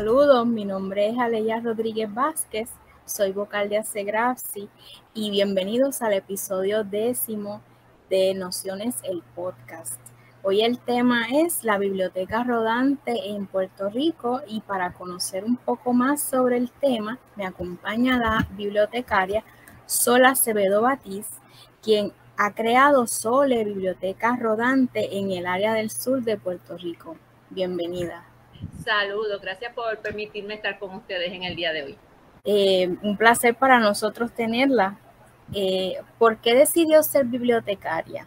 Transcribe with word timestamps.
Saludos, 0.00 0.46
mi 0.46 0.64
nombre 0.64 1.10
es 1.10 1.18
Aleya 1.18 1.60
Rodríguez 1.60 2.08
Vázquez, 2.14 2.70
soy 3.04 3.32
vocal 3.32 3.68
de 3.68 3.76
Asegrafsi 3.76 4.66
y 5.12 5.30
bienvenidos 5.30 6.00
al 6.00 6.14
episodio 6.14 6.84
décimo 6.84 7.60
de 8.08 8.32
Nociones, 8.32 8.94
el 9.02 9.22
podcast. 9.34 10.00
Hoy 10.42 10.62
el 10.62 10.78
tema 10.78 11.26
es 11.30 11.64
la 11.64 11.76
biblioteca 11.76 12.44
rodante 12.44 13.28
en 13.28 13.44
Puerto 13.44 13.90
Rico 13.90 14.40
y 14.48 14.62
para 14.62 14.94
conocer 14.94 15.44
un 15.44 15.58
poco 15.58 15.92
más 15.92 16.22
sobre 16.22 16.56
el 16.56 16.70
tema 16.70 17.18
me 17.36 17.44
acompaña 17.44 18.16
la 18.16 18.48
bibliotecaria 18.52 19.44
Sola 19.84 20.30
Acevedo 20.30 20.80
Batiz, 20.80 21.26
quien 21.82 22.14
ha 22.38 22.54
creado 22.54 23.06
Sole 23.06 23.64
Biblioteca 23.64 24.34
Rodante 24.40 25.18
en 25.18 25.30
el 25.30 25.44
área 25.44 25.74
del 25.74 25.90
sur 25.90 26.22
de 26.22 26.38
Puerto 26.38 26.78
Rico. 26.78 27.16
Bienvenida. 27.50 28.29
Saludos, 28.84 29.40
gracias 29.40 29.72
por 29.74 29.98
permitirme 29.98 30.54
estar 30.54 30.78
con 30.78 30.94
ustedes 30.94 31.32
en 31.32 31.44
el 31.44 31.56
día 31.56 31.72
de 31.72 31.82
hoy. 31.82 31.98
Eh, 32.44 32.88
un 33.02 33.16
placer 33.16 33.54
para 33.54 33.78
nosotros 33.78 34.32
tenerla. 34.32 34.98
Eh, 35.52 36.00
¿Por 36.18 36.38
qué 36.38 36.54
decidió 36.54 37.02
ser 37.02 37.26
bibliotecaria? 37.26 38.26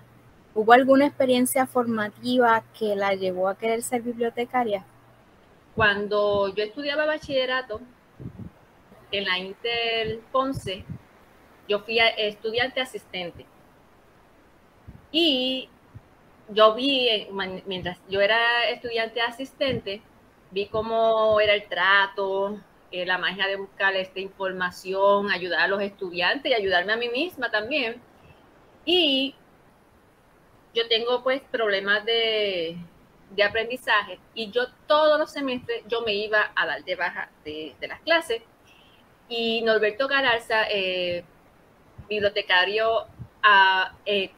¿Hubo 0.53 0.73
alguna 0.73 1.07
experiencia 1.07 1.65
formativa 1.65 2.63
que 2.77 2.95
la 2.95 3.15
llevó 3.15 3.47
a 3.47 3.57
querer 3.57 3.81
ser 3.81 4.01
bibliotecaria? 4.01 4.85
Cuando 5.75 6.53
yo 6.53 6.63
estudiaba 6.63 7.05
bachillerato 7.05 7.81
en 9.11 9.25
la 9.25 9.39
Inter 9.39 10.19
Ponce, 10.31 10.85
yo 11.67 11.79
fui 11.79 11.97
estudiante 12.17 12.81
asistente. 12.81 13.45
Y 15.11 15.69
yo 16.49 16.75
vi, 16.75 17.07
eh, 17.09 17.29
mientras 17.65 17.97
yo 18.09 18.21
era 18.21 18.69
estudiante 18.69 19.21
asistente, 19.21 20.01
vi 20.53 20.67
cómo 20.67 21.39
era 21.39 21.53
el 21.53 21.67
trato, 21.67 22.59
eh, 22.91 23.05
la 23.05 23.17
magia 23.17 23.47
de 23.47 23.55
buscar 23.55 23.95
esta 23.95 24.19
información, 24.19 25.31
ayudar 25.31 25.61
a 25.61 25.67
los 25.67 25.81
estudiantes 25.81 26.51
y 26.51 26.55
ayudarme 26.55 26.93
a 26.93 26.97
mí 26.97 27.09
misma 27.09 27.49
también. 27.49 28.01
Y 28.85 29.35
yo 30.73 30.87
tengo 30.87 31.23
pues 31.23 31.41
problemas 31.51 32.05
de, 32.05 32.77
de 33.35 33.43
aprendizaje 33.43 34.19
y 34.33 34.51
yo 34.51 34.67
todos 34.87 35.19
los 35.19 35.31
semestres 35.31 35.83
yo 35.87 36.01
me 36.01 36.13
iba 36.13 36.51
a 36.55 36.65
dar 36.65 36.83
de 36.83 36.95
baja 36.95 37.29
de, 37.43 37.75
las 37.81 37.99
clases 38.01 38.41
y 39.29 39.61
Norberto 39.63 40.07
Galarza, 40.07 40.67
eh, 40.69 41.23
bibliotecario 42.07 43.07
a, 43.41 43.95
eh, 44.05 44.31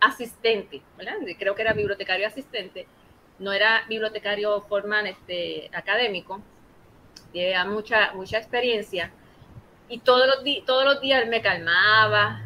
asistente, 0.00 0.82
¿verdad? 0.96 1.14
creo 1.38 1.54
que 1.54 1.62
era 1.62 1.72
bibliotecario 1.72 2.26
asistente, 2.26 2.86
no 3.40 3.52
era 3.52 3.84
bibliotecario 3.88 4.62
formal 4.62 5.06
este, 5.08 5.68
académico, 5.72 6.40
tenía 7.32 7.64
mucha, 7.64 8.12
mucha 8.14 8.38
experiencia 8.38 9.12
y 9.88 9.98
todos 9.98 10.26
los, 10.28 10.64
todos 10.64 10.84
los 10.84 11.00
días 11.00 11.26
me 11.26 11.42
calmaba, 11.42 12.42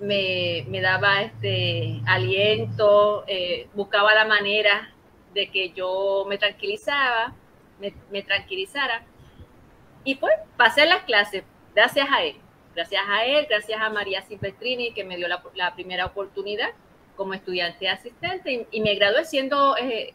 me, 0.00 0.80
daba 0.80 1.22
este 1.22 2.00
aliento, 2.06 3.24
eh, 3.26 3.68
buscaba 3.74 4.14
la 4.14 4.24
manera 4.24 4.90
de 5.34 5.50
que 5.50 5.70
yo 5.72 6.24
me 6.28 6.38
tranquilizaba, 6.38 7.34
me, 8.10 8.22
tranquilizara. 8.22 9.04
Y 10.04 10.14
pues 10.14 10.32
pasé 10.56 10.86
las 10.86 11.02
clases, 11.02 11.44
gracias 11.74 12.08
a 12.10 12.22
él, 12.22 12.36
gracias 12.74 13.02
a 13.06 13.24
él, 13.24 13.46
gracias 13.48 13.80
a 13.80 13.90
María 13.90 14.22
Silvestrini 14.22 14.92
que 14.92 15.04
me 15.04 15.16
dio 15.16 15.28
la, 15.28 15.74
primera 15.74 16.06
oportunidad 16.06 16.70
como 17.14 17.34
estudiante 17.34 17.88
asistente 17.88 18.66
y, 18.70 18.80
me 18.80 18.94
gradué 18.94 19.26
siendo 19.26 19.76
eh, 19.76 20.14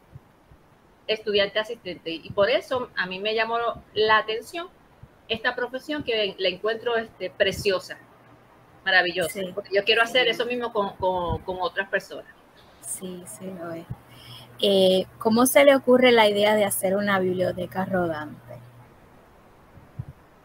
estudiante 1.07 1.59
asistente. 1.59 2.11
Y 2.11 2.29
por 2.31 2.49
eso 2.49 2.89
a 2.95 3.05
mí 3.05 3.19
me 3.19 3.35
llamó 3.35 3.57
la 3.93 4.17
atención 4.17 4.67
esta 5.27 5.55
profesión 5.55 6.03
que 6.03 6.35
la 6.37 6.49
encuentro 6.49 6.95
este, 6.97 7.29
preciosa 7.29 7.97
maravilloso. 8.85 9.39
porque 9.53 9.71
yo 9.73 9.83
quiero 9.83 10.03
hacer 10.03 10.27
eso 10.27 10.45
mismo 10.45 10.71
con, 10.71 11.57
otras 11.59 11.89
personas. 11.89 12.31
Sí, 12.81 13.23
sí, 13.25 13.45
lo 13.59 13.71
es. 13.71 13.85
Eh, 14.61 15.05
¿Cómo 15.17 15.47
se 15.47 15.65
le 15.65 15.75
ocurre 15.75 16.11
la 16.11 16.29
idea 16.29 16.55
de 16.55 16.63
hacer 16.63 16.95
una 16.95 17.19
biblioteca 17.19 17.83
rodante? 17.83 18.59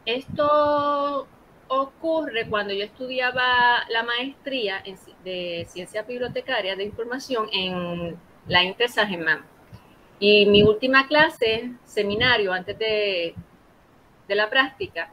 Esto 0.07 1.29
ocurre 1.69 2.49
cuando 2.49 2.73
yo 2.73 2.85
estudiaba 2.85 3.85
la 3.91 4.03
maestría 4.03 4.83
de 5.23 5.67
ciencias 5.69 6.05
bibliotecarias 6.07 6.77
de 6.77 6.85
información 6.85 7.49
en 7.53 8.19
la 8.49 8.65
Inter 8.65 8.89
San 8.89 9.09
Y 10.21 10.47
mi 10.47 10.63
última 10.63 11.09
clase, 11.09 11.73
seminario, 11.85 12.53
antes 12.53 12.79
de, 12.79 13.35
de 14.29 14.35
la 14.35 14.49
práctica, 14.49 15.11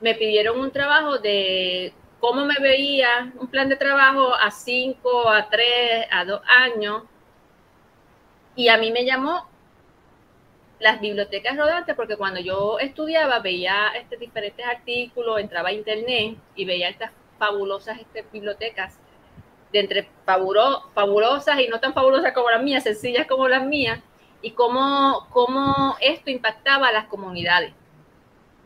me 0.00 0.14
pidieron 0.14 0.60
un 0.60 0.70
trabajo 0.70 1.18
de 1.18 1.94
cómo 2.20 2.44
me 2.44 2.56
veía, 2.60 3.32
un 3.38 3.46
plan 3.46 3.68
de 3.68 3.76
trabajo 3.76 4.34
a 4.34 4.50
cinco, 4.50 5.28
a 5.30 5.48
tres, 5.48 6.06
a 6.10 6.24
dos 6.24 6.42
años. 6.46 7.04
Y 8.56 8.68
a 8.68 8.78
mí 8.78 8.90
me 8.90 9.04
llamó 9.04 9.48
las 10.78 11.00
bibliotecas 11.00 11.56
rodantes 11.56 11.94
porque 11.94 12.16
cuando 12.16 12.40
yo 12.40 12.78
estudiaba 12.78 13.38
veía 13.38 13.88
este, 13.96 14.16
diferentes 14.16 14.66
artículos, 14.66 15.40
entraba 15.40 15.68
a 15.70 15.72
internet 15.72 16.36
y 16.54 16.64
veía 16.64 16.88
estas 16.88 17.12
fabulosas 17.38 17.98
este, 18.00 18.24
bibliotecas, 18.32 18.98
de 19.72 19.80
entre 19.80 20.08
fabulosas 20.24 21.60
y 21.60 21.68
no 21.68 21.80
tan 21.80 21.92
fabulosas 21.92 22.32
como 22.32 22.50
las 22.50 22.62
mías, 22.62 22.84
sencillas 22.84 23.26
como 23.26 23.48
las 23.48 23.64
mías, 23.64 24.00
y 24.42 24.52
cómo, 24.52 25.26
cómo 25.32 25.96
esto 26.00 26.30
impactaba 26.30 26.88
a 26.88 26.92
las 26.92 27.06
comunidades. 27.06 27.72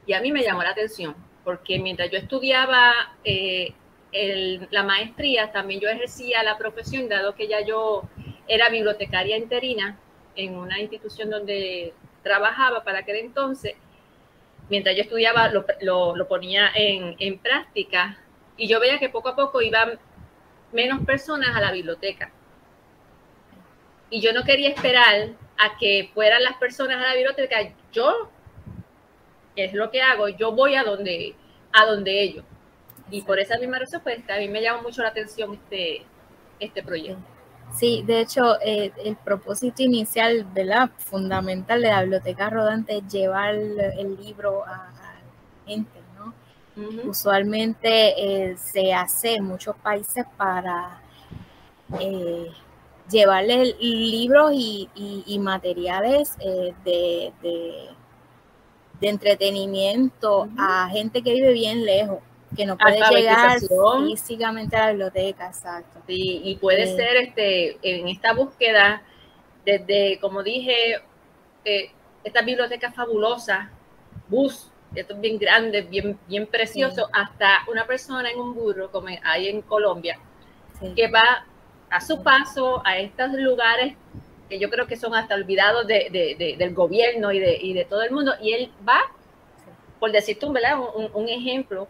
Y 0.06 0.12
a 0.12 0.20
mí 0.20 0.32
me 0.32 0.42
llamó 0.42 0.62
la 0.62 0.70
atención, 0.70 1.14
porque 1.44 1.78
mientras 1.78 2.10
yo 2.10 2.18
estudiaba 2.18 2.92
eh, 3.24 3.72
la 4.70 4.82
maestría, 4.82 5.52
también 5.52 5.80
yo 5.80 5.88
ejercía 5.88 6.42
la 6.42 6.58
profesión, 6.58 7.08
dado 7.08 7.34
que 7.34 7.48
ya 7.48 7.64
yo 7.64 8.02
era 8.48 8.68
bibliotecaria 8.68 9.36
interina 9.36 9.98
en 10.34 10.56
una 10.56 10.80
institución 10.80 11.30
donde 11.30 11.94
trabajaba 12.22 12.82
para 12.82 13.00
aquel 13.00 13.16
entonces. 13.16 13.74
Mientras 14.68 14.96
yo 14.96 15.02
estudiaba, 15.02 15.50
lo, 15.50 16.28
ponía 16.28 16.70
en, 16.74 17.16
en 17.18 17.38
práctica 17.38 18.18
y 18.56 18.68
yo 18.68 18.80
veía 18.80 18.98
que 18.98 19.08
poco 19.08 19.30
a 19.30 19.36
poco 19.36 19.62
iban 19.62 19.98
menos 20.72 21.04
personas 21.04 21.56
a 21.56 21.60
la 21.60 21.72
biblioteca. 21.72 22.30
Y 24.10 24.20
yo 24.20 24.32
no 24.32 24.44
quería 24.44 24.70
esperar 24.70 25.30
a 25.58 25.76
que 25.78 26.10
fueran 26.14 26.42
las 26.42 26.56
personas 26.56 26.96
a 26.96 27.08
la 27.08 27.14
biblioteca. 27.14 27.56
Yo 27.92 28.30
es 29.56 29.72
lo 29.72 29.90
que 29.90 30.02
hago, 30.02 30.28
yo 30.28 30.52
voy 30.52 30.74
a 30.74 30.82
donde, 30.82 31.34
a 31.72 31.84
donde 31.86 32.22
ellos. 32.22 32.44
Y 33.10 33.22
por 33.22 33.38
esa 33.38 33.58
misma 33.58 33.78
razón, 33.78 34.00
pues 34.02 34.18
a 34.28 34.38
mí 34.38 34.48
me 34.48 34.62
llama 34.62 34.82
mucho 34.82 35.02
la 35.02 35.08
atención 35.08 35.54
este, 35.54 36.02
este 36.58 36.82
proyecto. 36.82 37.22
Sí, 37.74 38.02
de 38.04 38.20
hecho, 38.20 38.60
eh, 38.60 38.92
el 39.04 39.16
propósito 39.16 39.82
inicial, 39.82 40.44
¿verdad? 40.52 40.90
Fundamental 40.98 41.80
de 41.80 41.88
la 41.88 42.02
biblioteca 42.02 42.50
rodante 42.50 42.98
es 42.98 43.06
llevar 43.08 43.54
el 43.54 44.16
libro 44.20 44.64
a, 44.64 44.90
la 44.92 45.20
gente, 45.66 45.99
Usualmente 47.04 48.50
eh, 48.50 48.56
se 48.56 48.92
hace 48.92 49.34
en 49.34 49.44
muchos 49.44 49.76
países 49.76 50.24
para 50.36 51.00
eh, 51.98 52.50
llevarle 53.10 53.74
libros 53.80 54.52
y, 54.54 55.38
materiales 55.40 56.36
de 56.38 57.90
de 59.00 59.08
entretenimiento 59.08 60.48
a 60.58 60.88
gente 60.90 61.22
que 61.22 61.32
vive 61.32 61.52
bien 61.52 61.84
lejos, 61.84 62.18
que 62.54 62.66
no 62.66 62.76
puede 62.76 63.00
llegar 63.10 63.58
físicamente 64.06 64.76
a 64.76 64.86
la 64.86 64.90
biblioteca, 64.90 65.46
exacto. 65.46 66.00
Sí, 66.06 66.42
y 66.44 66.56
puede 66.56 66.82
eh, 66.82 66.96
ser 66.96 67.16
este 67.16 67.78
en 67.82 68.08
esta 68.08 68.34
búsqueda, 68.34 69.02
desde, 69.64 70.18
como 70.20 70.42
dije, 70.42 71.00
eh, 71.64 71.90
esta 72.24 72.42
biblioteca 72.42 72.92
fabulosa, 72.92 73.70
bus, 74.28 74.69
esto 74.94 75.14
es 75.14 75.20
bien 75.20 75.38
grande, 75.38 75.82
bien, 75.82 76.18
bien 76.26 76.46
precioso, 76.46 77.08
hasta 77.12 77.60
una 77.70 77.86
persona 77.86 78.30
en 78.30 78.38
un 78.38 78.54
burro, 78.54 78.90
como 78.90 79.08
hay 79.22 79.48
en 79.48 79.62
Colombia, 79.62 80.18
que 80.96 81.08
va 81.08 81.46
a 81.90 82.00
su 82.00 82.22
paso 82.22 82.82
a 82.84 82.98
estos 82.98 83.32
lugares 83.32 83.94
que 84.48 84.58
yo 84.58 84.68
creo 84.68 84.86
que 84.86 84.96
son 84.96 85.14
hasta 85.14 85.34
olvidados 85.36 85.86
del 85.86 86.74
gobierno 86.74 87.32
y 87.32 87.38
de, 87.38 87.86
todo 87.88 88.02
el 88.02 88.10
mundo, 88.10 88.34
y 88.42 88.52
él 88.52 88.70
va, 88.86 89.00
por 90.00 90.10
decirte 90.10 90.44
un, 90.44 90.56
Un, 91.14 91.28
ejemplo, 91.28 91.86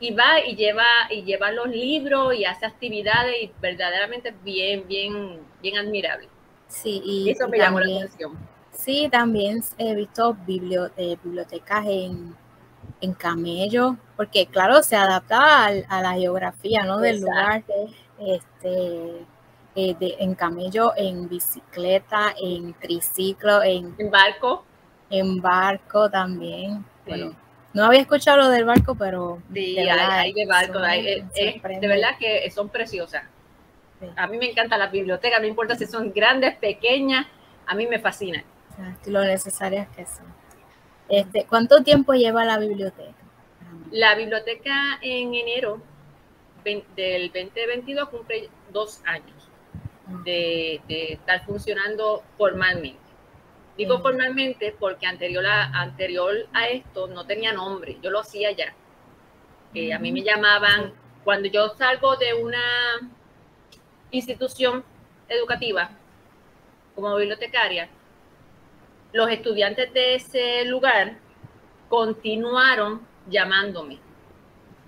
y 0.00 0.12
va 0.12 0.40
y 0.44 0.56
lleva, 0.56 0.84
y 1.10 1.22
lleva 1.22 1.52
los 1.52 1.68
libros 1.68 2.34
y 2.34 2.44
hace 2.44 2.66
actividades 2.66 3.36
y 3.44 3.52
verdaderamente 3.60 4.34
bien, 4.42 4.88
bien, 4.88 5.38
bien 5.62 5.78
admirable. 5.78 6.28
Sí, 6.66 7.00
y, 7.04 7.30
eso 7.30 7.48
me 7.48 7.58
llamó 7.58 7.78
la 7.78 7.96
atención. 7.96 8.36
Sí, 8.72 9.08
también 9.10 9.62
he 9.78 9.94
visto 9.94 10.36
eh, 10.48 11.16
bibliotecas 11.22 11.86
en, 11.86 12.34
en 13.00 13.12
camello, 13.14 13.96
porque 14.16 14.46
claro, 14.46 14.82
se 14.82 14.96
adapta 14.96 15.66
a, 15.66 16.02
la 16.02 16.12
geografía 16.14 16.84
¿no? 16.84 16.98
del 16.98 17.20
lugar. 17.20 17.64
Este, 18.18 19.24
eh, 19.74 19.96
de, 19.98 20.16
en 20.18 20.34
camello, 20.34 20.92
en 20.96 21.28
bicicleta, 21.28 22.34
en 22.40 22.74
triciclo, 22.74 23.62
en, 23.62 23.94
en 23.98 24.10
barco. 24.10 24.64
En 25.08 25.40
barco 25.40 26.10
también. 26.10 26.84
Bueno, 27.06 27.34
no 27.72 27.84
había 27.84 28.00
escuchado 28.00 28.36
lo 28.38 28.48
del 28.50 28.66
barco, 28.66 28.94
pero... 28.94 29.40
Sí, 29.52 29.74
de 29.74 29.90
hay, 29.90 30.32
de 30.34 30.46
barco, 30.46 30.78
eh, 30.84 31.24
de 31.34 31.88
verdad 31.88 32.18
que 32.18 32.50
son 32.50 32.68
preciosas. 32.68 33.24
A 34.16 34.26
mí 34.26 34.36
me 34.36 34.50
encanta 34.50 34.76
la 34.76 34.88
biblioteca, 34.88 35.38
no 35.38 35.46
importa 35.46 35.74
si 35.74 35.86
son 35.86 36.12
grandes, 36.12 36.54
pequeñas, 36.56 37.26
a 37.66 37.74
mí 37.74 37.86
me 37.86 37.98
fascina. 37.98 38.44
Lo 39.06 39.22
necesarias 39.22 39.88
que 39.94 40.06
son. 40.06 40.26
Este, 41.08 41.44
¿Cuánto 41.46 41.82
tiempo 41.82 42.14
lleva 42.14 42.44
la 42.44 42.58
biblioteca? 42.58 43.14
La 43.90 44.14
biblioteca 44.14 44.98
en 45.02 45.34
enero 45.34 45.82
del 46.64 47.26
2022 47.32 48.08
cumple 48.08 48.48
dos 48.70 49.02
años 49.04 49.50
de, 50.24 50.80
estar 50.88 51.44
funcionando 51.44 52.22
formalmente. 52.38 53.00
Digo 53.76 54.00
formalmente 54.00 54.74
porque 54.78 55.06
anterior 55.06 55.46
a, 55.46 55.64
anterior 55.80 56.34
a 56.52 56.68
esto 56.68 57.08
no 57.08 57.26
tenía 57.26 57.52
nombre, 57.52 57.98
yo 58.02 58.10
lo 58.10 58.20
hacía 58.20 58.52
ya. 58.52 58.74
a 59.94 59.98
mí 59.98 60.12
me 60.12 60.22
llamaban, 60.22 60.92
cuando 61.24 61.48
yo 61.48 61.70
salgo 61.70 62.16
de 62.16 62.34
una 62.34 63.10
institución 64.10 64.84
educativa 65.28 65.90
como 66.94 67.16
bibliotecaria, 67.16 67.88
los 69.12 69.30
estudiantes 69.30 69.92
de 69.92 70.14
ese 70.14 70.64
lugar 70.64 71.16
continuaron 71.88 73.06
llamándome 73.28 73.98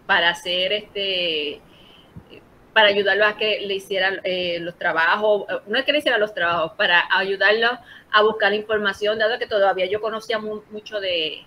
para 0.06 0.31
hacer 0.31 0.73
este 0.73 1.61
para 2.75 2.88
ayudarlos 2.88 3.29
a 3.29 3.37
que 3.37 3.61
le 3.61 3.75
hicieran 3.75 4.21
eh, 4.25 4.59
los 4.61 4.76
trabajos, 4.76 5.44
no 5.67 5.79
es 5.79 5.85
que 5.85 5.93
le 5.93 5.99
hicieran 5.99 6.21
los 6.21 6.35
trabajos, 6.35 6.73
para 6.73 7.05
ayudarlos 7.17 7.71
a 8.11 8.23
buscar 8.23 8.53
información, 8.53 9.19
dado 9.19 9.38
que 9.38 9.47
todavía 9.47 9.87
yo 9.87 10.00
conocía 10.00 10.38
mucho 10.38 11.00
de, 11.00 11.44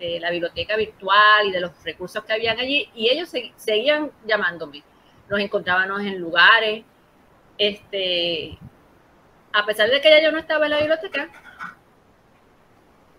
la 0.00 0.30
biblioteca 0.30 0.76
virtual 0.76 1.48
y 1.48 1.50
de 1.50 1.60
los 1.60 1.72
recursos 1.84 2.24
que 2.24 2.32
habían 2.32 2.58
allí, 2.58 2.88
y 2.94 3.10
ellos 3.10 3.30
seguían 3.56 4.10
llamándome. 4.26 4.82
Nos 5.28 5.40
encontrábamos 5.40 6.00
en 6.00 6.18
lugares, 6.18 6.84
este, 7.58 8.56
a 9.52 9.66
pesar 9.66 9.90
de 9.90 10.00
que 10.00 10.08
ya 10.08 10.22
yo 10.22 10.32
no 10.32 10.38
estaba 10.38 10.64
en 10.64 10.70
la 10.70 10.78
biblioteca, 10.78 11.28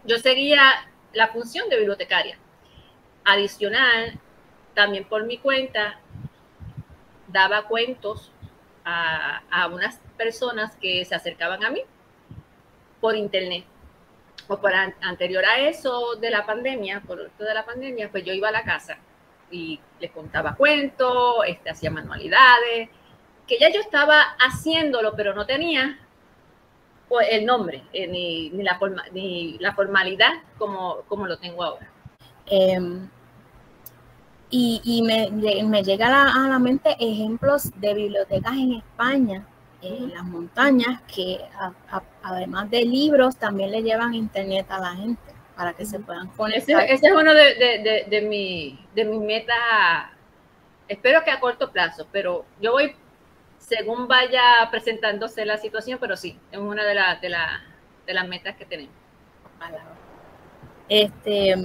yo 0.10 0.18
seguía 0.18 0.90
la 1.14 1.28
función 1.28 1.70
de 1.70 1.78
bibliotecaria. 1.78 2.38
Adicional, 3.24 4.20
también 4.74 5.06
por 5.06 5.24
mi 5.26 5.38
cuenta, 5.38 6.00
daba 7.28 7.68
cuentos 7.68 8.32
a, 8.84 9.68
unas 9.72 10.00
personas 10.18 10.76
que 10.78 11.06
se 11.06 11.14
acercaban 11.14 11.64
a 11.64 11.70
mí 11.70 11.84
por 13.00 13.16
internet. 13.16 13.66
O 14.48 14.60
por 14.60 14.74
anterior 14.74 15.46
a 15.46 15.60
eso 15.60 16.16
de 16.16 16.32
la 16.32 16.44
pandemia, 16.44 17.02
por 17.02 17.22
esto 17.22 17.44
de 17.44 17.54
la 17.54 17.64
pandemia, 17.64 18.10
pues 18.10 18.24
yo 18.24 18.34
iba 18.34 18.50
a 18.50 18.52
la 18.52 18.64
casa 18.64 18.98
y 19.52 19.80
les 20.00 20.10
contaba 20.10 20.56
cuentos, 20.56 21.36
este, 21.46 21.70
hacía 21.70 21.92
manualidades, 21.92 22.90
que 23.48 23.60
ya 23.60 23.70
yo 23.70 23.80
estaba 23.80 24.22
haciéndolo, 24.40 25.16
pero 25.16 25.36
no 25.36 25.46
tenía 25.46 26.00
el 27.20 27.46
nombre, 27.46 27.84
eh, 27.94 28.08
ni, 28.08 28.50
la 28.64 28.78
forma, 28.78 29.04
ni 29.12 29.58
la 29.60 29.74
formalidad 29.74 30.32
como, 30.58 30.98
como 31.08 31.26
lo 31.26 31.38
tengo 31.38 31.64
ahora. 31.64 31.90
Em, 32.46 33.10
y, 34.52 35.02
me, 35.04 35.30
me 35.32 35.84
llega 35.84 36.08
a 36.08 36.48
la, 36.48 36.60
mente 36.60 36.96
ejemplos 37.00 37.70
de 37.80 37.94
bibliotecas 37.94 38.54
en 38.54 38.74
España, 38.74 39.46
en 39.82 40.12
las 40.12 40.24
montañas, 40.24 41.02
que 41.04 41.40
además 42.24 42.70
de 42.70 42.84
libros 42.84 43.38
también 43.38 43.72
le 43.72 43.84
llevan 43.84 44.14
internet 44.14 44.66
a 44.70 44.80
la 44.80 44.96
gente 44.96 45.22
para 45.56 45.74
que 45.74 45.86
se 45.86 46.00
puedan 46.00 46.28
conectar. 46.30 46.84
Ese, 46.84 47.08
es 47.08 47.14
uno 47.14 47.34
de, 47.34 47.56
de, 47.56 48.06
de, 48.10 48.22
mi, 48.22 48.80
de 48.96 49.06
mis 49.06 49.20
metas, 49.20 49.56
espero 50.88 51.24
que 51.24 51.32
a 51.32 51.40
corto 51.40 51.72
plazo, 51.72 52.08
pero 52.12 52.46
yo 52.60 52.72
voy 52.72 52.96
según 53.60 54.08
vaya 54.08 54.68
presentándose 54.72 55.46
la 55.46 55.58
situación, 55.58 56.00
pero 56.02 56.18
sí, 56.18 56.40
es 56.52 56.58
una 56.58 56.84
de, 56.84 56.96
de, 57.22 57.36
de 58.08 58.14
las 58.14 58.28
metas 58.28 58.56
que 58.56 58.66
tenemos. 58.66 58.96
Este, 60.88 61.56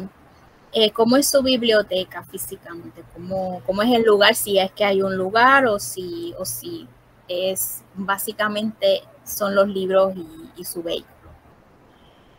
eh, 0.73 0.91
¿Cómo 0.91 1.17
es 1.17 1.31
su 1.31 1.43
biblioteca 1.43 2.25
físicamente? 2.25 3.03
¿Cómo, 3.15 3.63
¿Cómo, 3.65 3.83
es 3.83 3.95
el 3.95 4.03
lugar? 4.03 4.35
Si 4.35 4.59
es 4.59 4.71
que 4.73 4.85
hay 4.85 5.03
un 5.03 5.17
lugar 5.17 5.67
o 5.67 5.79
si, 5.79 6.35
o 6.39 6.45
si 6.45 6.87
es 7.29 7.83
básicamente 7.95 9.03
son 9.25 9.55
los 9.55 9.69
libros 9.69 10.15
y, 10.57 10.65
su 10.65 10.83
vehículo. 10.83 11.31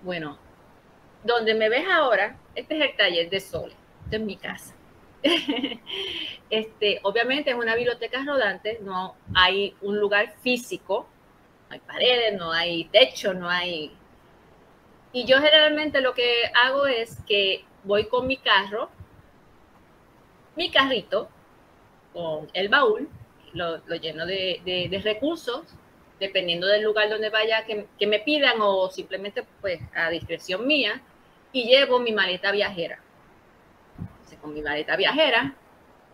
Bueno, 0.04 0.38
donde 1.24 1.54
me 1.54 1.70
ves 1.70 1.86
ahora, 1.92 2.38
este 2.54 2.78
es 2.78 2.90
el 2.90 2.98
taller 2.98 3.30
de 3.30 3.40
Sol, 3.40 3.74
este 4.04 4.18
es 4.18 4.22
mi 4.22 4.36
casa. 4.36 4.75
este, 6.50 7.00
obviamente 7.04 7.52
es 7.52 7.56
una 7.56 7.76
biblioteca 7.76 8.24
rodante, 8.26 8.80
no 8.82 9.16
hay 9.34 9.76
un 9.82 10.00
lugar 10.00 10.36
físico, 10.42 11.08
no 11.70 11.74
hay 11.74 11.80
paredes, 11.80 12.38
no 12.38 12.52
hay 12.52 12.86
techo, 12.86 13.34
no 13.34 13.50
hay... 13.50 13.92
Y 15.14 15.26
yo 15.26 15.38
generalmente 15.38 16.02
lo 16.02 16.14
que 16.14 16.52
hago 16.54 16.86
es 16.88 17.18
que 17.28 17.64
voy 17.84 18.08
con 18.08 18.28
mi 18.28 18.38
carro, 18.38 18.90
mi 20.56 20.70
carrito, 20.70 21.30
con 22.14 22.50
el 22.54 22.70
baúl, 22.70 23.10
lo, 23.54 23.80
lleno 23.96 24.26
de, 24.26 25.02
recursos, 25.04 25.64
dependiendo 26.20 26.68
del 26.68 26.84
lugar 26.84 27.10
donde 27.10 27.30
vaya 27.30 27.66
que, 27.66 27.88
que 27.98 28.08
me 28.08 28.20
pidan 28.20 28.58
o 28.60 28.90
simplemente 28.90 29.44
pues 29.62 29.80
a 29.96 30.10
discreción 30.10 30.68
mía, 30.68 31.02
y 31.52 31.66
llevo 31.66 32.00
mi 32.00 32.12
maleta 32.12 32.52
viajera 32.52 33.05
mi 34.54 34.62
maleta 34.62 34.96
viajera, 34.96 35.56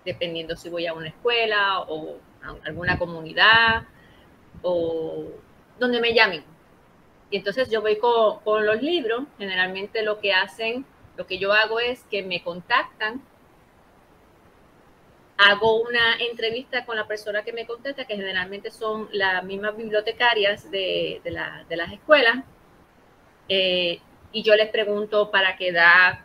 dependiendo 0.05 0.55
si 0.55 0.69
voy 0.69 0.87
a 0.87 0.93
una 0.93 1.09
escuela 1.09 1.81
o 1.81 2.17
alguna 2.63 2.97
comunidad 2.97 3.83
o 4.61 5.25
donde 5.79 5.99
me 5.99 6.13
llamen. 6.13 6.43
Y 7.29 7.37
entonces 7.37 7.69
yo 7.69 7.81
voy 7.81 7.97
con, 7.97 8.39
con, 8.39 8.65
los 8.65 8.81
libros, 8.81 9.23
generalmente 9.37 10.03
lo 10.03 10.19
que 10.19 10.33
hacen, 10.33 10.85
lo 11.15 11.25
que 11.27 11.37
yo 11.37 11.53
hago 11.53 11.79
es 11.79 12.03
que 12.09 12.23
me 12.23 12.43
contactan, 12.43 13.21
hago 15.37 15.81
una 15.81 16.17
entrevista 16.19 16.85
con 16.85 16.97
la 16.97 17.07
persona 17.07 17.43
que 17.43 17.53
me 17.53 17.65
contesta, 17.65 18.05
que 18.05 18.15
generalmente 18.15 18.69
son 18.69 19.09
las 19.11 19.43
mismas 19.43 19.75
bibliotecarias 19.75 20.69
de, 20.69 21.21
de 21.23 21.75
las 21.77 21.91
escuelas, 21.91 22.43
eh, 23.53 23.99
y 24.31 24.43
yo 24.43 24.55
les 24.55 24.69
pregunto 24.69 25.29
para 25.29 25.57
qué 25.57 25.69
edad, 25.69 26.19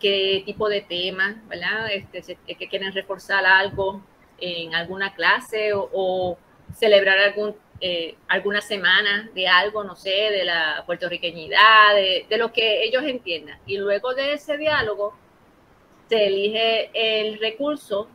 qué 0.00 0.42
tipo 0.44 0.68
de 0.68 0.80
tema, 0.82 1.42
¿verdad? 1.48 1.90
Este, 1.90 2.36
que 2.46 2.68
quieren 2.68 2.92
reforzar 2.92 3.44
algo 3.44 4.02
en 4.40 4.74
alguna 4.74 5.14
clase 5.14 5.72
o, 5.74 6.38
celebrar 6.74 7.18
algún, 7.18 7.56
eh, 7.80 8.14
alguna 8.28 8.60
semana 8.60 9.30
de 9.34 9.48
algo, 9.48 9.84
no 9.84 9.96
sé, 9.96 10.10
de 10.10 10.44
la 10.44 10.82
puertorriqueñidad, 10.84 11.94
de, 11.94 12.26
de, 12.28 12.36
lo 12.36 12.52
que 12.52 12.84
ellos 12.84 13.04
entiendan. 13.04 13.58
Y 13.64 13.78
luego 13.78 14.14
de 14.14 14.34
ese 14.34 14.58
diálogo 14.58 15.14
se 16.08 16.26
elige 16.26 16.90
el 16.92 17.38
recurso, 17.40 18.08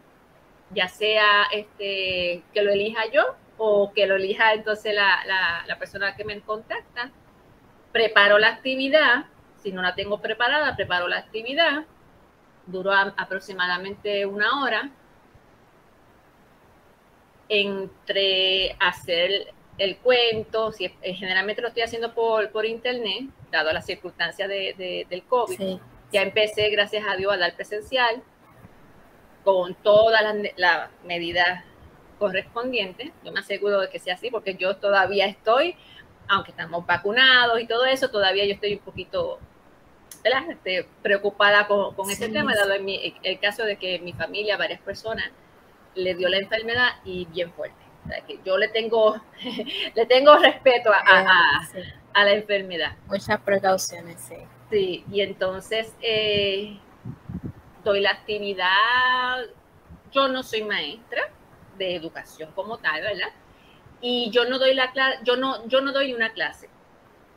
ya 0.70 0.88
sea 0.88 1.48
este, 1.52 2.44
que 2.54 2.62
lo 2.62 2.72
elija 2.72 3.10
yo 3.12 3.36
o 3.58 3.92
que 3.94 4.06
lo 4.06 4.18
elija 4.18 4.54
entonces 4.54 4.94
la, 4.94 5.24
la, 5.25 5.63
la 5.68 5.80
persona 5.80 6.16
que 6.16 6.25
me 6.25 6.40
contacta. 6.42 7.12
Preparo 7.92 8.38
la 8.38 8.50
actividad 8.50 9.25
si 9.63 9.72
no 9.72 9.82
la 9.82 9.96
tengo 9.96 10.20
preparada, 10.20 10.75
preparo 10.75 11.08
la 11.08 11.17
actividad, 11.17 11.86
duró 12.67 12.93
aproximadamente 12.93 14.25
una 14.25 14.62
hora, 14.62 14.91
entre 17.50 18.75
hacer 18.79 19.53
el 19.77 19.98
cuento, 19.98 20.72
si 20.72 20.86
eh, 20.86 21.13
generalmente 21.13 21.62
lo 21.62 21.70
estoy 21.70 21.84
haciendo 21.84 22.13
por, 22.13 22.51
por 22.51 22.65
internet, 22.65 23.25
dado 23.51 23.72
las 23.72 23.86
circunstancias 23.86 24.48
de, 24.48 25.05
del 25.10 25.24
COVID. 25.24 25.79
Ya 26.12 26.22
empecé, 26.22 26.70
gracias 26.70 27.05
a 27.08 27.15
Dios, 27.15 27.34
a 27.34 27.38
dar 27.38 27.55
presencial 27.55 28.22
con 29.43 29.74
todas 29.75 30.22
las, 30.58 30.89
medidas 31.03 31.63
correspondientes. 32.20 33.12
Yo 33.24 33.32
me 33.32 33.39
aseguro 33.39 33.82
de 33.82 33.89
que 33.89 34.00
sea 34.00 34.13
así, 34.13 34.29
porque 34.29 34.55
yo 34.55 34.77
todavía 34.77 35.25
estoy, 35.25 35.75
aunque 36.27 36.51
estamos 36.51 36.86
vacunados 36.86 37.60
y 37.60 37.67
todo 37.67 37.86
eso, 37.86 38.10
todavía 38.10 38.46
yo 38.46 38.53
estoy 38.53 38.74
un 38.74 38.79
poquito 38.79 39.39
este, 40.24 40.88
preocupada 41.01 41.68
con, 41.68 42.10
ese 42.10 42.30
tema, 42.30 42.56
dado 42.56 42.74
en 42.74 42.88
el 42.88 43.39
caso 43.39 43.63
de 43.63 43.77
que 43.77 44.00
mi 44.00 44.13
familia, 44.13 44.58
varias 44.58 44.82
personas, 44.82 45.25
le 45.96 46.15
dio 46.15 46.30
la 46.30 46.38
enfermedad 46.38 46.89
y 47.03 47.25
bien 47.25 47.51
fuerte. 47.53 47.84
que 48.27 48.39
yo 48.46 48.58
le 48.58 48.68
tengo, 48.70 49.22
le 49.96 50.06
tengo 50.06 50.36
respeto 50.38 50.92
a, 50.92 51.68
a, 52.13 52.24
la 52.24 52.32
enfermedad. 52.32 52.96
Muchas 53.08 53.39
precauciones, 53.42 54.20
sí. 54.20 54.36
Sí, 54.70 55.06
y 55.12 55.22
entonces 55.22 55.94
eh, 56.01 56.80
doy 57.84 58.01
la 58.01 58.12
actividad, 58.12 59.46
yo 60.12 60.27
no 60.27 60.42
soy 60.42 60.63
maestra 60.63 61.22
de 61.77 61.96
educación 61.96 62.51
como 62.56 62.77
tal, 62.77 63.01
¿verdad? 63.01 63.30
y 64.03 64.30
yo 64.32 64.44
no 64.44 64.60
doy 64.60 64.75
la 64.75 64.92
clase, 64.92 65.20
yo 65.24 65.38
no, 65.38 65.65
yo 65.68 65.80
no 65.80 65.94
doy 65.94 66.13
una 66.13 66.34
clase. 66.34 66.70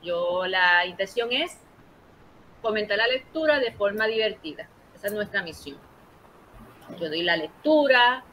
Yo 0.02 0.46
la 0.46 0.84
intención 0.84 1.30
es 1.30 1.60
fomentar 2.66 2.98
la 2.98 3.06
lectura 3.06 3.60
de 3.60 3.72
forma 3.72 4.06
divertida. 4.06 4.68
Esa 4.94 5.06
es 5.06 5.12
nuestra 5.12 5.42
misión. 5.42 5.78
Yo 7.00 7.08
doy 7.08 7.22
la 7.22 7.36
lectura, 7.36 8.24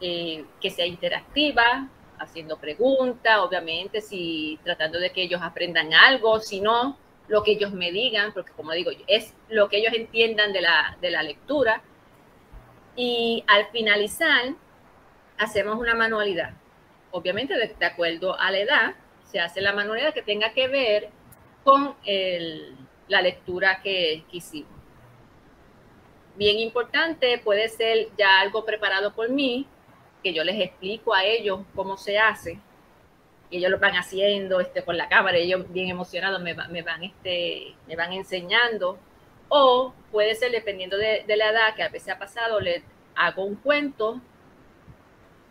eh, 0.00 0.44
que 0.60 0.70
sea 0.70 0.86
interactiva, 0.86 1.88
haciendo 2.18 2.58
preguntas, 2.58 3.38
obviamente, 3.38 4.00
si 4.00 4.58
tratando 4.62 5.00
de 5.00 5.10
que 5.10 5.22
ellos 5.22 5.40
aprendan 5.42 5.92
algo, 5.92 6.38
si 6.38 6.60
no, 6.60 6.96
lo 7.26 7.42
que 7.42 7.52
ellos 7.52 7.72
me 7.72 7.90
digan, 7.90 8.32
porque 8.32 8.52
como 8.52 8.70
digo, 8.72 8.92
es 9.08 9.34
lo 9.48 9.68
que 9.68 9.78
ellos 9.78 9.92
entiendan 9.94 10.52
de 10.52 10.60
la, 10.60 10.96
de 11.00 11.10
la 11.10 11.24
lectura. 11.24 11.82
Y 12.94 13.42
al 13.48 13.66
finalizar, 13.66 14.54
hacemos 15.38 15.76
una 15.76 15.94
manualidad. 15.94 16.54
Obviamente, 17.10 17.54
de, 17.54 17.86
acuerdo 17.86 18.38
a 18.38 18.50
la 18.52 18.58
edad, 18.58 18.94
se 19.24 19.40
hace 19.40 19.60
la 19.60 19.72
manualidad 19.72 20.14
que 20.14 20.22
tenga 20.22 20.52
que 20.52 20.68
ver 20.68 21.10
con 21.64 21.96
la 23.08 23.22
lectura 23.22 23.80
que, 23.82 24.24
que 24.30 24.36
hicimos. 24.38 24.70
Bien 26.36 26.58
importante, 26.58 27.38
puede 27.38 27.68
ser 27.68 28.08
ya 28.18 28.40
algo 28.40 28.64
preparado 28.64 29.14
por 29.14 29.30
mí, 29.30 29.66
que 30.22 30.34
yo 30.34 30.44
les 30.44 30.60
explico 30.60 31.14
a 31.14 31.24
ellos 31.24 31.60
cómo 31.74 31.96
se 31.96 32.18
hace, 32.18 32.58
y 33.48 33.58
ellos 33.58 33.70
lo 33.70 33.78
van 33.78 33.94
haciendo 33.94 34.60
este, 34.60 34.82
con 34.82 34.96
la 34.96 35.08
cámara, 35.08 35.36
ellos 35.36 35.64
bien 35.72 35.88
emocionados 35.88 36.40
me, 36.42 36.54
me 36.54 36.82
van, 36.82 37.04
este, 37.04 37.74
me 37.86 37.96
van 37.96 38.12
enseñando, 38.12 38.98
o 39.48 39.94
puede 40.10 40.34
ser 40.34 40.50
dependiendo 40.50 40.96
de, 40.96 41.24
de, 41.26 41.36
la 41.36 41.50
edad, 41.50 41.74
que 41.74 41.82
a 41.82 41.88
veces 41.88 42.12
ha 42.12 42.18
pasado, 42.18 42.60
le 42.60 42.82
hago 43.14 43.44
un 43.44 43.54
cuento 43.56 44.20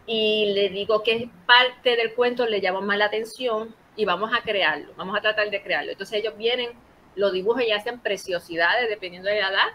y 0.05 0.51
le 0.53 0.69
digo 0.69 1.01
que 1.01 1.29
parte 1.47 1.95
del 1.95 2.13
cuento 2.13 2.45
le 2.45 2.61
llama 2.61 2.81
más 2.81 2.97
la 2.97 3.05
atención 3.05 3.73
y 3.95 4.05
vamos 4.05 4.31
a 4.33 4.41
crearlo, 4.41 4.93
vamos 4.97 5.17
a 5.17 5.21
tratar 5.21 5.49
de 5.49 5.61
crearlo. 5.61 5.91
Entonces 5.91 6.19
ellos 6.19 6.37
vienen, 6.37 6.71
lo 7.15 7.31
dibujan 7.31 7.63
y 7.63 7.71
hacen 7.71 7.99
preciosidades 7.99 8.89
dependiendo 8.89 9.29
de 9.29 9.41
la 9.41 9.49
edad 9.49 9.67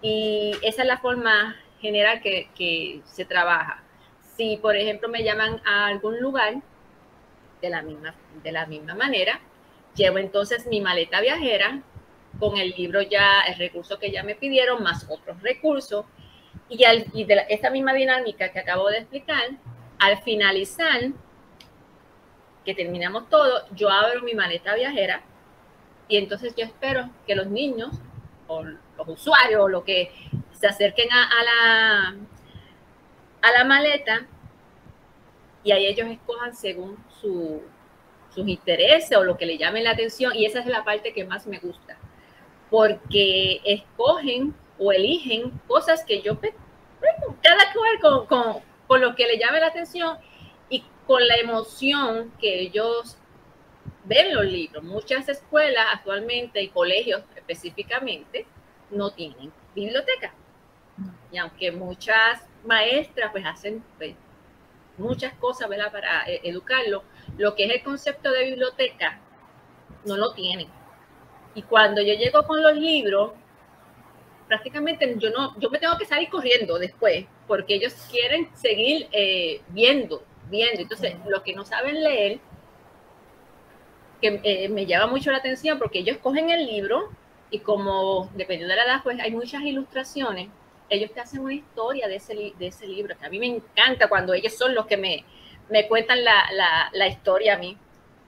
y 0.00 0.56
esa 0.62 0.82
es 0.82 0.88
la 0.88 0.98
forma 0.98 1.56
general 1.80 2.20
que, 2.20 3.00
se 3.04 3.24
trabaja. 3.24 3.82
Si, 4.36 4.56
por 4.56 4.76
ejemplo, 4.76 5.08
me 5.08 5.22
llaman 5.22 5.60
a 5.64 5.86
algún 5.86 6.20
lugar 6.20 6.54
de 7.60 7.70
la 7.70 7.82
misma, 7.82 8.14
de 8.42 8.52
la 8.52 8.66
misma 8.66 8.94
manera, 8.94 9.40
llevo 9.94 10.18
entonces 10.18 10.66
mi 10.66 10.80
maleta 10.80 11.20
viajera 11.20 11.82
con 12.38 12.56
el 12.56 12.70
libro 12.70 13.02
ya, 13.02 13.42
el 13.42 13.58
recurso 13.58 13.98
que 13.98 14.10
ya 14.10 14.22
me 14.22 14.34
pidieron, 14.34 14.82
más 14.82 15.06
otros 15.08 15.40
recursos, 15.42 16.06
y, 16.68 17.24
de 17.24 17.46
esta 17.50 17.70
misma 17.70 17.92
dinámica 17.92 18.50
que 18.50 18.58
acabo 18.58 18.88
de 18.88 18.98
explicar, 18.98 19.50
al 19.98 20.22
finalizar, 20.22 21.00
que 22.64 22.74
terminamos 22.74 23.28
todo, 23.28 23.66
yo 23.74 23.90
abro 23.90 24.22
mi 24.22 24.34
maleta 24.34 24.74
viajera 24.74 25.22
y 26.08 26.16
entonces 26.16 26.54
yo 26.56 26.64
espero 26.64 27.10
que 27.26 27.34
los 27.34 27.46
niños 27.46 27.90
o 28.46 28.62
los 28.62 29.08
usuarios 29.08 29.62
o 29.62 29.68
lo 29.68 29.84
que 29.84 30.12
se 30.52 30.66
acerquen 30.66 31.08
a, 31.10 31.28
la, 31.44 32.16
a 33.42 33.52
la 33.52 33.64
maleta 33.64 34.26
y 35.64 35.72
ahí 35.72 35.86
ellos 35.86 36.08
escojan 36.08 36.54
según 36.54 36.96
su, 37.20 37.62
sus 38.34 38.46
intereses 38.48 39.16
o 39.16 39.24
lo 39.24 39.36
que 39.36 39.46
le 39.46 39.58
llame 39.58 39.82
la 39.82 39.92
atención. 39.92 40.34
Y 40.34 40.44
esa 40.46 40.60
es 40.60 40.66
la 40.66 40.84
parte 40.84 41.12
que 41.12 41.24
más 41.24 41.46
me 41.46 41.58
gusta 41.58 41.96
porque 42.70 43.60
escogen 43.64 44.54
o 44.78 44.92
eligen 44.92 45.50
cosas 45.68 46.04
que 46.04 46.22
yo 46.22 46.38
cada 46.40 47.72
cual 47.74 48.00
con, 48.00 48.26
con, 48.26 48.62
con 48.86 49.00
lo 49.00 49.14
que 49.14 49.26
le 49.26 49.38
llame 49.38 49.60
la 49.60 49.66
atención 49.66 50.16
y 50.70 50.82
con 51.06 51.26
la 51.26 51.36
emoción 51.36 52.32
que 52.40 52.60
ellos 52.60 53.18
ven 54.04 54.34
los 54.34 54.44
libros. 54.44 54.82
Muchas 54.82 55.28
escuelas 55.28 55.86
actualmente 55.92 56.62
y 56.62 56.68
colegios 56.68 57.22
específicamente 57.36 58.46
no 58.90 59.10
tienen 59.10 59.52
biblioteca. 59.74 60.34
Y 61.30 61.38
aunque 61.38 61.72
muchas 61.72 62.46
maestras 62.64 63.32
pues 63.32 63.44
hacen 63.46 63.82
pues, 63.98 64.14
muchas 64.98 65.32
cosas 65.34 65.68
¿verdad? 65.68 65.90
para 65.90 66.28
eh, 66.28 66.40
educarlo, 66.44 67.04
lo 67.38 67.54
que 67.54 67.64
es 67.64 67.70
el 67.70 67.82
concepto 67.82 68.30
de 68.30 68.44
biblioteca 68.44 69.20
no 70.04 70.16
lo 70.16 70.32
tienen. 70.34 70.68
Y 71.54 71.62
cuando 71.62 72.00
yo 72.00 72.14
llego 72.14 72.46
con 72.46 72.62
los 72.62 72.74
libros, 72.76 73.32
prácticamente 74.48 75.14
yo 75.18 75.30
no, 75.30 75.58
yo 75.58 75.70
me 75.70 75.78
tengo 75.78 75.96
que 75.98 76.06
salir 76.06 76.28
corriendo 76.28 76.78
después, 76.78 77.26
porque 77.46 77.74
ellos 77.74 77.94
quieren 78.10 78.48
seguir 78.54 79.08
eh, 79.12 79.60
viendo, 79.68 80.24
viendo. 80.50 80.80
Entonces, 80.80 81.14
los 81.26 81.42
que 81.42 81.54
no 81.54 81.64
saben 81.64 82.02
leer, 82.02 82.38
que 84.22 84.40
eh, 84.44 84.68
me 84.68 84.86
llama 84.86 85.08
mucho 85.08 85.32
la 85.32 85.38
atención, 85.38 85.78
porque 85.78 85.98
ellos 85.98 86.16
cogen 86.18 86.48
el 86.48 86.64
libro 86.64 87.10
y 87.50 87.58
como 87.58 88.30
dependiendo 88.34 88.72
de 88.72 88.76
la 88.76 88.84
edad, 88.84 89.00
pues 89.02 89.20
hay 89.20 89.32
muchas 89.32 89.62
ilustraciones, 89.62 90.48
ellos 90.88 91.12
te 91.12 91.20
hacen 91.20 91.40
una 91.40 91.54
historia 91.54 92.06
de 92.08 92.16
ese, 92.16 92.34
de 92.34 92.66
ese 92.66 92.86
libro, 92.86 93.16
que 93.18 93.26
a 93.26 93.28
mí 93.28 93.38
me 93.38 93.46
encanta 93.46 94.08
cuando 94.08 94.32
ellos 94.32 94.54
son 94.54 94.74
los 94.74 94.86
que 94.86 94.96
me, 94.96 95.24
me 95.68 95.88
cuentan 95.88 96.22
la, 96.22 96.50
la, 96.52 96.90
la 96.92 97.08
historia 97.08 97.54
a 97.54 97.58
mí. 97.58 97.76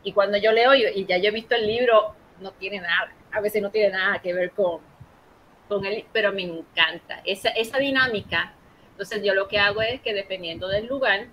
Y 0.02 0.12
cuando 0.12 0.36
yo 0.36 0.52
leo 0.52 0.74
y 0.74 1.06
ya 1.06 1.16
yo 1.16 1.28
he 1.28 1.32
visto 1.32 1.54
el 1.54 1.66
libro, 1.66 2.14
no 2.40 2.52
tiene 2.52 2.80
nada, 2.80 3.12
a 3.32 3.40
veces 3.40 3.62
no 3.62 3.70
tiene 3.70 3.90
nada 3.90 4.18
que 4.20 4.34
ver 4.34 4.50
con, 4.50 4.80
con 5.68 5.86
él, 5.86 6.04
pero 6.12 6.32
me 6.32 6.42
encanta 6.42 7.22
esa, 7.24 7.50
esa 7.50 7.78
dinámica. 7.78 8.52
Entonces 8.90 9.22
yo 9.22 9.32
lo 9.34 9.48
que 9.48 9.58
hago 9.58 9.80
es 9.80 10.00
que 10.00 10.12
dependiendo 10.12 10.68
del 10.68 10.86
lugar, 10.86 11.26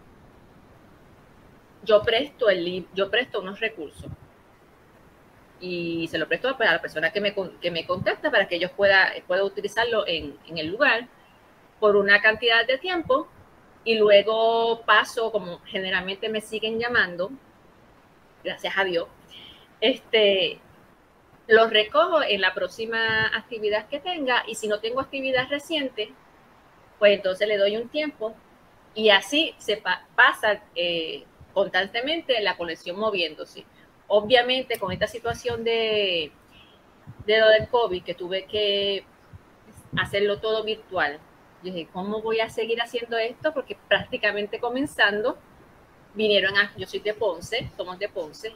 yo 1.84 2.02
presto, 2.04 2.50
el, 2.50 2.86
yo 2.94 3.10
presto 3.10 3.42
unos 3.42 3.60
recursos 3.60 4.10
y 5.62 6.08
se 6.10 6.18
lo 6.18 6.28
presto 6.28 6.58
pues, 6.58 6.68
a 6.68 6.74
la 6.74 6.82
persona 6.82 7.12
que 7.12 7.22
me, 7.22 7.34
que 7.62 7.72
me 7.72 7.86
contacta 7.86 8.32
para 8.32 8.48
que 8.48 8.56
ellos 8.56 8.72
puedan 8.72 9.10
pueda 9.28 9.44
utilizarlo 9.44 10.06
en, 10.08 10.38
en, 10.48 10.58
el 10.58 10.68
lugar 10.68 11.08
por 11.80 11.96
una 11.96 12.22
cantidad 12.22 12.66
de 12.66 12.78
tiempo 12.78 13.28
y 13.84 13.98
luego 13.98 14.82
paso, 14.86 15.32
como 15.32 15.60
generalmente 15.66 16.30
me 16.30 16.42
siguen 16.42 16.80
llamando, 16.80 17.32
gracias 18.44 18.78
a 18.78 18.84
Dios, 18.84 19.08
este, 19.80 20.60
los 21.48 21.70
recojo 21.70 22.22
en 22.24 22.42
la 22.42 22.54
próxima 22.54 23.28
actividad 23.28 23.88
que 23.88 24.00
tenga 24.00 24.44
y 24.48 24.56
si 24.56 24.68
no 24.68 24.80
tengo 24.80 25.00
actividad 25.00 25.48
reciente, 25.50 26.14
pues 27.00 27.14
entonces 27.14 27.48
le 27.48 27.58
doy 27.58 27.78
un 27.78 27.90
tiempo 27.90 28.36
y 28.94 29.10
así 29.10 29.56
se 29.58 29.82
pasa 30.16 30.64
eh, 30.76 31.24
constantemente 31.54 32.40
la 32.42 32.58
colección 32.58 33.00
moviéndose. 33.00 33.66
Obviamente 34.14 34.78
con 34.78 34.92
esta 34.92 35.08
situación 35.08 35.64
de, 35.64 36.34
de 37.26 37.40
lo 37.40 37.48
del 37.48 37.70
COVID, 37.70 38.04
que 38.04 38.14
tuve 38.14 38.44
que 38.44 39.06
hacerlo 39.98 40.40
todo 40.40 40.66
virtual, 40.66 41.18
dije, 41.64 41.88
¿cómo 41.94 42.22
voy 42.22 42.42
a 42.42 42.50
seguir 42.50 42.82
haciendo 42.82 43.18
esto? 43.18 43.54
Porque 43.54 43.78
prácticamente 43.88 44.60
comenzando, 44.60 45.38
vinieron 46.14 46.58
a, 46.58 46.76
yo 46.76 46.88
soy 46.88 47.00
de 47.00 47.14
Ponce, 47.14 47.72
somos 47.78 47.98
de 48.00 48.10
Ponce, 48.10 48.54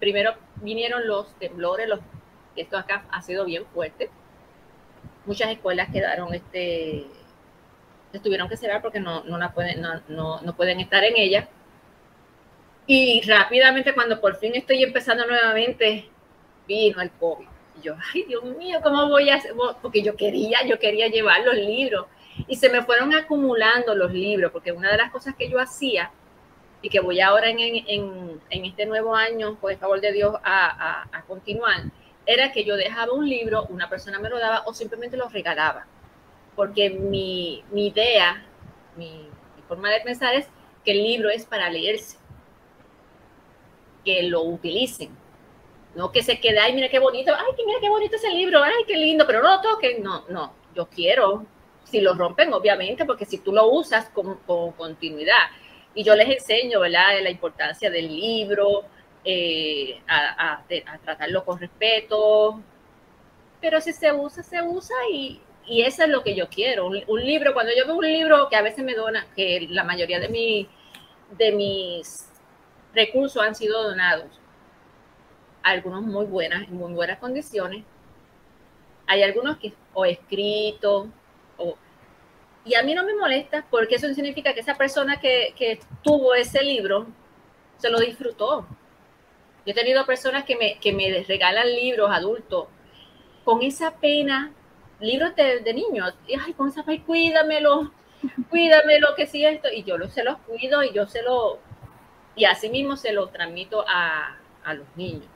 primero 0.00 0.34
vinieron 0.56 1.06
los 1.06 1.32
temblores, 1.38 1.88
esto 2.56 2.76
acá 2.76 3.06
ha 3.12 3.22
sido 3.22 3.44
bien 3.44 3.64
fuerte. 3.66 4.10
Muchas 5.26 5.50
escuelas 5.50 5.90
quedaron, 5.92 6.34
este, 6.34 7.06
tuvieron 8.20 8.48
que 8.48 8.56
cerrar 8.56 8.82
porque 8.82 8.98
no, 8.98 9.22
no, 9.22 9.54
pueden, 9.54 9.80
no, 9.80 10.02
no, 10.08 10.40
no 10.40 10.56
pueden 10.56 10.80
estar 10.80 11.04
en 11.04 11.16
ellas. 11.16 11.48
Y 12.86 13.22
rápidamente, 13.26 13.94
cuando 13.94 14.20
por 14.20 14.36
fin 14.36 14.54
estoy 14.54 14.82
empezando 14.82 15.26
nuevamente, 15.26 16.08
vino 16.66 17.00
el 17.00 17.10
COVID. 17.12 17.46
Y 17.78 17.82
yo, 17.82 17.94
ay, 18.12 18.24
Dios 18.24 18.44
mío, 18.44 18.80
¿cómo 18.82 19.08
voy 19.08 19.30
a 19.30 19.36
hacer? 19.36 19.52
Porque 19.80 20.02
yo 20.02 20.16
quería, 20.16 20.64
yo 20.66 20.78
quería 20.78 21.08
llevar 21.08 21.42
los 21.44 21.54
libros. 21.54 22.06
Y 22.48 22.56
se 22.56 22.68
me 22.68 22.82
fueron 22.82 23.14
acumulando 23.14 23.94
los 23.94 24.12
libros, 24.12 24.50
porque 24.52 24.72
una 24.72 24.90
de 24.90 24.96
las 24.96 25.12
cosas 25.12 25.34
que 25.36 25.48
yo 25.48 25.60
hacía 25.60 26.10
y 26.82 26.88
que 26.88 27.00
voy 27.00 27.20
ahora 27.20 27.48
en, 27.48 27.60
en, 27.60 28.40
en 28.50 28.64
este 28.64 28.84
nuevo 28.86 29.14
año, 29.14 29.56
por 29.60 29.70
el 29.70 29.78
favor 29.78 30.00
de 30.00 30.12
Dios, 30.12 30.34
a, 30.42 31.06
a, 31.12 31.22
continuar, 31.22 31.84
era 32.26 32.50
que 32.50 32.64
yo 32.64 32.76
dejaba 32.76 33.12
un 33.12 33.28
libro, 33.28 33.66
una 33.66 33.88
persona 33.88 34.18
me 34.18 34.28
lo 34.28 34.38
daba 34.38 34.64
o 34.66 34.74
simplemente 34.74 35.16
lo 35.16 35.28
regalaba. 35.28 35.86
Porque 36.56 36.90
mi, 36.90 37.62
mi 37.70 37.86
idea, 37.86 38.44
mi, 38.96 39.28
forma 39.68 39.90
de 39.90 40.00
pensar 40.00 40.34
es 40.34 40.46
que 40.84 40.90
el 40.90 41.02
libro 41.02 41.30
es 41.30 41.46
para 41.46 41.70
leerse, 41.70 42.18
que 44.04 44.22
lo 44.24 44.42
utilicen, 44.42 45.10
no 45.94 46.10
que 46.10 46.22
se 46.22 46.40
quede, 46.40 46.58
ay, 46.58 46.72
mira 46.74 46.88
qué 46.88 46.98
bonito, 46.98 47.32
ay, 47.34 47.64
mira 47.66 47.78
qué 47.80 47.88
bonito 47.88 48.16
ese 48.16 48.30
libro, 48.30 48.62
ay, 48.62 48.84
qué 48.86 48.96
lindo, 48.96 49.26
pero 49.26 49.42
no 49.42 49.56
lo 49.56 49.60
toquen, 49.60 50.02
no, 50.02 50.24
no, 50.28 50.54
yo 50.74 50.88
quiero, 50.88 51.44
si 51.84 52.00
lo 52.00 52.14
rompen, 52.14 52.52
obviamente, 52.52 53.04
porque 53.04 53.24
si 53.24 53.38
tú 53.38 53.52
lo 53.52 53.68
usas 53.68 54.08
con, 54.10 54.36
con 54.46 54.72
continuidad, 54.72 55.50
y 55.94 56.04
yo 56.04 56.14
les 56.14 56.28
enseño, 56.28 56.80
¿verdad?, 56.80 57.20
la 57.22 57.30
importancia 57.30 57.90
del 57.90 58.08
libro, 58.08 58.84
eh, 59.24 60.00
a, 60.08 60.64
tratarlo 61.04 61.44
con 61.44 61.58
respeto. 61.58 62.60
Pero 63.60 63.80
si 63.80 63.92
se 63.92 64.12
usa, 64.12 64.42
se 64.42 64.60
usa 64.62 64.96
y, 65.12 65.40
y 65.66 65.82
eso 65.82 66.02
es 66.04 66.08
lo 66.08 66.22
que 66.22 66.34
yo 66.34 66.48
quiero. 66.48 66.86
Un, 66.86 67.02
un, 67.06 67.24
libro, 67.24 67.54
cuando 67.54 67.72
yo 67.76 67.86
veo 67.86 67.96
un 67.96 68.04
libro 68.04 68.48
que 68.48 68.56
a 68.56 68.62
veces 68.62 68.84
me 68.84 68.94
dona, 68.94 69.26
que 69.36 69.66
la 69.70 69.84
mayoría 69.84 70.18
de, 70.18 70.28
mi, 70.28 70.68
de 71.38 71.52
mis 71.52 72.28
recursos 72.94 73.42
han 73.42 73.54
sido 73.54 73.82
donados. 73.82 74.40
Algunos 75.62 76.02
muy 76.02 76.26
buenas, 76.26 76.62
en 76.68 76.76
muy 76.76 76.92
buenas 76.92 77.18
condiciones. 77.18 77.84
Hay 79.06 79.22
algunos 79.22 79.58
que 79.58 79.72
o 79.94 80.04
escrito, 80.04 81.08
o, 81.58 81.76
y 82.64 82.74
a 82.74 82.82
mí 82.82 82.94
no 82.94 83.04
me 83.04 83.14
molesta 83.14 83.66
porque 83.70 83.96
eso 83.96 84.12
significa 84.14 84.54
que 84.54 84.60
esa 84.60 84.76
persona 84.76 85.20
que, 85.20 85.54
que 85.56 85.80
tuvo 86.02 86.34
ese 86.34 86.62
libro 86.62 87.06
se 87.78 87.90
lo 87.90 87.98
disfrutó. 87.98 88.66
Yo 89.64 89.72
he 89.72 89.74
tenido 89.74 90.06
personas 90.06 90.44
que 90.44 90.56
me, 90.56 90.78
que 90.78 90.92
me 90.92 91.22
regalan 91.22 91.68
libros 91.72 92.10
adultos 92.10 92.66
con 93.44 93.62
esa 93.62 93.96
pena, 93.96 94.52
libros 95.00 95.34
de, 95.34 95.74
niños, 95.74 96.14
y 96.26 96.34
ay, 96.34 96.52
con 96.52 96.68
esa 96.68 96.84
pena, 96.84 97.04
cuídamelo, 97.04 97.92
cuídamelo, 98.50 99.14
que 99.16 99.26
si 99.26 99.44
esto, 99.44 99.68
y 99.72 99.82
yo 99.82 99.98
lo, 99.98 100.08
se 100.08 100.22
los 100.22 100.38
cuido 100.38 100.82
y 100.84 100.92
yo 100.92 101.06
se 101.06 101.22
lo, 101.22 101.58
y 102.34 102.44
así 102.44 102.68
mismo 102.70 102.96
se 102.96 103.12
lo 103.12 103.28
transmito 103.28 103.84
a, 103.88 104.38
a 104.64 104.74
los 104.74 104.86
niños. 104.96 105.26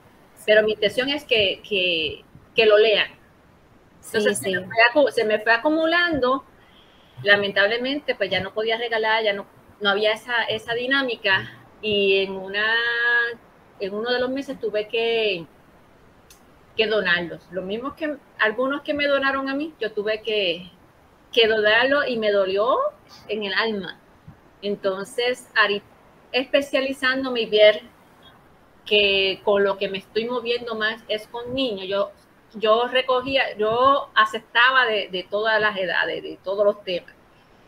Pero 0.45 0.63
mi 0.63 0.73
intención 0.73 1.09
es 1.09 1.25
que, 1.25 1.61
que, 1.67 2.23
que 2.55 2.65
lo 2.65 2.77
lean. 2.77 3.11
Entonces 4.05 4.39
Se, 4.39 4.49
me 4.51 4.65
fue, 4.93 5.11
se, 5.11 5.25
me 5.25 5.39
fue, 5.39 5.51
acumulando, 5.53 6.45
lamentablemente 7.23 8.15
pues 8.15 8.29
ya 8.29 8.39
no 8.39 8.53
podía 8.53 8.77
regalar, 8.77 9.23
ya 9.23 9.33
no, 9.33 9.45
no 9.81 9.89
había 9.89 10.13
esa, 10.13 10.43
esa 10.43 10.73
dinámica 10.73 11.51
y 11.81 12.19
en 12.19 12.31
una 12.31 12.65
en 13.79 13.93
uno 13.93 14.11
de 14.11 14.19
los 14.19 14.29
meses 14.29 14.59
tuve 14.59 14.87
que, 14.87 15.45
que 16.75 16.87
donarlos. 16.87 17.47
Lo 17.51 17.61
mismo 17.61 17.95
que 17.95 18.17
algunos 18.39 18.81
que 18.81 18.93
me 18.93 19.07
donaron 19.07 19.49
a 19.49 19.55
mí, 19.55 19.73
yo 19.79 19.91
tuve 19.91 20.21
que, 20.21 20.71
que 21.31 21.47
donarlo 21.47 22.05
y 22.05 22.17
me 22.17 22.31
dolió 22.31 22.77
en 23.27 23.43
el 23.43 23.53
alma. 23.53 23.99
Entonces, 24.61 25.47
especializándome 26.31 27.41
y 27.41 27.45
ver 27.45 27.81
que 28.85 29.41
con 29.43 29.63
lo 29.63 29.77
que 29.77 29.89
me 29.89 29.97
estoy 29.99 30.25
moviendo 30.25 30.75
más 30.75 31.01
es 31.07 31.27
con 31.27 31.53
niños. 31.53 31.87
Yo, 31.87 32.11
yo 32.55 32.87
recogía, 32.87 33.55
yo 33.57 34.09
aceptaba 34.15 34.85
de, 34.85 35.09
de 35.09 35.23
todas 35.23 35.59
las 35.59 35.77
edades, 35.77 36.23
de 36.23 36.39
todos 36.43 36.65
los 36.65 36.83
temas. 36.83 37.13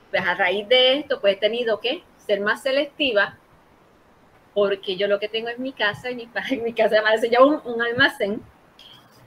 Pues 0.09 0.25
a 0.25 0.33
raíz 0.33 0.67
de 0.67 0.99
esto, 0.99 1.19
pues 1.21 1.35
he 1.35 1.39
tenido 1.39 1.79
que 1.79 2.03
ser 2.17 2.41
más 2.41 2.63
selectiva 2.63 3.37
porque 4.53 4.97
yo 4.97 5.07
lo 5.07 5.19
que 5.19 5.29
tengo 5.29 5.49
es 5.49 5.59
mi 5.59 5.71
casa 5.71 6.11
y 6.11 6.15
mi, 6.15 6.29
en 6.49 6.63
mi 6.63 6.73
casa 6.73 7.01
ya 7.29 7.43
un, 7.43 7.61
un, 7.63 7.81
almacén. 7.81 8.41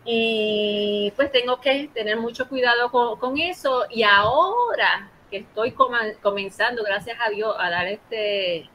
Y 0.05 1.13
pues 1.15 1.31
tengo 1.31 1.61
que 1.61 1.89
tener 1.95 2.17
mucho 2.17 2.49
cuidado 2.49 2.91
con, 2.91 3.19
con 3.19 3.39
eso. 3.39 3.85
Y 3.91 4.03
ahora 4.03 5.11
que 5.31 5.39
estoy 5.39 5.73
comenzando, 5.73 6.83
gracias 6.83 7.17
a 7.25 7.31
Dios, 7.31 7.55
a 7.59 7.71
dar 7.71 7.87
este 7.87 8.69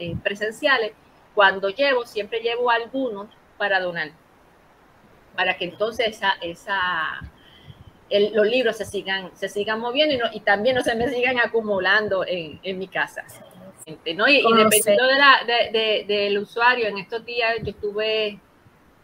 eh, 0.00 0.16
presenciales, 0.22 0.92
cuando 1.34 1.68
llevo, 1.68 2.04
siempre 2.06 2.40
llevo 2.40 2.70
algunos 2.70 3.28
para 3.56 3.78
donar. 3.80 4.10
Para 5.36 5.56
que 5.56 5.66
entonces 5.66 6.08
esa, 6.08 6.32
esa 6.40 7.20
el, 8.08 8.32
los 8.34 8.46
libros 8.46 8.76
se 8.76 8.84
sigan, 8.84 9.30
se 9.36 9.48
sigan 9.48 9.80
moviendo 9.80 10.14
y, 10.14 10.18
no, 10.18 10.24
y, 10.32 10.40
también 10.40 10.74
no 10.74 10.82
se 10.82 10.96
me 10.96 11.08
sigan 11.08 11.38
acumulando 11.38 12.24
en, 12.26 12.58
en 12.62 12.78
mi 12.78 12.88
casa. 12.88 13.24
¿no? 14.14 14.28
Y, 14.28 14.42
dependiendo 14.42 15.06
de 15.06 15.14
la, 15.16 15.40
de, 15.46 16.04
del 16.06 16.38
usuario, 16.38 16.86
en 16.88 16.98
estos 16.98 17.24
días 17.24 17.56
yo 17.62 17.70
estuve, 17.70 18.40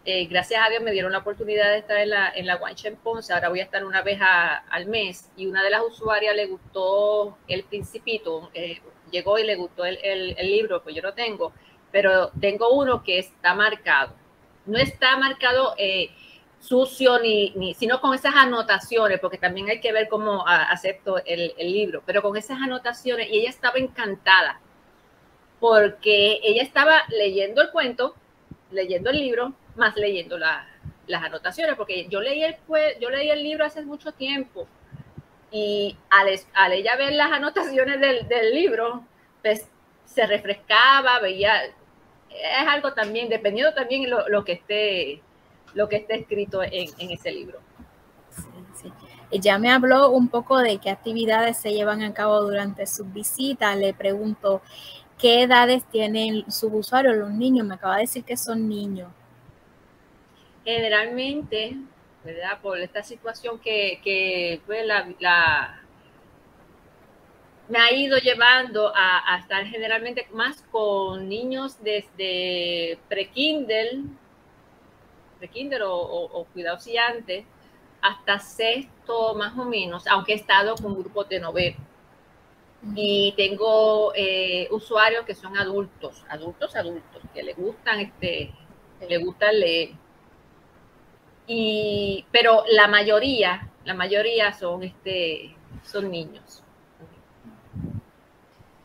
eh, 0.05 0.27
gracias 0.27 0.63
a 0.65 0.71
Dios 0.71 0.83
me 0.83 0.93
dieron 0.93 1.13
la 1.13 1.19
oportunidad 1.19 1.71
de 1.71 1.79
estar 1.79 1.99
en 1.99 2.11
la, 2.11 2.33
en 2.35 2.47
la 2.47 2.61
en 2.85 2.97
Ponce, 2.97 3.33
ahora 3.33 3.49
voy 3.49 3.61
a 3.61 3.65
estar 3.65 3.85
una 3.85 4.03
vez 4.03 4.19
al 4.21 4.87
mes, 4.87 5.31
y 5.37 5.47
una 5.47 5.63
de 5.63 5.71
las 5.71 5.83
usuarias 5.83 6.35
le 6.35 6.47
gustó 6.47 7.39
El 7.49 7.65
Principito, 7.65 8.51
eh, 8.55 8.81
llegó 9.11 9.39
y 9.39 9.45
le 9.45 9.57
gustó 9.57 9.85
el, 9.85 10.37
libro, 10.43 10.83
pues 10.83 10.95
yo 10.95 11.03
lo 11.03 11.15
tengo, 11.15 11.53
pero 11.91 12.31
tengo 12.41 12.71
uno 12.71 13.03
que 13.03 13.19
está 13.19 13.55
marcado. 13.55 14.13
No 14.67 14.79
está 14.79 15.17
marcado... 15.17 15.75
Eh, 15.79 16.11
sucio 16.59 17.19
ni, 17.21 17.51
ni, 17.51 17.75
sino 17.75 18.01
con 18.01 18.15
esas 18.15 18.35
anotaciones, 18.35 19.21
porque 19.21 19.39
también 19.39 19.69
hay 19.69 19.81
que 19.81 19.93
ver 19.93 20.09
cómo 20.09 20.47
acepto 20.47 21.23
el, 21.25 21.55
libro, 21.59 22.03
pero 22.05 22.23
con 22.23 22.37
esas 22.37 22.61
anotaciones, 22.61 23.29
y 23.31 23.39
ella 23.39 23.51
estaba 23.51 23.79
encantada 23.79 24.61
porque 25.61 26.41
ella 26.43 26.63
estaba 26.63 27.05
leyendo 27.09 27.63
el 27.63 27.71
cuento, 27.71 28.15
leyendo 28.71 29.11
el 29.11 29.19
libro, 29.19 29.55
más 29.77 29.97
leyendo 29.97 30.39
la, 30.39 30.67
las 31.07 31.23
anotaciones, 31.23 31.77
porque 31.77 32.09
yo 32.09 32.21
leí, 32.21 32.43
el, 32.43 32.57
yo 33.01 33.11
leí 33.11 33.31
el 33.31 33.43
libro 33.43 33.65
hace 33.65 33.83
mucho 33.83 34.13
tiempo 34.13 34.67
y 35.51 35.97
al, 36.11 36.29
al 36.55 36.73
ella 36.73 36.97
ver 36.97 37.13
las 37.13 37.33
anotaciones 37.33 38.01
del, 38.01 38.29
del 38.29 38.55
libro, 38.55 39.05
pues 39.43 39.69
se 40.05 40.27
refrescaba, 40.27 41.21
veía, 41.21 41.65
es 41.65 42.69
algo 42.69 42.93
también, 42.93 43.29
dependiendo 43.29 43.73
también 43.75 44.09
lo, 44.11 44.29
lo 44.29 44.45
que 44.45 44.53
esté 44.53 45.23
lo 45.75 45.89
que 45.89 45.97
esté 45.97 46.21
escrito 46.21 46.63
en, 46.63 46.89
en 46.99 47.11
ese 47.11 47.31
libro. 47.31 47.61
Sí, 48.75 48.91
sí. 49.31 49.51
me 49.59 49.71
habló 49.71 50.09
un 50.11 50.29
poco 50.29 50.59
de 50.59 50.79
qué 50.79 50.89
actividades 50.89 51.59
se 51.59 51.73
llevan 51.73 52.03
a 52.03 52.15
cabo 52.15 52.41
durante 52.41 52.87
sus 52.87 53.13
visitas. 53.13 53.77
Le 53.77 53.93
pregunto, 53.93 54.63
¿Qué 55.19 55.43
edades 55.43 55.83
tienen 55.85 56.51
sus 56.51 56.71
usuarios, 56.73 57.17
los 57.17 57.31
niños? 57.31 57.67
Me 57.67 57.75
acaba 57.75 57.97
de 57.97 58.03
decir 58.03 58.23
que 58.23 58.37
son 58.37 58.69
niños. 58.69 59.11
Generalmente, 60.63 61.77
¿verdad? 62.27 62.61
Por 62.61 62.79
esta 62.79 63.03
situación 63.03 63.59
que, 63.59 64.01
que 64.05 64.61
pues, 64.67 64.85
la, 64.87 65.83
me 67.69 67.79
ha 67.79 67.93
ido 67.93 68.19
llevando 68.19 68.93
a, 68.95 69.39
estar 69.41 69.65
generalmente 69.67 70.27
más 70.33 70.63
con 70.71 71.29
niños 71.29 71.83
desde 71.83 72.99
pre-Kindle, 73.09 74.03
pre-Kindle 75.39 75.83
o, 75.85 75.95
o, 75.97 76.45
cuidados 76.47 76.87
y 76.87 76.99
antes, 76.99 77.45
hasta 78.03 78.39
sexto 78.39 79.35
más 79.35 79.57
o 79.59 79.65
menos, 79.65 80.07
aunque 80.07 80.33
he 80.33 80.37
estado 80.37 80.77
con 80.77 80.95
grupos 80.99 81.29
de 81.29 81.41
noveno 81.41 81.87
y 82.95 83.33
tengo 83.37 84.13
eh, 84.15 84.69
usuarios 84.71 85.25
que 85.25 85.35
son 85.35 85.57
adultos, 85.57 86.25
adultos, 86.29 86.77
adultos, 86.77 87.23
que 87.35 87.43
les 87.43 87.57
gustan, 87.57 88.01
este, 88.01 88.53
les 89.09 89.25
gusta 89.25 89.51
leer. 89.51 89.91
Y, 91.47 92.27
pero 92.33 92.65
la 92.71 92.89
mayoría, 92.89 93.71
la 93.85 93.95
mayoría 93.95 94.53
son, 94.53 94.83
este, 94.83 95.55
son 95.83 96.11
niños. 96.11 96.63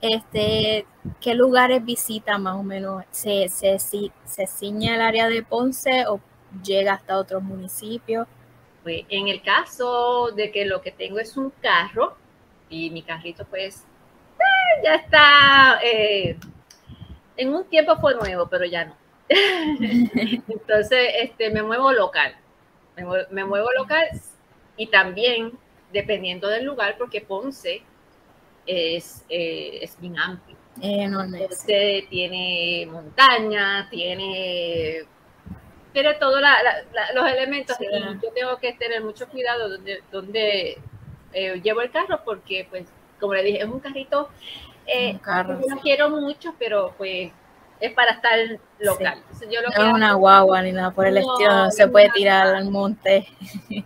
Este, 0.01 0.85
¿qué 1.19 1.35
lugares 1.35 1.83
visita 1.83 2.37
más 2.37 2.55
o 2.55 2.63
menos? 2.63 3.03
¿Se, 3.11 3.49
se, 3.49 3.77
se 3.79 4.47
ciña 4.47 4.95
el 4.95 5.01
área 5.01 5.29
de 5.29 5.43
Ponce 5.43 6.05
o 6.07 6.19
llega 6.63 6.93
hasta 6.93 7.17
otros 7.17 7.43
municipios? 7.43 8.27
Pues 8.83 9.03
en 9.09 9.27
el 9.27 9.41
caso 9.43 10.31
de 10.31 10.51
que 10.51 10.65
lo 10.65 10.81
que 10.81 10.91
tengo 10.91 11.19
es 11.19 11.37
un 11.37 11.51
carro 11.61 12.15
y 12.69 12.89
mi 12.89 13.03
carrito 13.03 13.45
pues 13.45 13.85
ya 14.83 14.95
está, 14.95 15.79
eh, 15.83 16.37
en 17.37 17.53
un 17.53 17.65
tiempo 17.65 17.95
fue 17.97 18.15
nuevo, 18.15 18.47
pero 18.49 18.65
ya 18.65 18.85
no. 18.85 18.95
Entonces, 19.29 21.13
este, 21.21 21.49
me 21.51 21.63
muevo 21.63 21.91
local, 21.91 22.35
me 22.95 23.45
muevo, 23.45 23.67
local 23.77 24.05
y 24.77 24.87
también 24.87 25.51
dependiendo 25.91 26.47
del 26.47 26.65
lugar, 26.65 26.95
porque 26.97 27.21
Ponce 27.21 27.81
es, 28.65 29.25
eh, 29.29 29.79
es 29.81 29.99
bien 29.99 30.17
amplio. 30.19 30.57
Ponce 30.75 32.07
tiene 32.09 32.87
montaña, 32.89 33.87
tiene 33.89 35.05
tiene 35.93 36.13
todos 36.13 36.41
los 37.13 37.27
elementos 37.29 37.75
y 37.81 37.85
yo 38.23 38.31
tengo 38.33 38.57
que 38.57 38.71
tener 38.73 39.03
mucho 39.03 39.27
cuidado 39.27 39.67
donde, 39.67 40.01
donde 40.09 40.77
eh, 41.33 41.61
llevo 41.61 41.81
el 41.81 41.91
carro 41.91 42.21
porque 42.23 42.65
pues 42.69 42.85
como 43.19 43.33
le 43.33 43.43
dije 43.43 43.59
es 43.59 43.65
un 43.65 43.81
carrito 43.81 44.29
eh, 44.87 45.19
no 45.67 45.77
quiero 45.81 46.09
mucho, 46.09 46.53
pero 46.57 46.93
pues 46.97 47.31
es 47.81 47.91
para 47.93 48.11
estar 48.11 48.37
local. 48.79 49.23
yo 49.49 49.61
lo 49.61 49.69
no 49.69 49.87
es 49.87 49.93
una 49.93 50.13
guagua 50.13 50.61
ni 50.61 50.71
nada 50.71 50.91
por 50.91 51.07
el 51.07 51.17
estilo, 51.17 51.65
no 51.65 51.71
se 51.71 51.87
puede 51.87 52.09
tirar 52.11 52.47
al 52.47 52.69
monte. 52.69 53.27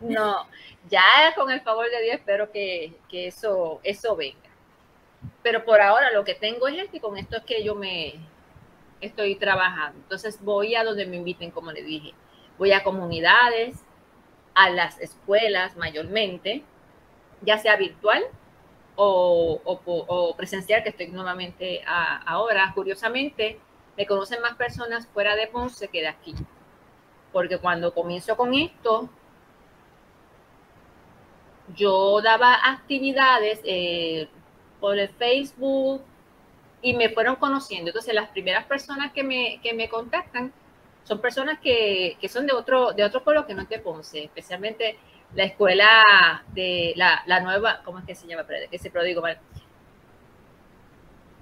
No, 0.00 0.46
ya 0.88 1.34
con 1.34 1.50
el 1.50 1.60
favor 1.60 1.90
de 1.90 2.00
Dios 2.04 2.14
espero 2.18 2.52
que, 2.52 2.92
que, 3.08 3.26
eso, 3.26 3.80
eso 3.82 4.14
venga. 4.14 4.48
Pero 5.42 5.64
por 5.64 5.80
ahora 5.80 6.12
lo 6.12 6.22
que 6.22 6.36
tengo 6.36 6.68
es 6.68 6.78
este 6.78 6.98
y 6.98 7.00
con 7.00 7.18
esto 7.18 7.38
es 7.38 7.42
que 7.42 7.64
yo 7.64 7.74
me 7.74 8.14
estoy 9.00 9.34
trabajando. 9.34 9.98
Entonces 9.98 10.40
voy 10.40 10.76
a 10.76 10.84
donde 10.84 11.04
me 11.04 11.16
inviten, 11.16 11.50
como 11.50 11.72
le 11.72 11.82
dije. 11.82 12.14
Voy 12.58 12.70
a 12.70 12.84
comunidades, 12.84 13.84
a 14.54 14.70
las 14.70 15.00
escuelas 15.00 15.76
mayormente, 15.76 16.62
ya 17.42 17.58
sea 17.58 17.74
virtual 17.74 18.24
o, 19.00 20.34
presencial, 20.36 20.82
que 20.82 20.90
estoy 20.90 21.08
nuevamente 21.08 21.82
ahora. 21.86 22.72
Curiosamente, 22.74 23.58
me 23.96 24.06
conocen 24.06 24.40
más 24.42 24.54
personas 24.54 25.06
fuera 25.08 25.36
de 25.36 25.46
Ponce 25.46 25.88
que 25.88 26.00
de 26.00 26.08
aquí. 26.08 26.34
Porque 27.32 27.58
cuando 27.58 27.94
comienzo 27.94 28.36
con 28.36 28.54
esto, 28.54 29.08
yo 31.76 32.20
daba 32.22 32.54
actividades 32.64 33.60
eh, 33.64 34.28
por 34.80 34.98
el 34.98 35.08
Facebook, 35.10 36.02
y 36.82 36.94
me 36.94 37.08
fueron 37.10 37.36
conociendo. 37.36 37.90
Entonces, 37.90 38.14
las 38.14 38.28
primeras 38.30 38.64
personas 38.66 39.12
que 39.12 39.24
me, 39.24 39.60
que 39.62 39.74
me 39.74 39.88
contactan 39.88 40.52
son 41.04 41.20
personas 41.20 41.58
que, 41.60 42.16
que 42.20 42.28
son 42.28 42.46
de 42.46 42.52
otro, 42.52 42.92
de 42.92 43.04
otro 43.04 43.24
pueblo 43.24 43.46
que 43.46 43.54
no 43.54 43.62
es 43.62 43.68
de 43.68 43.78
Ponce, 43.78 44.24
especialmente 44.24 44.98
la 45.34 45.44
escuela 45.44 46.02
de 46.52 46.92
la, 46.96 47.22
la 47.26 47.40
nueva, 47.40 47.82
¿cómo 47.84 47.98
es 47.98 48.04
que 48.04 48.14
se 48.14 48.26
llama? 48.26 48.46
Que 48.70 48.78
se 48.78 48.90
prodigo 48.90 49.20
mal. 49.20 49.38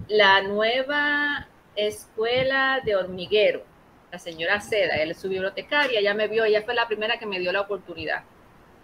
La 0.07 0.41
nueva 0.41 1.47
escuela 1.75 2.81
de 2.83 2.95
hormiguero, 2.95 3.63
la 4.11 4.19
señora 4.19 4.59
Seda, 4.61 4.95
él 4.95 5.11
es 5.11 5.19
su 5.19 5.29
bibliotecaria, 5.29 5.99
ella 5.99 6.13
me 6.13 6.27
vio, 6.27 6.43
ella 6.45 6.63
fue 6.63 6.73
la 6.73 6.87
primera 6.87 7.17
que 7.17 7.25
me 7.25 7.39
dio 7.39 7.51
la 7.51 7.61
oportunidad. 7.61 8.23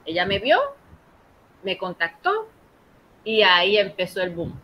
Ella 0.05 0.25
me 0.25 0.39
vio, 0.39 0.59
me 1.63 1.77
contactó 1.77 2.49
y 3.23 3.41
ahí 3.41 3.77
empezó 3.77 4.21
el 4.21 4.31
boom. 4.31 4.59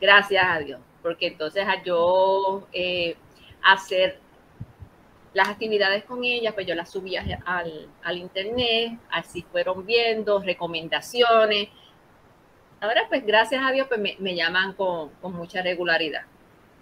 Gracias 0.00 0.44
a 0.44 0.58
Dios, 0.58 0.80
porque 1.02 1.28
entonces 1.28 1.66
yo 1.84 2.66
eh, 2.72 3.16
hacer 3.62 4.20
las 5.34 5.48
actividades 5.48 6.04
con 6.04 6.24
ella, 6.24 6.54
pues 6.54 6.66
yo 6.66 6.74
las 6.76 6.90
subía 6.90 7.24
al, 7.44 7.88
al, 8.02 8.18
internet, 8.18 8.98
así 9.10 9.42
fueron 9.42 9.84
viendo, 9.84 10.40
recomendaciones. 10.40 11.68
Ahora, 12.80 13.06
pues 13.08 13.26
gracias 13.26 13.62
a 13.64 13.72
Dios, 13.72 13.88
pues 13.88 14.00
me, 14.00 14.16
me 14.20 14.36
llaman 14.36 14.74
con, 14.74 15.10
con, 15.20 15.32
mucha 15.34 15.60
regularidad. 15.60 16.22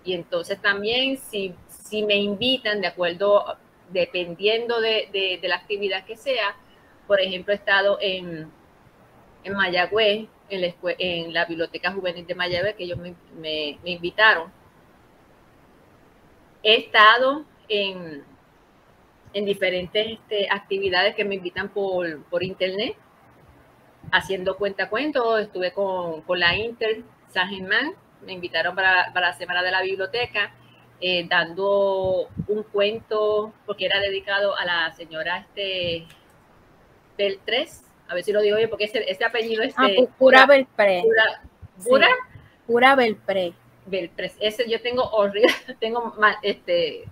Y 0.05 0.12
entonces 0.12 0.61
también, 0.61 1.17
si, 1.17 1.55
si 1.69 2.03
me 2.03 2.17
invitan, 2.17 2.83
de 2.83 2.88
acuerdo, 2.88 3.57
dependiendo 3.91 4.81
de, 4.81 5.38
de, 5.41 5.49
la 5.49 5.57
actividad 5.57 6.05
que 6.05 6.17
sea, 6.17 6.55
por 7.07 7.21
ejemplo, 7.21 7.55
he 7.55 7.57
estado 7.57 7.99
en, 8.03 8.51
en 9.45 9.53
Mayagüez, 9.55 10.29
en 10.51 10.61
la, 10.61 10.75
en 10.99 11.33
la 11.33 11.47
Biblioteca 11.47 11.91
Juvenil 11.93 12.27
de 12.27 12.35
Mayagüez, 12.35 12.75
que 12.75 12.85
ellos 12.85 12.99
me, 12.99 13.15
me, 13.38 13.79
me 13.83 13.91
invitaron. 13.93 14.53
He 16.62 16.75
estado 16.77 17.45
en, 17.69 18.25
en 19.35 19.45
diferentes 19.45 20.07
este, 20.12 20.49
actividades 20.51 21.14
que 21.14 21.25
me 21.25 21.37
invitan 21.37 21.68
por, 21.68 22.23
por 22.25 22.42
internet, 22.42 22.97
haciendo 24.11 24.57
cuenta 24.57 24.88
cuento. 24.88 25.38
Estuve 25.38 25.73
con, 25.73 26.23
con 26.23 26.38
la 26.40 26.57
Inter 26.57 27.03
San 27.33 27.49
Germán, 27.49 27.95
me 28.25 28.33
invitaron 28.33 28.75
para, 28.75 29.12
para 29.12 29.29
la 29.29 29.33
Semana 29.35 29.62
de 29.62 29.71
la 29.71 29.83
Biblioteca, 29.83 30.53
eh, 31.01 31.27
dando 31.29 32.29
un 32.47 32.62
cuento, 32.64 33.53
porque 33.66 33.87
era 33.87 33.99
dedicado 34.01 34.57
a 34.57 34.64
la 34.64 34.92
señora 34.92 35.38
este, 35.38 36.07
Beltrés, 37.16 37.85
a 38.09 38.14
ver 38.14 38.23
si 38.23 38.33
lo 38.33 38.40
digo 38.40 38.57
bien, 38.57 38.68
porque 38.68 38.85
ese, 38.85 39.11
ese 39.11 39.25
apellido 39.25 39.62
es 39.62 39.75
ah, 39.77 39.88
Pura 40.18 40.47
Belpré. 40.47 41.03
Pura, 41.03 41.42
pura, 41.85 42.09
pura 42.66 42.95
Belpré. 42.95 43.55
Belprés. 43.87 44.37
Ese 44.38 44.68
yo 44.71 44.81
tengo 44.81 45.03
horrible, 45.11 45.53
tengo 45.81 46.14
mal, 46.18 46.37
este, 46.42 47.05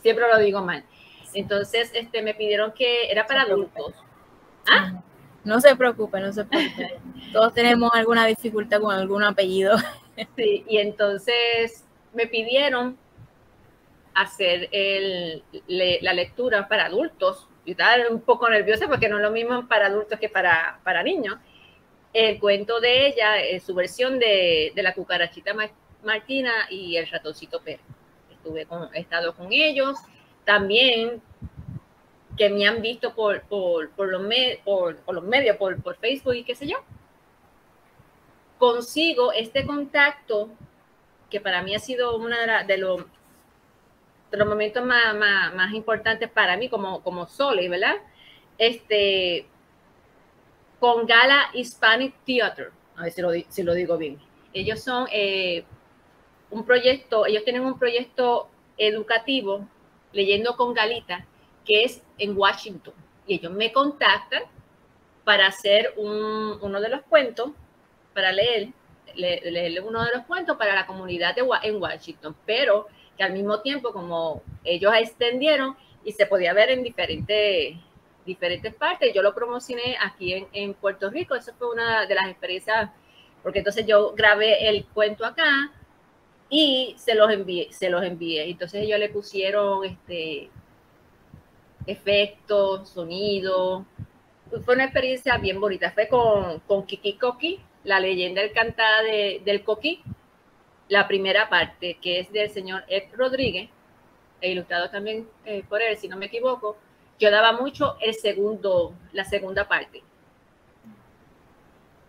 siempre 0.00 0.26
lo 0.28 0.38
digo 0.38 0.62
mal. 0.62 0.84
Entonces, 1.38 1.92
este, 1.94 2.20
me 2.20 2.34
pidieron 2.34 2.72
que 2.72 3.10
era 3.12 3.24
para 3.24 3.42
adultos. 3.42 3.94
¿Ah? 4.68 5.00
No 5.44 5.60
se 5.60 5.76
preocupe, 5.76 6.18
no 6.18 6.32
se 6.32 6.44
preocupe. 6.44 6.98
Todos 7.32 7.54
tenemos 7.54 7.92
alguna 7.94 8.26
dificultad 8.26 8.80
con 8.80 8.92
algún 8.92 9.22
apellido. 9.22 9.76
Sí, 10.36 10.64
y 10.68 10.78
entonces 10.78 11.84
me 12.12 12.26
pidieron 12.26 12.98
hacer 14.14 14.68
el, 14.72 15.44
la 15.68 16.12
lectura 16.12 16.66
para 16.66 16.86
adultos. 16.86 17.46
Yo 17.64 17.70
estaba 17.70 17.94
un 18.10 18.20
poco 18.20 18.50
nerviosa 18.50 18.88
porque 18.88 19.08
no 19.08 19.18
es 19.18 19.22
lo 19.22 19.30
mismo 19.30 19.68
para 19.68 19.86
adultos 19.86 20.18
que 20.18 20.28
para, 20.28 20.80
para 20.82 21.04
niños. 21.04 21.36
El 22.12 22.40
cuento 22.40 22.80
de 22.80 23.06
ella, 23.06 23.38
es 23.38 23.62
su 23.62 23.76
versión 23.76 24.18
de, 24.18 24.72
de 24.74 24.82
la 24.82 24.92
cucarachita 24.92 25.54
Martina 26.02 26.52
y 26.68 26.96
el 26.96 27.06
ratoncito 27.06 27.60
perro. 27.60 27.84
Estuve 28.28 28.66
con, 28.66 28.92
he 28.92 28.98
estado 28.98 29.36
con 29.36 29.52
ellos 29.52 29.96
también 30.48 31.20
que 32.38 32.48
me 32.48 32.66
han 32.66 32.80
visto 32.80 33.14
por, 33.14 33.42
por, 33.42 33.90
por, 33.90 34.08
los, 34.08 34.22
por, 34.64 35.14
los 35.14 35.24
medios, 35.24 35.56
por, 35.56 35.82
por 35.82 35.96
Facebook 35.96 36.34
y 36.34 36.44
qué 36.44 36.54
sé 36.54 36.66
yo, 36.68 36.78
consigo 38.58 39.32
este 39.32 39.66
contacto 39.66 40.48
que 41.28 41.40
para 41.40 41.62
mí 41.62 41.74
ha 41.74 41.78
sido 41.78 42.16
uno 42.16 42.36
de, 42.66 42.78
los, 42.78 43.04
de 44.30 44.36
los 44.36 44.48
momentos 44.48 44.84
más, 44.84 45.14
más, 45.14 45.74
importantes 45.74 46.30
para 46.30 46.56
mí 46.56 46.68
como, 46.68 47.02
como 47.02 47.26
Soli, 47.26 47.68
¿verdad? 47.68 47.96
Este, 48.56 49.46
con 50.80 51.06
Gala 51.06 51.50
Hispanic 51.52 52.14
Theater, 52.24 52.70
a 52.96 53.02
ver 53.02 53.12
si 53.12 53.20
lo, 53.20 53.30
si 53.48 53.62
lo 53.62 53.74
digo 53.74 53.98
bien. 53.98 54.18
Ellos 54.52 54.80
son 54.80 55.06
eh, 55.12 55.64
un 56.50 56.64
proyecto, 56.64 57.26
ellos 57.26 57.44
tienen 57.44 57.64
un 57.64 57.78
proyecto 57.78 58.48
educativo 58.78 59.68
leyendo 60.12 60.56
con 60.56 60.72
Galita, 60.72 61.26
que 61.68 61.84
es 61.84 62.02
en 62.16 62.36
Washington. 62.36 62.94
Y 63.26 63.34
ellos 63.34 63.52
me 63.52 63.72
contactan 63.72 64.42
para 65.24 65.46
hacer 65.46 65.92
un, 65.96 66.58
uno 66.62 66.80
de 66.80 66.88
los 66.88 67.02
cuentos, 67.02 67.50
para 68.14 68.32
leer, 68.32 68.70
leerle 69.14 69.80
uno 69.80 70.02
de 70.02 70.10
los 70.14 70.24
cuentos 70.24 70.56
para 70.56 70.74
la 70.74 70.86
comunidad 70.86 71.36
en 71.62 71.80
Washington, 71.80 72.34
pero 72.46 72.88
que 73.16 73.22
al 73.22 73.34
mismo 73.34 73.60
tiempo, 73.60 73.92
como 73.92 74.42
ellos 74.64 74.92
extendieron 74.96 75.76
y 76.04 76.12
se 76.12 76.24
podía 76.24 76.54
ver 76.54 76.70
en 76.70 76.82
diferentes, 76.82 77.76
diferentes 78.24 78.74
partes, 78.74 79.12
yo 79.14 79.20
lo 79.20 79.34
promocioné 79.34 79.98
aquí 80.02 80.32
en, 80.32 80.48
en 80.52 80.72
Puerto 80.72 81.10
Rico. 81.10 81.34
Eso 81.34 81.52
fue 81.58 81.70
una 81.70 82.06
de 82.06 82.14
las 82.14 82.28
experiencias, 82.28 82.90
porque 83.42 83.58
entonces 83.58 83.86
yo 83.86 84.14
grabé 84.14 84.68
el 84.68 84.86
cuento 84.86 85.26
acá, 85.26 85.70
y 86.50 86.94
se 86.96 87.14
los 87.14 87.30
envié, 87.30 87.68
se 87.72 87.90
los 87.90 88.02
envié. 88.02 88.48
Entonces 88.48 88.82
ellos 88.82 88.98
le 88.98 89.10
pusieron 89.10 89.84
este 89.84 90.50
efectos, 91.88 92.90
sonido. 92.90 93.84
Fue 94.64 94.74
una 94.74 94.84
experiencia 94.84 95.36
bien 95.38 95.60
bonita. 95.60 95.90
Fue 95.92 96.08
con, 96.08 96.60
con 96.60 96.86
Kiki 96.86 97.14
Koki, 97.14 97.60
la 97.84 98.00
leyenda 98.00 98.42
del 98.42 98.52
cantada 98.52 99.02
de, 99.02 99.42
del 99.44 99.64
Coqui, 99.64 100.02
la 100.88 101.08
primera 101.08 101.48
parte, 101.48 101.98
que 102.00 102.20
es 102.20 102.32
del 102.32 102.50
señor 102.50 102.84
Ed 102.88 103.04
Rodríguez, 103.14 103.68
e 104.40 104.50
ilustrado 104.50 104.90
también 104.90 105.28
eh, 105.44 105.64
por 105.68 105.82
él, 105.82 105.96
si 105.96 106.08
no 106.08 106.16
me 106.16 106.26
equivoco. 106.26 106.76
Yo 107.18 107.30
daba 107.30 107.52
mucho 107.52 107.96
el 108.00 108.14
segundo, 108.14 108.94
la 109.12 109.24
segunda 109.24 109.66
parte 109.66 110.02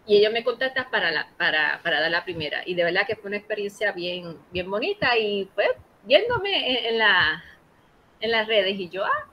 y 0.09 0.17
ellos 0.17 0.33
me 0.33 0.43
contactan 0.43 0.89
para, 0.89 1.11
la, 1.11 1.27
para, 1.37 1.79
para, 1.83 2.01
dar 2.01 2.09
la 2.09 2.25
primera. 2.25 2.63
Y 2.65 2.73
de 2.73 2.83
verdad 2.83 3.05
que 3.05 3.15
fue 3.15 3.27
una 3.27 3.37
experiencia 3.37 3.91
bien, 3.91 4.39
bien 4.51 4.69
bonita 4.69 5.15
y 5.15 5.47
fue 5.53 5.65
viéndome 6.03 6.89
en, 6.89 6.97
la, 6.97 7.43
en 8.19 8.31
las 8.31 8.47
redes 8.47 8.79
y 8.79 8.89
yo, 8.89 9.05
ah, 9.05 9.28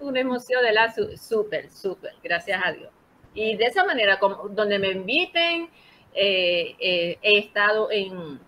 una 0.00 0.20
emoción 0.20 0.62
de 0.62 0.72
la 0.72 0.92
súper, 1.16 1.70
súper, 1.70 2.14
gracias 2.22 2.60
a 2.64 2.72
Dios. 2.72 2.90
Y 3.34 3.56
de 3.56 3.64
esa 3.66 3.84
manera, 3.84 4.18
como, 4.18 4.48
donde 4.48 4.78
me 4.78 4.88
inviten, 4.88 5.70
eh, 6.14 6.74
eh, 6.78 7.18
he 7.22 7.38
estado 7.38 7.90
en, 7.90 8.40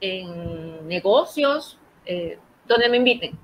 en 0.00 0.86
negocios, 0.88 1.78
eh, 2.04 2.38
donde 2.66 2.88
me 2.88 2.98
inviten. 2.98 3.38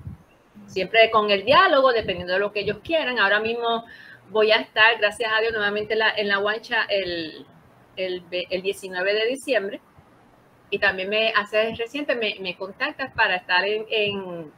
Siempre 0.67 1.09
con 1.11 1.29
el 1.31 1.45
diálogo, 1.45 1.91
dependiendo 1.93 2.33
de 2.33 2.39
lo 2.39 2.51
que 2.51 2.61
ellos 2.61 2.79
quieran. 2.83 3.19
Ahora 3.19 3.39
mismo 3.39 3.85
voy 4.29 4.51
a 4.51 4.57
estar, 4.57 4.97
gracias 4.97 5.31
a 5.33 5.41
Dios, 5.41 5.53
nuevamente 5.53 5.93
en 5.93 5.99
la, 5.99 6.09
en 6.09 6.27
la 6.27 6.37
guancha 6.37 6.85
el, 6.89 7.45
el, 7.95 8.23
el, 8.31 8.61
19 8.61 9.13
de 9.13 9.25
diciembre. 9.27 9.81
Y 10.69 10.79
también 10.79 11.09
me 11.09 11.29
hace 11.35 11.75
reciente, 11.75 12.15
me, 12.15 12.35
me 12.39 12.57
contactas 12.57 13.13
para 13.13 13.35
estar 13.35 13.65
en, 13.65 13.85
en, 13.89 14.51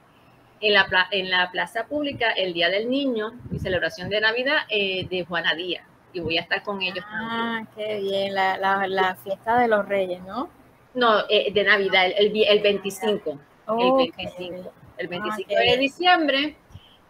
en, 0.61 0.73
la, 0.73 0.87
en 1.11 1.29
la 1.29 1.51
plaza 1.51 1.85
pública 1.85 2.31
el 2.31 2.53
Día 2.53 2.69
del 2.69 2.89
Niño 2.89 3.33
y 3.51 3.59
celebración 3.59 4.09
de 4.09 4.21
Navidad 4.21 4.57
eh, 4.69 5.07
de 5.09 5.25
Juana 5.25 5.53
Díaz. 5.55 5.85
Y 6.13 6.19
voy 6.19 6.37
a 6.37 6.41
estar 6.41 6.63
con 6.63 6.81
ellos. 6.81 7.03
Ah, 7.07 7.63
qué 7.75 7.99
bien, 7.99 8.33
la, 8.33 8.57
la, 8.57 8.87
la, 8.87 9.15
fiesta 9.15 9.59
de 9.59 9.67
los 9.67 9.87
Reyes, 9.87 10.21
¿no? 10.23 10.49
No, 10.93 11.19
eh, 11.29 11.51
de 11.53 11.63
Navidad, 11.63 12.05
el, 12.05 12.31
el, 12.35 12.61
25. 12.61 13.39
el 13.79 13.97
25, 13.97 14.73
el 14.97 15.07
25 15.07 15.51
ah, 15.55 15.71
de 15.71 15.77
diciembre. 15.77 16.55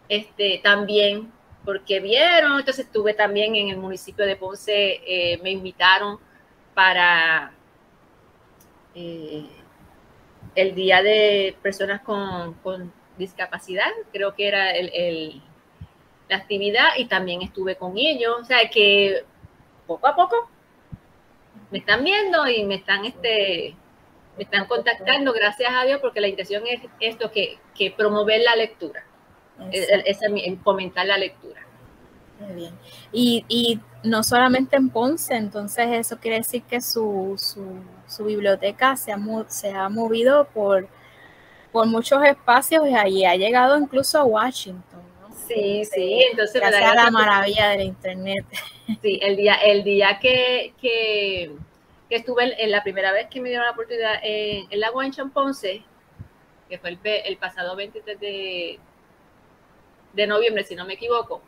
Este, 0.08 0.60
también 0.62 1.30
porque 1.68 2.00
vieron, 2.00 2.58
entonces 2.58 2.86
estuve 2.86 3.12
también 3.12 3.54
en 3.54 3.68
el 3.68 3.76
municipio 3.76 4.24
de 4.24 4.36
Ponce, 4.36 5.02
eh, 5.06 5.38
me 5.42 5.50
invitaron 5.50 6.18
para 6.72 7.52
eh, 8.94 9.44
el 10.54 10.74
Día 10.74 11.02
de 11.02 11.54
Personas 11.60 12.00
con, 12.00 12.54
con, 12.54 12.90
Discapacidad, 13.18 13.90
creo 14.12 14.34
que 14.34 14.48
era 14.48 14.70
el, 14.70 14.90
el, 14.94 15.42
la 16.28 16.36
actividad, 16.36 16.88
y 16.96 17.06
también 17.06 17.42
estuve 17.42 17.76
con 17.76 17.98
ellos, 17.98 18.36
o 18.40 18.44
sea 18.44 18.70
que 18.70 19.24
poco 19.86 20.06
a 20.06 20.14
poco 20.14 20.48
me 21.70 21.78
están 21.78 22.04
viendo 22.04 22.46
y 22.46 22.64
me 22.64 22.76
están, 22.76 23.04
este, 23.04 23.74
me 24.36 24.44
están 24.44 24.66
contactando, 24.66 25.32
gracias 25.32 25.70
a 25.74 25.84
Dios, 25.84 26.00
porque 26.00 26.20
la 26.20 26.28
intención 26.28 26.62
es 26.66 26.80
esto, 27.00 27.30
que, 27.30 27.58
que 27.74 27.90
promover 27.90 28.40
la 28.42 28.56
lectura 28.56 29.04
es, 29.70 29.88
es, 30.04 30.18
fomentar 30.62 31.06
la 31.06 31.18
lectura. 31.18 31.60
bien. 32.54 32.74
Y, 33.12 33.80
no 34.04 34.22
solamente 34.22 34.76
en 34.76 34.90
Ponce, 34.90 35.34
entonces 35.34 35.88
eso 35.90 36.18
quiere 36.18 36.36
decir 36.36 36.62
que 36.62 36.80
su, 36.80 37.34
su, 38.06 38.24
biblioteca 38.24 38.96
se 38.96 39.10
ha, 39.10 39.18
se 39.48 39.72
ha 39.72 39.88
movido 39.88 40.46
por, 40.54 40.86
por 41.72 41.86
muchos 41.86 42.24
espacios 42.24 42.88
y 42.88 42.94
ahí 42.94 43.24
ha 43.24 43.36
llegado 43.36 43.78
incluso 43.78 44.18
a 44.18 44.24
Washington. 44.24 45.02
Sí, 45.46 45.84
sí, 45.84 46.26
entonces 46.30 46.62
me 46.62 46.70
da 46.70 46.94
la 46.94 47.10
maravilla 47.10 47.70
de 47.70 47.76
la 47.78 47.84
internet. 47.84 48.44
Sí, 49.02 49.20
el 49.20 49.36
día, 49.36 49.56
el 49.56 49.84
día 49.84 50.18
que, 50.18 50.72
que, 50.80 51.52
estuve 52.08 52.64
en, 52.64 52.70
la 52.70 52.82
primera 52.82 53.12
vez 53.12 53.26
que 53.28 53.38
me 53.38 53.50
dieron 53.50 53.66
la 53.66 53.72
oportunidad 53.72 54.14
en, 54.22 54.66
en 54.70 54.80
la 54.80 54.88
en 55.18 55.30
Ponce, 55.30 55.82
que 56.70 56.78
fue 56.78 56.88
el, 56.88 56.98
el 57.04 57.36
pasado 57.36 57.76
23 57.76 58.18
de, 58.18 58.78
de 60.14 60.26
noviembre, 60.26 60.64
si 60.64 60.74
no 60.74 60.86
me 60.86 60.94
equivoco, 60.94 61.42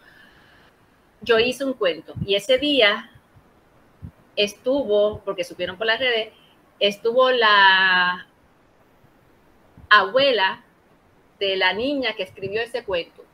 yo 1.23 1.39
hice 1.39 1.65
un 1.65 1.73
cuento 1.73 2.13
y 2.27 2.35
ese 2.35 2.59
día 2.59 3.11
estuvo, 4.37 5.21
porque 5.25 5.45
supieron 5.45 5.77
por 5.77 5.87
las 5.87 5.99
redes, 5.99 6.33
estuvo 6.79 7.31
la 7.31 8.27
abuela 9.91 10.65
de 11.39 11.57
la 11.57 11.73
niña 11.73 12.15
que 12.15 12.23
escribió 12.23 12.63
ese 12.63 12.85
cuento. 12.85 13.25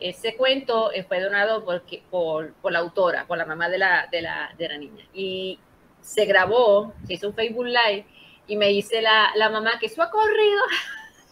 Ese 0.00 0.36
cuento 0.36 0.90
fue 1.08 1.20
donado 1.20 1.64
por, 1.64 1.82
por, 2.10 2.72
la 2.72 2.78
autora, 2.78 3.26
por 3.26 3.36
la 3.36 3.44
mamá 3.44 3.68
de 3.68 3.78
la, 3.78 4.08
de, 4.10 4.22
la, 4.22 4.54
de 4.56 4.68
la 4.68 4.78
niña. 4.78 5.04
Y 5.12 5.58
se 6.00 6.24
grabó, 6.24 6.94
se 7.06 7.14
hizo 7.14 7.28
un 7.28 7.34
Facebook 7.34 7.66
Live 7.66 8.06
y 8.46 8.56
me 8.56 8.68
dice 8.68 9.02
la, 9.02 9.30
la 9.34 9.50
mamá 9.50 9.78
que 9.80 9.86
eso 9.86 10.02
ha 10.02 10.10
corrido 10.10 10.62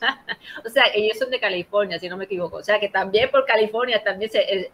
o 0.64 0.68
sea, 0.68 0.85
ellos 0.94 1.18
son 1.18 1.30
de 1.30 1.40
California, 1.40 1.98
si 1.98 2.09
no 2.09 2.16
me 2.16 2.24
equivoco. 2.24 2.56
O 2.56 2.62
sea, 2.62 2.80
que 2.80 2.88
también 2.88 3.30
por 3.30 3.44
California 3.44 4.02
también 4.02 4.30
se, 4.30 4.40
eh, 4.40 4.70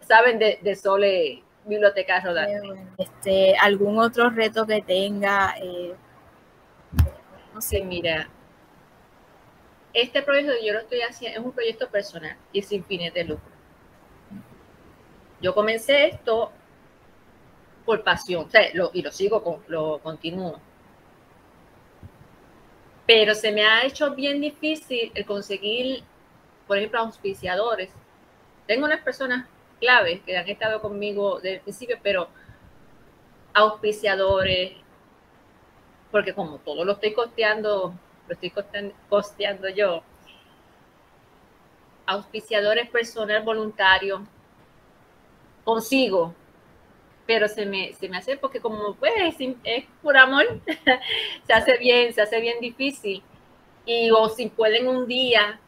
saben 0.00 0.38
de, 0.38 0.58
de 0.62 0.74
Sole 0.74 1.42
Biblioteca 1.64 2.20
Rodante. 2.20 2.86
Este, 2.98 3.54
¿Algún 3.56 3.98
otro 3.98 4.30
reto 4.30 4.66
que 4.66 4.82
tenga? 4.82 5.54
Eh, 5.60 5.94
no 7.54 7.84
mira. 7.84 8.28
Este 9.92 10.22
proyecto 10.22 10.52
yo 10.64 10.72
lo 10.72 10.80
estoy 10.80 11.00
haciendo, 11.02 11.38
es 11.38 11.44
un 11.44 11.52
proyecto 11.52 11.88
personal 11.90 12.36
y 12.52 12.62
sin 12.62 12.82
fines 12.84 13.12
de 13.12 13.24
lucro. 13.24 13.52
Yo 15.40 15.54
comencé 15.54 16.06
esto 16.06 16.50
por 17.84 18.02
pasión, 18.02 18.46
o 18.46 18.50
sea, 18.50 18.62
y 18.92 19.02
lo 19.02 19.10
sigo, 19.10 19.62
lo 19.68 19.98
continúo 19.98 20.60
pero 23.06 23.34
se 23.34 23.52
me 23.52 23.64
ha 23.64 23.84
hecho 23.84 24.14
bien 24.14 24.40
difícil 24.40 25.12
el 25.14 25.26
conseguir, 25.26 26.02
por 26.66 26.78
ejemplo, 26.78 27.00
auspiciadores. 27.00 27.90
Tengo 28.66 28.86
unas 28.86 29.02
personas 29.02 29.46
claves 29.80 30.20
que 30.22 30.36
han 30.36 30.48
estado 30.48 30.80
conmigo 30.80 31.36
desde 31.36 31.56
el 31.56 31.60
principio, 31.60 31.98
pero 32.02 32.28
auspiciadores, 33.54 34.72
porque 36.12 36.34
como 36.34 36.58
todo 36.58 36.84
lo 36.84 36.92
estoy 36.92 37.14
costeando, 37.14 37.94
lo 38.28 38.34
estoy 38.34 38.52
costeando 39.08 39.68
yo, 39.70 40.02
auspiciadores 42.06 42.88
personal 42.90 43.42
voluntario, 43.42 44.24
consigo, 45.64 46.34
pero 47.26 47.48
se 47.48 47.64
me, 47.64 47.94
se 47.94 48.08
me 48.08 48.18
hace 48.18 48.36
porque 48.36 48.60
como 48.60 48.94
pues 48.94 49.12
es 49.64 49.84
por 50.02 50.16
amor, 50.16 50.60
se 51.46 51.52
hace 51.52 51.78
bien, 51.78 52.12
se 52.12 52.20
hace 52.20 52.40
bien 52.40 52.60
difícil. 52.60 53.22
Y 53.86 54.10
o 54.10 54.28
si 54.28 54.48
pueden 54.48 54.86
un 54.86 55.06
día, 55.06 55.58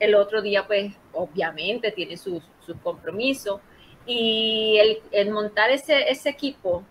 el 0.00 0.14
otro 0.14 0.40
día 0.40 0.66
pues 0.66 0.94
obviamente 1.12 1.92
tiene 1.92 2.16
sus, 2.16 2.42
sus 2.64 2.76
compromisos. 2.78 3.60
Y 4.06 4.78
el, 4.80 5.02
el, 5.10 5.30
montar 5.30 5.70
ese, 5.70 6.08
ese 6.10 6.30
equipo 6.30 6.82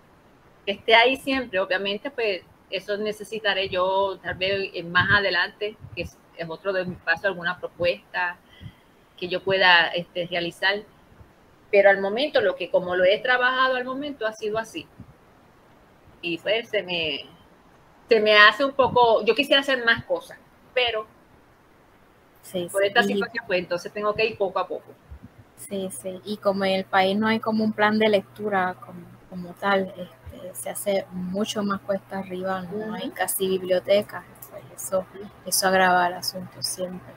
que 0.68 0.74
esté 0.74 0.94
ahí 0.94 1.16
siempre, 1.16 1.60
obviamente 1.60 2.12
pues 2.12 2.44
eso 2.70 2.98
necesitaré 2.98 3.70
yo 3.70 4.20
tal 4.22 4.36
vez 4.36 4.86
más 4.86 5.10
adelante, 5.10 5.78
que 5.96 6.02
es, 6.02 6.20
es 6.36 6.48
otro 6.48 6.74
de 6.74 6.84
mis 6.86 7.00
pasos, 7.00 7.26
alguna 7.26 7.58
propuesta 7.58 8.38
que 9.16 9.28
yo 9.28 9.42
pueda 9.42 9.88
este, 9.88 10.28
realizar 10.28 10.84
pero 11.72 11.90
al 11.90 12.00
momento, 12.00 12.42
lo 12.42 12.56
que 12.56 12.70
como 12.70 12.96
lo 12.96 13.04
he 13.04 13.20
trabajado 13.20 13.76
al 13.76 13.86
momento 13.86 14.26
ha 14.26 14.34
sido 14.34 14.58
así. 14.58 14.88
Y 16.22 16.38
pues 16.38 16.70
se 16.70 16.82
me, 16.84 17.26
se 18.08 18.20
me 18.20 18.38
hace 18.38 18.64
un 18.64 18.72
poco, 18.72 19.24
yo 19.26 19.36
quisiera 19.36 19.62
hacer 19.62 19.84
más 19.84 20.04
cosas, 20.06 20.38
pero 20.74 21.06
por 22.72 22.86
esta 22.86 23.04
situación, 23.04 23.44
pues 23.46 23.60
entonces 23.60 23.92
tengo 23.92 24.14
que 24.16 24.26
ir 24.26 24.38
poco 24.38 24.60
a 24.60 24.68
poco. 24.68 24.94
Sí, 25.58 25.90
sí, 25.92 26.22
y 26.24 26.38
como 26.38 26.64
en 26.66 26.74
el 26.76 26.86
país 26.86 27.18
no 27.18 27.28
hay 27.28 27.40
como 27.40 27.64
un 27.64 27.74
plan 27.74 28.00
de 28.00 28.08
lectura 28.08 28.76
como, 28.80 29.02
como 29.30 29.54
tal, 29.56 29.94
se 30.54 30.70
hace 30.70 31.06
mucho 31.12 31.64
más 31.64 31.82
cuesta 31.82 32.20
arriba, 32.20 32.62
no 32.62 32.94
hay 32.94 33.10
casi 33.12 33.48
bibliotecas, 33.48 34.24
pues 34.50 34.64
eso, 34.76 35.06
eso 35.46 35.68
agrava 35.68 36.08
el 36.08 36.14
asunto 36.14 36.62
siempre. 36.62 37.14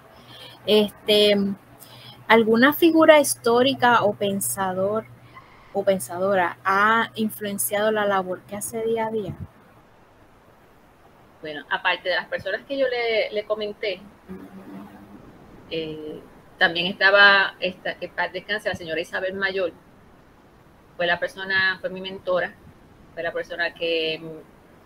Este, 0.66 1.36
¿Alguna 2.28 2.72
figura 2.72 3.18
histórica 3.18 4.04
o 4.04 4.12
pensador 4.14 5.04
o 5.72 5.84
pensadora 5.84 6.58
ha 6.64 7.10
influenciado 7.16 7.90
la 7.90 8.04
labor 8.04 8.40
que 8.42 8.56
hace 8.56 8.82
día 8.82 9.06
a 9.06 9.10
día? 9.10 9.34
Bueno, 11.40 11.64
aparte 11.70 12.08
de 12.08 12.14
las 12.14 12.26
personas 12.26 12.60
que 12.68 12.78
yo 12.78 12.86
le, 12.86 13.44
comenté, 13.44 14.00
eh, 15.70 16.20
también 16.58 16.86
estaba 16.86 17.54
esta, 17.58 17.94
que 17.94 18.08
paz 18.08 18.32
descanse, 18.32 18.68
la 18.68 18.74
señora 18.74 19.00
Isabel 19.00 19.34
Mayor, 19.34 19.72
fue 20.96 21.06
la 21.06 21.18
persona, 21.18 21.78
fue 21.80 21.88
mi 21.88 22.00
mentora, 22.00 22.54
la 23.22 23.32
persona 23.32 23.74
que 23.74 24.20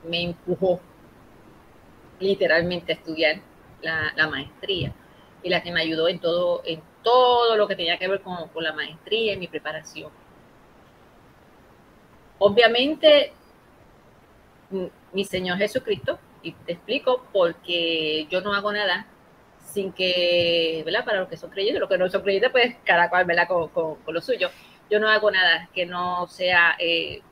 me 0.04 0.22
empujó 0.22 0.80
literalmente 2.20 2.92
a 2.92 2.96
estudiar 2.96 3.40
la, 3.82 4.28
maestría 4.28 4.92
y 5.42 5.50
la 5.50 5.62
que 5.62 5.72
me 5.72 5.80
ayudó 5.80 6.08
en 6.08 6.18
todo, 6.18 6.62
en 6.64 6.82
todo 7.02 7.56
lo 7.56 7.68
que 7.68 7.76
tenía 7.76 7.98
que 7.98 8.08
ver 8.08 8.20
con, 8.20 8.50
la 8.56 8.72
maestría 8.72 9.34
y 9.34 9.36
mi 9.36 9.48
preparación. 9.48 10.10
Obviamente, 12.38 13.32
mi 15.12 15.24
Señor 15.24 15.58
Jesucristo, 15.58 16.18
y 16.42 16.52
te 16.52 16.72
explico 16.72 17.24
porque 17.32 18.26
yo 18.30 18.40
no 18.40 18.54
hago 18.54 18.72
nada 18.72 19.06
sin 19.58 19.92
que, 19.92 20.82
¿verdad? 20.84 21.04
Para 21.04 21.20
los 21.20 21.28
que 21.28 21.36
son 21.36 21.50
creyentes, 21.50 21.80
los 21.80 21.88
que 21.88 21.98
no 21.98 22.08
son 22.08 22.22
creyentes, 22.22 22.50
pues 22.50 22.76
cada 22.84 23.08
cual, 23.08 23.24
¿verdad? 23.24 23.48
Con, 23.48 23.68
con, 23.68 23.98
lo 24.06 24.20
suyo. 24.20 24.50
Yo 24.90 25.00
no 25.00 25.08
hago 25.08 25.30
nada 25.30 25.68
que 25.74 25.86
no 25.86 26.26
sea 26.28 26.76
eh, 26.78 27.22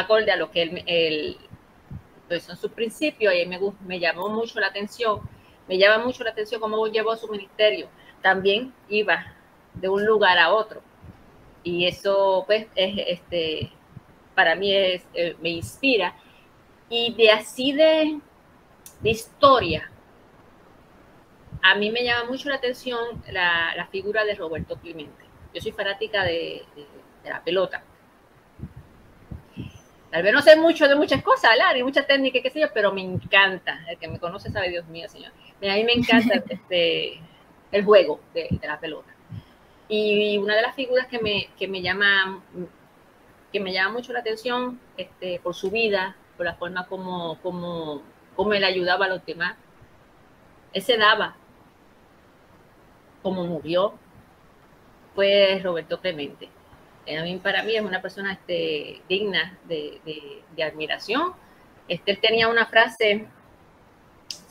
acorde 0.00 0.30
a 0.30 0.36
lo 0.36 0.50
que 0.50 0.62
él, 0.62 0.82
él 0.86 1.36
pues 2.28 2.44
son 2.44 2.56
sus 2.56 2.70
principios 2.72 3.34
y 3.34 3.46
me, 3.46 3.58
me 3.86 3.98
llamó 3.98 4.28
mucho 4.28 4.60
la 4.60 4.68
atención 4.68 5.20
me 5.68 5.76
llama 5.76 6.02
mucho 6.02 6.24
la 6.24 6.30
atención 6.30 6.60
cómo 6.60 6.86
llevó 6.86 7.14
su 7.16 7.28
ministerio. 7.28 7.88
También 8.22 8.72
iba 8.88 9.36
de 9.74 9.88
un 9.88 10.04
lugar 10.04 10.38
a 10.38 10.52
otro. 10.52 10.82
Y 11.62 11.86
eso, 11.86 12.44
pues, 12.46 12.66
es, 12.74 12.94
este, 13.06 13.70
para 14.34 14.54
mí 14.54 14.74
es, 14.74 15.06
eh, 15.12 15.36
me 15.40 15.50
inspira. 15.50 16.16
Y 16.88 17.12
de 17.14 17.30
así 17.30 17.72
de, 17.72 18.18
historia, 19.04 19.90
a 21.62 21.74
mí 21.74 21.90
me 21.90 22.02
llama 22.02 22.30
mucho 22.30 22.48
la 22.48 22.56
atención 22.56 23.22
la, 23.30 23.86
figura 23.92 24.24
de 24.24 24.34
Roberto 24.34 24.76
Clemente. 24.76 25.24
Yo 25.52 25.60
soy 25.60 25.72
fanática 25.72 26.24
de 26.24 26.64
la 27.24 27.44
pelota. 27.44 27.84
Tal 30.10 30.22
vez 30.22 30.32
no 30.32 30.40
sé 30.40 30.56
mucho 30.56 30.88
de 30.88 30.96
muchas 30.96 31.22
cosas. 31.22 31.52
Ni 31.74 31.82
muchas 31.82 32.06
técnicas, 32.06 32.42
qué 32.42 32.50
sé 32.50 32.60
yo, 32.60 32.68
pero 32.72 32.92
me 32.92 33.02
encanta. 33.02 33.80
El 33.88 33.98
que 33.98 34.08
me 34.08 34.18
conoce 34.18 34.50
sabe, 34.50 34.70
Dios 34.70 34.86
mío, 34.86 35.08
señor. 35.08 35.32
A 35.62 35.74
mí 35.74 35.84
me 35.84 35.92
encanta 35.92 36.42
este, 36.48 37.20
el 37.72 37.84
juego 37.84 38.20
de, 38.34 38.48
la 38.62 38.78
pelota. 38.80 39.14
Y 39.88 40.36
una 40.38 40.56
de 40.56 40.62
las 40.62 40.74
figuras 40.74 41.06
que 41.06 41.18
me, 41.18 41.48
que 41.58 41.68
me 41.68 41.80
llama 41.82 42.42
que 43.52 43.60
me 43.60 43.72
llama 43.72 43.94
mucho 43.94 44.12
la 44.12 44.20
atención 44.20 44.78
este, 44.96 45.40
por 45.40 45.54
su 45.54 45.70
vida, 45.70 46.16
por 46.36 46.44
la 46.44 46.54
forma 46.54 46.86
como, 46.86 47.38
como, 47.40 48.02
como 48.36 48.52
él 48.52 48.64
ayudaba 48.64 49.06
a 49.06 49.08
los 49.08 49.24
demás. 49.24 49.56
Él 50.72 50.82
se 50.82 50.98
daba, 50.98 51.36
como 53.22 53.44
murió, 53.44 53.94
fue 55.14 55.60
Roberto 55.62 56.00
Clemente. 56.00 56.50
A 57.16 57.22
mí, 57.22 57.36
para 57.36 57.62
mí 57.62 57.74
es 57.76 57.82
una 57.82 58.02
persona 58.02 58.32
este, 58.32 59.00
digna 59.08 59.56
de, 59.64 60.42
admiración. 60.62 61.32
Este, 61.86 62.10
él 62.10 62.20
tenía 62.20 62.48
una 62.48 62.66
frase, 62.66 63.26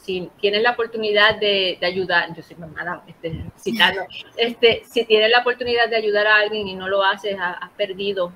si 0.01 0.29
tienes 0.39 0.61
la 0.63 0.71
oportunidad 0.71 1.35
de, 1.39 1.77
ayudar, 1.81 2.33
yo 2.35 2.41
soy 2.41 2.55
mamá, 2.55 3.03
este, 3.07 3.43
citando, 3.59 4.01
este, 4.37 4.83
si 4.85 5.05
tienes 5.05 5.29
la 5.29 5.39
oportunidad 5.39 5.89
de 5.89 5.97
ayudar 5.97 6.27
a 6.27 6.37
alguien 6.37 6.67
y 6.67 6.75
no 6.75 6.87
lo 6.87 7.03
haces, 7.03 7.37
has, 7.39 7.69
perdido 7.71 8.31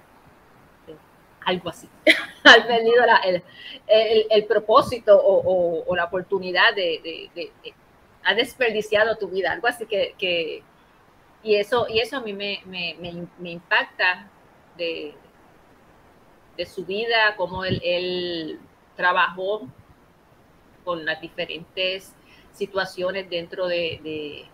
eh, 0.87 0.95
algo 1.45 1.69
así, 1.69 1.89
has 2.43 2.65
perdido 2.65 3.03
el, 3.87 4.45
propósito 4.45 5.19
o, 5.23 5.95
la 5.95 6.05
oportunidad 6.05 6.75
de, 6.75 7.29
de, 7.33 7.51
has 8.23 8.35
desperdiciado 8.35 9.15
tu 9.17 9.27
vida, 9.27 9.51
algo 9.51 9.67
así 9.67 9.85
que, 9.85 10.63
y, 11.43 11.55
eso, 11.55 11.87
y 11.89 11.99
eso 11.99 12.17
a 12.17 12.21
mí 12.21 12.33
me, 12.33 12.61
impacta 13.43 14.29
de, 14.77 15.13
de, 16.57 16.65
su 16.65 16.85
vida, 16.85 17.35
cómo 17.37 17.63
él, 17.65 18.59
trabajó 18.95 19.67
con 20.83 21.05
las 21.05 21.21
diferentes 21.21 22.13
situaciones 22.51 23.29
dentro 23.29 23.67
de, 23.67 24.47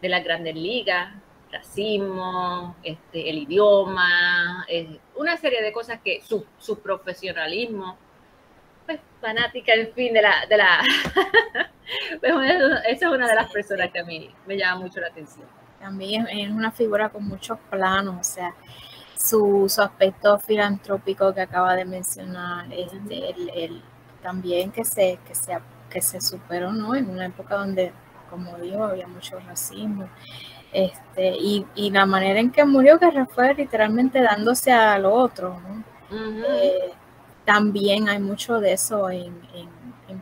de, 0.00 0.08
las 0.08 0.24
grandes 0.24 0.54
ligas, 0.54 1.14
racismo, 1.52 2.76
este, 2.82 3.30
el 3.30 3.38
idioma, 3.38 4.64
eh, 4.68 4.98
una 5.16 5.36
serie 5.36 5.62
de 5.62 5.72
cosas 5.72 6.00
que 6.00 6.20
su, 6.22 6.44
su 6.58 6.80
profesionalismo 6.80 7.96
fanática, 9.20 9.74
en 9.74 9.92
fin, 9.92 10.12
de 10.12 10.22
la... 10.22 10.46
De 10.48 10.56
la 10.56 10.80
pues, 12.20 12.32
esa 12.88 13.06
es 13.06 13.12
una 13.12 13.28
de 13.28 13.34
las 13.34 13.50
personas 13.52 13.90
que 13.90 14.00
a 14.00 14.04
mí 14.04 14.34
me 14.46 14.56
llama 14.56 14.82
mucho 14.82 15.00
la 15.00 15.08
atención. 15.08 15.46
También 15.80 16.26
es 16.28 16.50
una 16.50 16.70
figura 16.70 17.08
con 17.08 17.26
muchos 17.26 17.58
planos, 17.70 18.16
o 18.20 18.24
sea, 18.24 18.54
su, 19.16 19.66
su 19.68 19.82
aspecto 19.82 20.38
filantrópico 20.38 21.34
que 21.34 21.40
acaba 21.40 21.74
de 21.74 21.84
mencionar, 21.84 22.66
este, 22.72 23.64
el, 23.64 23.82
también 24.22 24.70
que 24.70 24.84
se, 24.84 25.18
que, 25.26 25.34
se, 25.34 25.58
que 25.88 26.02
se 26.02 26.20
superó 26.20 26.72
¿no? 26.72 26.94
en 26.94 27.08
una 27.08 27.26
época 27.26 27.56
donde, 27.56 27.92
como 28.28 28.56
digo, 28.58 28.84
había 28.84 29.06
mucho 29.06 29.38
racismo. 29.40 30.08
Este, 30.72 31.36
y, 31.36 31.66
y 31.74 31.90
la 31.90 32.06
manera 32.06 32.38
en 32.38 32.50
que 32.50 32.64
murió, 32.64 32.98
que 32.98 33.10
fue 33.26 33.54
literalmente 33.54 34.22
dándose 34.22 34.72
a 34.72 34.98
lo 34.98 35.12
otro. 35.12 35.58
¿no? 35.60 35.90
también 37.44 38.08
hay 38.08 38.20
mucho 38.20 38.60
de 38.60 38.72
eso 38.72 39.10
en, 39.10 39.34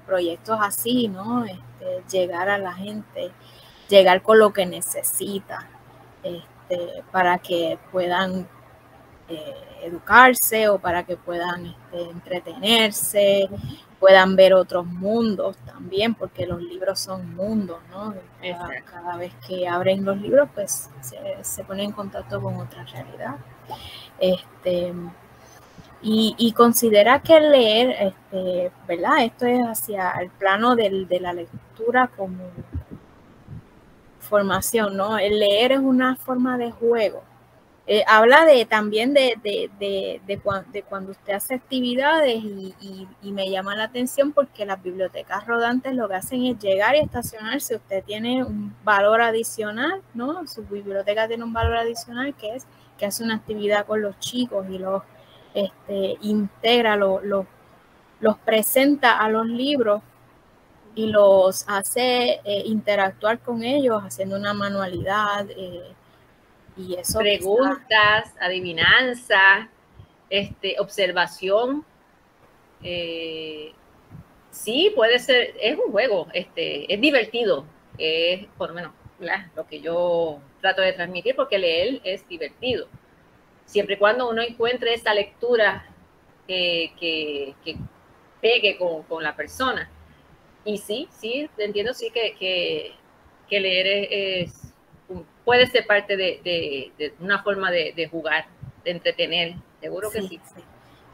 proyectos 0.07 0.59
así, 0.63 1.09
¿no? 1.09 1.45
Este, 1.45 2.03
llegar 2.11 2.49
a 2.49 2.57
la 2.57 2.73
gente, 2.73 3.31
llegar 3.89 4.23
con 4.23 4.39
lo 4.39 4.53
que 4.53 4.67
necesita 4.67 5.67
este, 6.23 7.03
para 7.11 7.39
que 7.39 7.79
puedan 7.91 8.47
eh, 9.29 9.55
educarse 9.83 10.69
o 10.69 10.79
para 10.79 11.05
que 11.05 11.17
puedan 11.17 11.67
este, 11.67 12.11
entretenerse, 12.11 13.49
puedan 13.99 14.37
ver 14.37 14.55
otros 14.55 14.87
mundos 14.87 15.57
también, 15.59 16.15
porque 16.15 16.47
los 16.47 16.63
libros 16.63 17.01
son 17.01 17.35
mundos, 17.35 17.79
¿no? 17.91 18.15
Cada, 18.91 19.17
vez 19.17 19.33
que 19.47 19.67
abren 19.69 20.05
los 20.05 20.19
libros, 20.19 20.49
pues 20.55 20.91
se, 21.01 21.19
se 21.43 21.65
ponen 21.65 21.87
en 21.87 21.93
contacto 21.93 22.41
con 22.41 22.57
otra 22.57 22.85
realidad. 22.85 23.37
Este, 24.19 24.93
y, 26.01 26.53
considera 26.57 27.21
que 27.23 27.41
leer, 27.41 27.91
este, 28.01 28.71
¿verdad? 28.87 29.25
Esto 29.25 29.47
es 29.47 29.61
hacia 29.65 30.11
el 30.21 30.31
plano 30.31 30.77
del, 30.77 31.09
de 31.09 31.19
la 31.21 31.33
lectura 31.33 32.09
como 32.17 32.45
formación, 34.29 34.97
¿no? 34.97 35.19
El 35.19 35.39
leer 35.41 35.73
es 35.73 35.81
una 35.81 36.17
forma 36.17 36.59
de 36.59 36.71
juego. 36.71 37.23
Eh, 37.91 38.05
habla 38.07 38.45
de 38.45 38.67
también 38.67 39.15
de, 39.15 39.35
de, 39.43 39.71
de, 39.81 40.21
de, 40.27 40.83
cuando 40.83 41.13
usted 41.13 41.33
hace 41.33 41.55
actividades 41.55 42.37
y, 42.45 42.75
y, 43.23 43.33
me 43.33 43.49
llama 43.51 43.75
la 43.77 43.85
atención 43.85 44.33
porque 44.33 44.67
las 44.67 44.83
bibliotecas 44.83 45.47
rodantes 45.47 45.95
lo 45.95 46.07
que 46.07 46.17
hacen 46.17 46.45
es 46.45 46.59
llegar 46.59 46.97
y 46.97 46.99
estacionarse. 46.99 47.77
Usted 47.77 48.05
tiene 48.05 48.45
un 48.45 48.75
valor 48.85 49.23
adicional, 49.23 50.03
¿no? 50.13 50.47
Su 50.47 50.65
biblioteca 50.65 51.29
tiene 51.29 51.45
un 51.45 51.55
valor 51.55 51.79
adicional 51.79 52.35
que 52.35 52.57
es 52.57 52.67
que 52.99 53.07
hace 53.07 53.25
una 53.25 53.37
actividad 53.37 53.87
con 53.87 54.03
los 54.03 54.19
chicos 54.19 54.67
y 54.69 54.77
los 54.77 55.03
este, 55.55 56.19
integra, 56.21 56.97
los 56.97 57.47
presenta 58.45 59.19
a 59.19 59.31
los 59.31 59.47
libros 59.47 60.03
y 60.99 61.07
los 61.07 61.65
hace 61.69 62.41
eh, 62.43 62.63
interactuar 62.65 63.39
con 63.39 63.63
ellos 63.63 64.03
haciendo 64.03 64.35
una 64.35 64.53
manualidad. 64.53 65.47
Eh, 65.49 65.95
y 66.77 66.95
eso 66.95 67.21
Preguntas, 67.21 68.35
adivinanza, 68.41 69.69
este, 70.29 70.75
observación. 70.81 71.85
Eh, 72.83 73.73
sí, 74.51 74.93
puede 74.97 75.21
ser, 75.21 75.55
es 75.63 75.79
un 75.79 75.93
juego, 75.93 76.27
este, 76.33 76.93
es 76.93 77.01
divertido, 77.01 77.65
es 77.97 78.47
por 78.57 78.71
lo 78.71 78.75
menos 78.75 78.93
lo 79.55 79.69
que 79.69 79.81
yo 79.81 80.41
trato 80.61 80.83
de 80.83 80.95
transmitir, 80.95 81.37
porque 81.37 81.61
leer 81.61 82.01
es 82.03 82.27
divertido 82.27 82.89
siempre 83.65 83.95
y 83.95 83.99
cuando 83.99 84.29
uno 84.29 84.43
encuentre 84.43 84.95
esa 84.95 85.15
lectura 85.15 85.87
que, 86.49 87.55
pegue 88.41 88.79
con, 88.79 89.23
la 89.23 89.37
persona. 89.37 89.89
Y 90.65 90.79
sí, 90.79 91.09
sí, 91.11 91.49
entiendo 91.59 91.95
sí 91.95 92.11
que, 92.11 92.95
leer 93.51 94.09
es, 94.11 94.73
puede 95.45 95.67
ser 95.67 95.87
parte 95.87 96.17
de, 96.17 97.13
una 97.21 97.43
forma 97.43 97.71
de, 97.71 98.09
jugar, 98.11 98.47
de 98.85 98.91
entretener, 98.91 99.55
seguro 99.81 100.11
que 100.11 100.23
sí. 100.23 100.41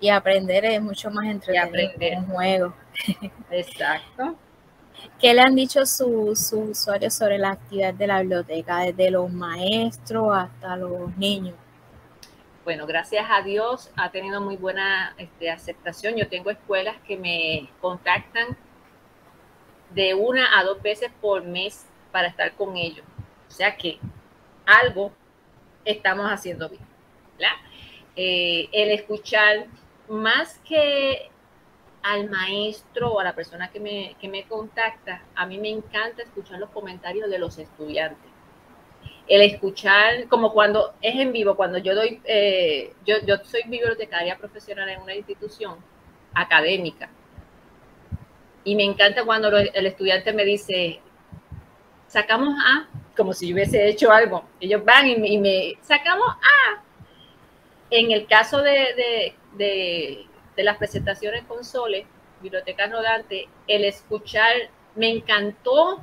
Y 0.01 0.09
aprender 0.09 0.65
es 0.65 0.83
mucho 0.83 1.11
más 1.11 1.27
entretenido 1.27 1.93
que 1.99 2.17
un 2.17 2.27
juego. 2.27 2.75
Exacto. 3.51 4.37
¿Qué 5.21 5.35
le 5.35 5.41
han 5.41 5.55
dicho 5.55 5.85
sus 5.87 6.53
usuarios 6.53 7.15
sobre 7.15 7.39
la 7.39 7.51
actividad 7.53 7.95
de 7.95 8.07
la 8.07 8.21
biblioteca, 8.21 8.81
desde 8.81 9.11
los 9.11 9.31
maestros 9.31 10.29
hasta 10.35 10.77
los 10.77 11.17
niños? 11.17 11.55
bueno, 12.65 12.87
gracias 12.87 13.27
a 13.31 13.43
Dios 13.43 13.91
ha 13.95 14.11
tenido 14.11 14.41
muy 14.41 14.57
buena 14.57 15.15
este, 15.19 15.51
aceptación. 15.51 16.17
Yo 16.17 16.29
tengo 16.29 16.51
escuelas 16.51 16.97
que 17.07 17.17
me 17.17 17.69
contactan 17.81 18.57
de 19.95 20.15
una 20.15 20.59
a 20.59 20.65
dos 20.65 20.83
veces 20.83 21.11
por 21.21 21.45
mes 21.45 21.87
para 22.13 22.29
estar 22.29 22.53
con 22.55 22.77
ellos. 22.77 23.05
O 23.49 23.51
sea 23.51 23.77
que 23.77 23.99
algo 24.67 25.13
estamos 25.85 26.27
haciendo 26.27 26.69
bien. 26.69 26.83
Eh, 28.17 28.69
el 28.73 28.91
escuchar 28.93 29.67
más 30.09 30.59
que 30.61 31.31
al 32.03 32.31
maestro 32.31 33.13
o 33.13 33.19
a 33.19 33.25
la 33.25 33.35
persona 33.35 33.71
que 33.71 33.81
me, 33.81 34.15
que 34.21 34.29
me 34.29 34.45
contacta, 34.45 35.23
a 35.35 35.47
mí 35.47 35.59
me 35.59 35.71
encanta 35.71 36.23
escuchar 36.23 36.61
los 36.61 36.71
comentarios 36.71 37.29
de 37.29 37.39
los 37.41 37.59
estudiantes 37.59 38.35
el 39.27 39.43
escuchar, 39.43 40.29
como 40.29 40.53
cuando 40.53 40.95
es 41.01 41.19
en 41.19 41.33
vivo, 41.33 41.57
cuando 41.57 41.79
yo 41.79 41.95
doy, 41.95 42.21
eh, 42.25 42.93
yo, 43.07 43.17
yo 43.27 43.37
soy 43.45 43.63
bibliotecaria 43.67 44.37
profesional 44.37 44.89
en 44.89 45.01
una 45.01 45.15
institución 45.15 45.77
académica. 46.35 47.09
Y 48.65 48.77
me 48.77 48.85
encanta 48.85 49.25
cuando 49.25 49.49
el 49.57 49.87
estudiante 49.87 50.33
me 50.33 50.45
dice, 50.45 51.01
sacamos 52.09 52.55
A, 52.65 52.89
como 53.17 53.33
si 53.33 53.49
yo 53.49 53.55
hubiese 53.55 53.87
hecho 53.89 54.11
algo. 54.11 54.45
Ellos 54.61 54.85
van 54.85 55.07
y 55.09 55.39
me, 55.39 55.75
sacamos 55.83 56.29
A. 56.29 56.83
En 57.91 58.11
el 58.11 58.27
caso 58.27 58.63
de, 58.63 59.35
de, 59.57 60.27
de, 60.57 60.65
las 60.65 60.79
presentaciones 60.79 61.45
con 61.45 61.65
Sole, 61.65 62.07
Biblioteca 62.41 62.87
Rodante, 62.87 63.49
el 63.69 63.85
escuchar, 63.85 64.55
me 64.95 65.11
encantó 65.11 66.03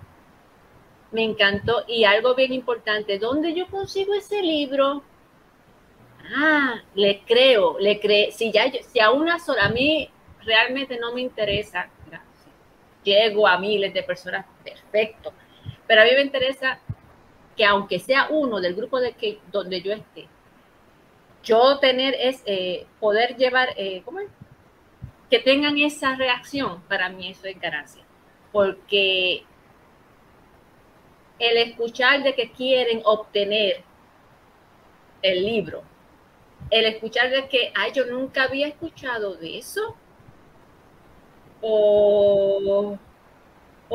me 1.12 1.24
encantó. 1.24 1.84
Y 1.88 2.04
algo 2.06 2.36
bien 2.36 2.54
importante, 2.54 3.19
¿dónde 3.19 3.54
yo 3.54 3.67
consigo 3.67 4.13
ese 4.13 4.41
libro? 4.41 5.04
Ah, 6.36 6.82
le 6.95 7.21
creo, 7.26 7.78
le 7.80 8.00
creo. 8.00 8.32
Si 8.32 8.52
ya, 8.52 8.71
si 8.71 9.00
a 9.00 9.12
una 9.12 9.39
sola, 9.39 9.65
a 9.65 9.69
mí 9.69 10.10
realmente 10.43 10.97
no 10.97 11.13
me 11.13 11.21
interesa, 11.21 11.89
llego 13.04 13.48
a 13.48 13.58
miles 13.58 13.94
de 13.94 14.04
personas, 14.04 14.46
perfecto. 14.64 15.34
Pero 15.88 16.02
a 16.02 16.06
mí 16.06 16.12
me 16.16 16.22
interesa 16.22 16.80
que 17.56 17.66
aunque 17.66 18.00
sea 18.00 18.28
uno 18.30 18.60
del 18.62 18.76
grupo 18.76 19.00
de 19.00 19.14
que 19.14 19.40
donde 19.52 19.82
yo 19.82 19.92
esté, 19.92 20.28
yo 21.44 21.80
tener 21.80 22.16
es 22.20 22.44
eh, 22.46 22.86
poder 23.00 23.36
llevar, 23.36 23.70
eh, 23.76 24.02
¿cómo 24.06 24.20
es? 24.20 24.30
Que 25.30 25.40
tengan 25.40 25.78
esa 25.78 26.16
reacción, 26.16 26.82
para 26.84 27.10
mí 27.10 27.30
eso 27.30 27.48
es 27.48 27.60
ganancia. 27.60 28.04
Porque 28.52 29.44
el 31.40 31.58
escuchar 31.58 32.22
de 32.24 32.36
que 32.36 32.52
quieren 32.52 33.02
obtener 33.04 33.84
el 35.21 35.46
libro, 35.46 35.84
el 36.69 36.86
escuchar 36.86 37.32
de 37.32 37.48
que, 37.48 37.71
ay, 37.75 37.92
yo 37.94 38.06
nunca 38.06 38.44
había 38.44 38.67
escuchado 38.67 39.36
de 39.36 39.58
eso, 39.58 39.96
o, 41.62 42.98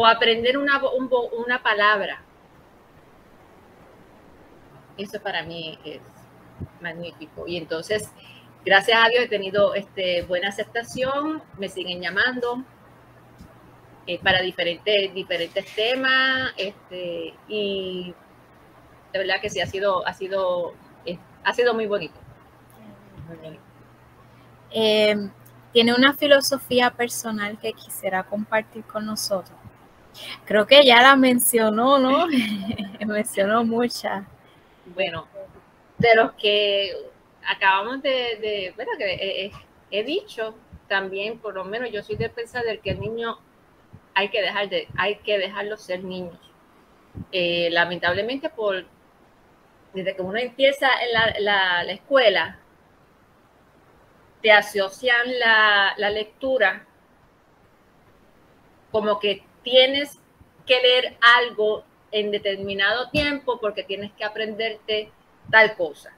aprender 0.05 0.59
una, 0.59 0.81
una 1.39 1.63
palabra. 1.63 2.23
Eso 4.97 5.21
para 5.21 5.43
mí 5.43 5.79
es 5.85 6.01
magnífico. 6.81 7.47
Y 7.47 7.57
entonces, 7.57 8.11
gracias 8.65 8.99
a 9.05 9.09
Dios 9.09 9.25
he 9.25 9.29
tenido 9.29 9.75
este, 9.75 10.23
buena 10.23 10.49
aceptación, 10.49 11.43
me 11.59 11.69
siguen 11.69 12.01
llamando, 12.01 12.65
eh, 14.07 14.21
para 14.23 14.41
diferentes, 14.41 15.13
diferentes 15.13 15.67
temas, 15.75 16.53
este, 16.57 17.35
y 17.49 18.15
de 19.13 19.19
verdad 19.19 19.41
que 19.41 19.51
sí, 19.51 19.61
ha 19.61 19.67
sido, 19.67 20.07
ha 20.07 20.13
sido, 20.13 20.75
eh, 21.05 21.19
ha 21.43 21.53
sido 21.53 21.75
muy 21.75 21.87
bonito. 21.87 22.15
Em, 24.71 25.31
tiene 25.77 25.95
una 25.95 26.15
filosofía 26.15 26.91
personal 26.91 27.59
que 27.59 27.75
quisiera 27.75 28.23
compartir 28.23 28.83
con 28.85 29.05
nosotros. 29.05 29.59
Creo 30.47 30.67
que 30.67 30.83
ya 30.83 31.03
la 31.03 31.17
mencionó, 31.17 31.99
¿no? 31.99 32.27
mencionó 33.07 33.63
muchas. 33.63 34.25
Bueno, 34.87 35.29
de 35.99 36.15
los 36.15 36.33
que 36.33 36.95
acabamos 37.47 38.01
de, 38.01 38.73
bueno, 38.75 38.93
que 38.97 39.53
he, 39.91 40.03
dicho, 40.03 40.55
también 40.89 41.39
por 41.41 41.53
lo 41.53 41.67
menos 41.67 41.93
yo 41.93 42.03
soy 42.03 42.17
de 42.17 42.31
pensar 42.31 42.63
que 42.83 42.93
el 42.93 43.01
niño 43.01 43.37
hay 44.15 44.31
que 44.31 44.41
dejar 44.41 44.71
de, 44.71 44.89
hay 44.97 45.17
que 45.17 45.37
dejarlo 45.37 45.77
ser 45.77 46.03
niños. 46.03 46.39
Eh, 47.33 47.69
lamentablemente 47.71 48.49
por 48.49 48.87
desde 49.93 50.17
que 50.17 50.23
uno 50.23 50.39
empieza 50.39 50.89
en 51.03 51.45
la, 51.45 51.83
escuela, 51.93 52.61
te 54.47 54.53
asocian 54.53 55.41
la, 55.41 55.95
la 55.97 56.09
lectura 56.09 56.87
como 58.93 59.19
que 59.19 59.43
tienes 59.65 60.21
que 60.65 60.81
leer 60.81 61.17
algo 61.21 61.83
en 62.13 62.31
determinado 62.31 63.11
tiempo 63.11 63.59
porque 63.59 63.83
tienes 63.83 64.13
que 64.13 64.23
aprenderte 64.23 65.11
tal 65.51 65.75
cosa. 65.75 66.17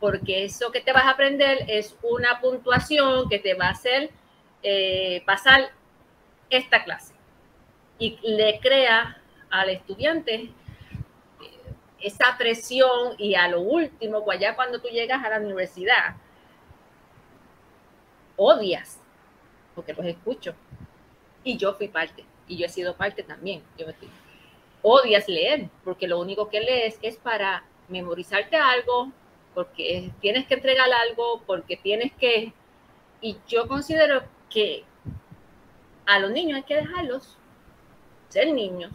Porque 0.00 0.42
eso 0.42 0.72
que 0.72 0.80
te 0.80 0.92
vas 0.92 1.04
a 1.04 1.10
aprender 1.10 1.58
es 1.68 1.96
una 2.02 2.40
puntuación 2.40 3.28
que 3.28 3.38
te 3.38 3.54
va 3.54 3.66
a 3.66 3.70
hacer 3.70 4.10
eh, 4.64 5.22
pasar 5.24 5.70
esta 6.50 6.82
clase. 6.82 7.14
Y 8.00 8.18
le 8.24 8.58
crea 8.58 9.22
al 9.48 9.70
estudiante 9.70 10.34
eh, 10.34 10.50
esa 12.00 12.36
presión 12.36 13.14
y 13.16 13.36
a 13.36 13.46
lo 13.46 13.60
último, 13.60 14.24
pues 14.24 14.40
cuando 14.56 14.80
tú 14.80 14.88
llegas 14.88 15.24
a 15.24 15.30
la 15.30 15.38
universidad, 15.38 16.16
odias, 18.40 18.98
porque 19.74 19.92
los 19.92 20.06
escucho. 20.06 20.54
Y 21.44 21.58
yo 21.58 21.74
fui 21.74 21.88
parte, 21.88 22.24
y 22.48 22.56
yo 22.56 22.66
he 22.66 22.68
sido 22.70 22.96
parte 22.96 23.22
también. 23.22 23.62
Yo 23.76 23.86
me 23.86 23.94
odias 24.82 25.28
leer, 25.28 25.68
porque 25.84 26.08
lo 26.08 26.18
único 26.18 26.48
que 26.48 26.60
lees 26.60 26.98
es 27.02 27.16
para 27.16 27.64
memorizarte 27.88 28.56
algo, 28.56 29.12
porque 29.54 30.10
tienes 30.20 30.46
que 30.46 30.54
entregar 30.54 30.90
algo, 30.90 31.42
porque 31.46 31.76
tienes 31.76 32.12
que... 32.14 32.52
Y 33.20 33.36
yo 33.46 33.68
considero 33.68 34.22
que 34.48 34.84
a 36.06 36.18
los 36.18 36.30
niños 36.30 36.56
hay 36.56 36.62
que 36.62 36.76
dejarlos 36.76 37.36
ser 38.30 38.52
niños, 38.54 38.92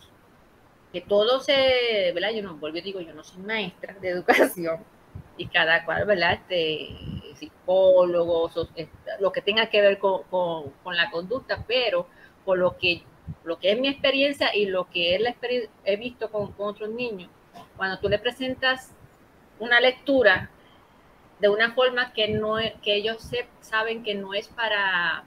que 0.91 1.01
todo 1.01 1.39
se, 1.39 2.11
¿verdad? 2.13 2.31
Yo 2.31 2.41
no 2.41 2.55
vuelvo 2.55 2.77
y 2.77 2.81
digo, 2.81 3.01
yo 3.01 3.13
no 3.13 3.23
soy 3.23 3.43
maestra 3.43 3.93
de 3.93 4.09
educación, 4.09 4.79
y 5.37 5.47
cada 5.47 5.85
cual, 5.85 6.05
¿verdad? 6.05 6.33
Este, 6.33 7.14
psicólogos, 7.65 8.69
lo 9.19 9.31
que 9.31 9.41
tenga 9.41 9.69
que 9.69 9.81
ver 9.81 9.97
con, 9.99 10.23
con 10.23 10.95
la 10.95 11.09
conducta, 11.09 11.63
pero 11.67 12.07
por 12.43 12.57
lo 12.57 12.77
que 12.77 13.03
lo 13.43 13.57
que 13.59 13.71
es 13.71 13.79
mi 13.79 13.87
experiencia 13.87 14.55
y 14.55 14.65
lo 14.65 14.89
que 14.89 15.19
he 15.83 15.97
visto 15.97 16.29
con, 16.29 16.53
otros 16.57 16.89
niños, 16.89 17.29
cuando 17.75 17.99
tú 17.99 18.07
le 18.07 18.19
presentas 18.19 18.93
una 19.59 19.79
lectura 19.79 20.49
de 21.39 21.49
una 21.49 21.73
forma 21.73 22.13
que 22.13 22.27
no 22.27 22.57
que 22.83 22.95
ellos 22.95 23.29
saben 23.61 24.03
que 24.03 24.15
no 24.15 24.33
es 24.33 24.47
para 24.47 25.23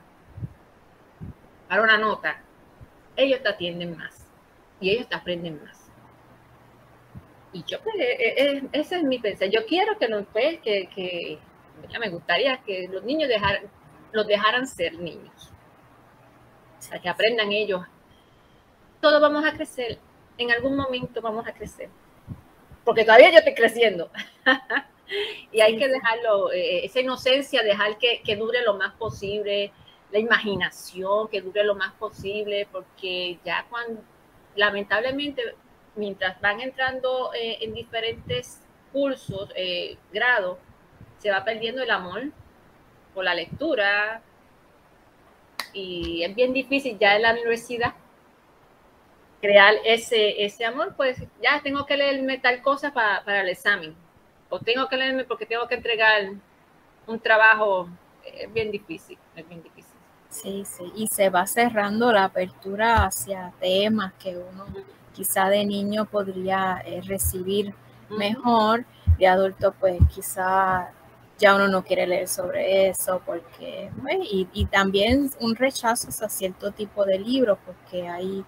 para 1.68 1.82
una 1.82 1.98
nota, 1.98 2.40
ellos 3.16 3.42
te 3.42 3.48
atienden 3.48 3.96
más 3.96 4.26
y 4.80 4.90
ellos 4.90 5.08
te 5.08 5.16
aprenden 5.16 5.62
más. 5.62 5.90
Y 7.52 7.64
yo, 7.64 7.80
pues, 7.82 7.94
e, 7.96 8.02
e, 8.02 8.56
e, 8.56 8.68
ese 8.72 8.96
es 8.96 9.02
mi 9.02 9.18
pensamiento. 9.18 9.60
Yo 9.60 9.66
quiero 9.66 9.98
que, 9.98 10.06
pues, 10.32 10.60
que, 10.60 10.88
que 10.94 11.38
me 12.00 12.08
gustaría 12.10 12.58
que 12.58 12.88
los 12.88 13.02
niños 13.04 13.28
dejaran, 13.28 13.64
los 14.12 14.26
dejaran 14.26 14.66
ser 14.66 14.98
niños. 14.98 15.50
Para 16.88 17.00
que 17.00 17.08
aprendan 17.08 17.52
ellos. 17.52 17.82
Todos 19.00 19.20
vamos 19.20 19.44
a 19.44 19.52
crecer, 19.52 19.98
en 20.38 20.50
algún 20.50 20.76
momento 20.76 21.20
vamos 21.20 21.46
a 21.46 21.52
crecer, 21.52 21.88
porque 22.84 23.04
todavía 23.04 23.30
yo 23.30 23.38
estoy 23.38 23.54
creciendo. 23.54 24.10
y 25.52 25.60
hay 25.60 25.76
que 25.76 25.88
dejarlo, 25.88 26.52
eh, 26.52 26.84
esa 26.84 27.00
inocencia, 27.00 27.62
dejar 27.62 27.98
que, 27.98 28.22
que, 28.22 28.34
dure 28.34 28.62
lo 28.62 28.74
más 28.74 28.94
posible, 28.94 29.72
la 30.10 30.18
imaginación, 30.18 31.28
que 31.28 31.40
dure 31.40 31.62
lo 31.62 31.76
más 31.76 31.92
posible, 31.94 32.66
porque 32.72 33.38
ya 33.44 33.66
cuando, 33.70 34.02
lamentablemente, 34.56 35.42
mientras 35.94 36.40
van 36.40 36.60
entrando 36.60 37.32
eh, 37.34 37.58
en 37.60 37.74
diferentes 37.74 38.60
cursos, 38.92 39.50
eh, 39.54 39.96
grados, 40.12 40.58
se 41.18 41.30
va 41.30 41.44
perdiendo 41.44 41.82
el 41.82 41.90
amor 41.90 42.24
por 43.14 43.24
la 43.24 43.34
lectura, 43.34 44.22
y 45.72 46.22
es 46.22 46.34
bien 46.34 46.52
difícil 46.52 46.98
ya 46.98 47.16
en 47.16 47.22
la 47.22 47.32
universidad 47.32 47.94
crear 49.40 49.74
ese, 49.84 50.44
ese 50.44 50.64
amor, 50.64 50.94
pues 50.96 51.22
ya 51.42 51.60
tengo 51.62 51.86
que 51.86 51.96
leerme 51.96 52.38
tal 52.38 52.60
cosa 52.62 52.92
para, 52.92 53.24
para 53.24 53.42
el 53.42 53.48
examen, 53.48 53.94
o 54.48 54.58
tengo 54.58 54.88
que 54.88 54.96
leerme 54.96 55.24
porque 55.24 55.46
tengo 55.46 55.68
que 55.68 55.76
entregar 55.76 56.30
un 57.06 57.20
trabajo, 57.20 57.88
es 58.24 58.52
bien 58.52 58.70
difícil, 58.70 59.18
es 59.36 59.48
bien 59.48 59.62
difícil. 59.62 59.94
Sí, 60.28 60.64
sí, 60.66 60.92
y 60.94 61.06
se 61.06 61.30
va 61.30 61.46
cerrando 61.46 62.12
la 62.12 62.24
apertura 62.24 63.06
hacia 63.06 63.52
temas 63.60 64.12
que 64.14 64.36
uno 64.36 64.66
quizá 65.14 65.48
de 65.48 65.64
niño 65.64 66.04
podría 66.04 66.82
eh, 66.84 67.00
recibir 67.04 67.74
mejor, 68.10 68.84
de 69.18 69.26
adulto 69.26 69.72
pues 69.72 69.98
quizá 70.14 70.92
ya 71.38 71.54
uno 71.54 71.68
no 71.68 71.84
quiere 71.84 72.06
leer 72.06 72.28
sobre 72.28 72.88
eso, 72.88 73.22
porque, 73.24 73.90
pues, 74.02 74.18
y, 74.22 74.66
también 74.66 75.30
un 75.40 75.54
rechazo 75.54 76.08
a 76.24 76.28
cierto 76.28 76.72
tipo 76.72 77.04
de 77.04 77.18
libros, 77.18 77.58
porque 77.64 78.08
hay, 78.08 78.44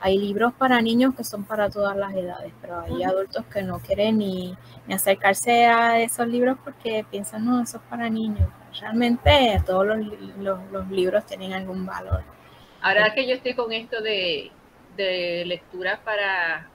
hay 0.00 0.18
libros 0.18 0.52
para 0.54 0.80
niños 0.82 1.14
que 1.14 1.22
son 1.22 1.44
para 1.44 1.70
todas 1.70 1.96
las 1.96 2.12
edades, 2.14 2.52
pero 2.60 2.80
hay 2.80 3.04
adultos 3.04 3.44
que 3.46 3.62
no 3.62 3.78
quieren 3.78 4.18
ni, 4.18 4.56
acercarse 4.92 5.66
a 5.66 6.00
esos 6.00 6.26
libros 6.26 6.58
porque 6.64 7.06
piensan, 7.10 7.44
no, 7.44 7.62
eso 7.62 7.76
es 7.76 7.82
para 7.84 8.10
niños. 8.10 8.48
Realmente 8.80 9.62
todos 9.64 9.86
los, 9.86 10.90
libros 10.90 11.24
tienen 11.26 11.52
algún 11.52 11.86
valor. 11.86 12.24
Ahora 12.80 13.14
que 13.14 13.28
yo 13.28 13.34
estoy 13.34 13.54
con 13.54 13.72
esto 13.72 14.02
de, 14.02 14.50
de 14.96 15.44
lectura 15.46 16.00
para 16.04 16.68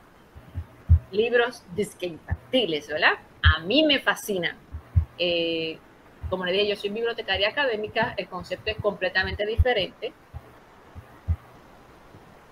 libros 1.11 1.63
disque 1.75 2.17
¿verdad? 2.51 3.13
A 3.43 3.59
mí 3.59 3.83
me 3.83 3.99
fascina 3.99 4.55
eh, 5.17 5.77
como 6.29 6.45
le 6.45 6.51
dije, 6.51 6.67
yo 6.67 6.75
soy 6.75 6.89
bibliotecaria 6.89 7.49
académica, 7.49 8.13
el 8.17 8.27
concepto 8.27 8.69
es 8.69 8.77
completamente 8.77 9.45
diferente. 9.45 10.13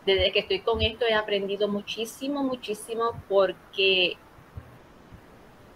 Desde 0.05 0.31
que 0.31 0.39
estoy 0.39 0.59
con 0.59 0.81
esto 0.81 1.05
he 1.05 1.13
aprendido 1.13 1.67
muchísimo, 1.67 2.43
muchísimo, 2.43 3.21
porque 3.27 4.17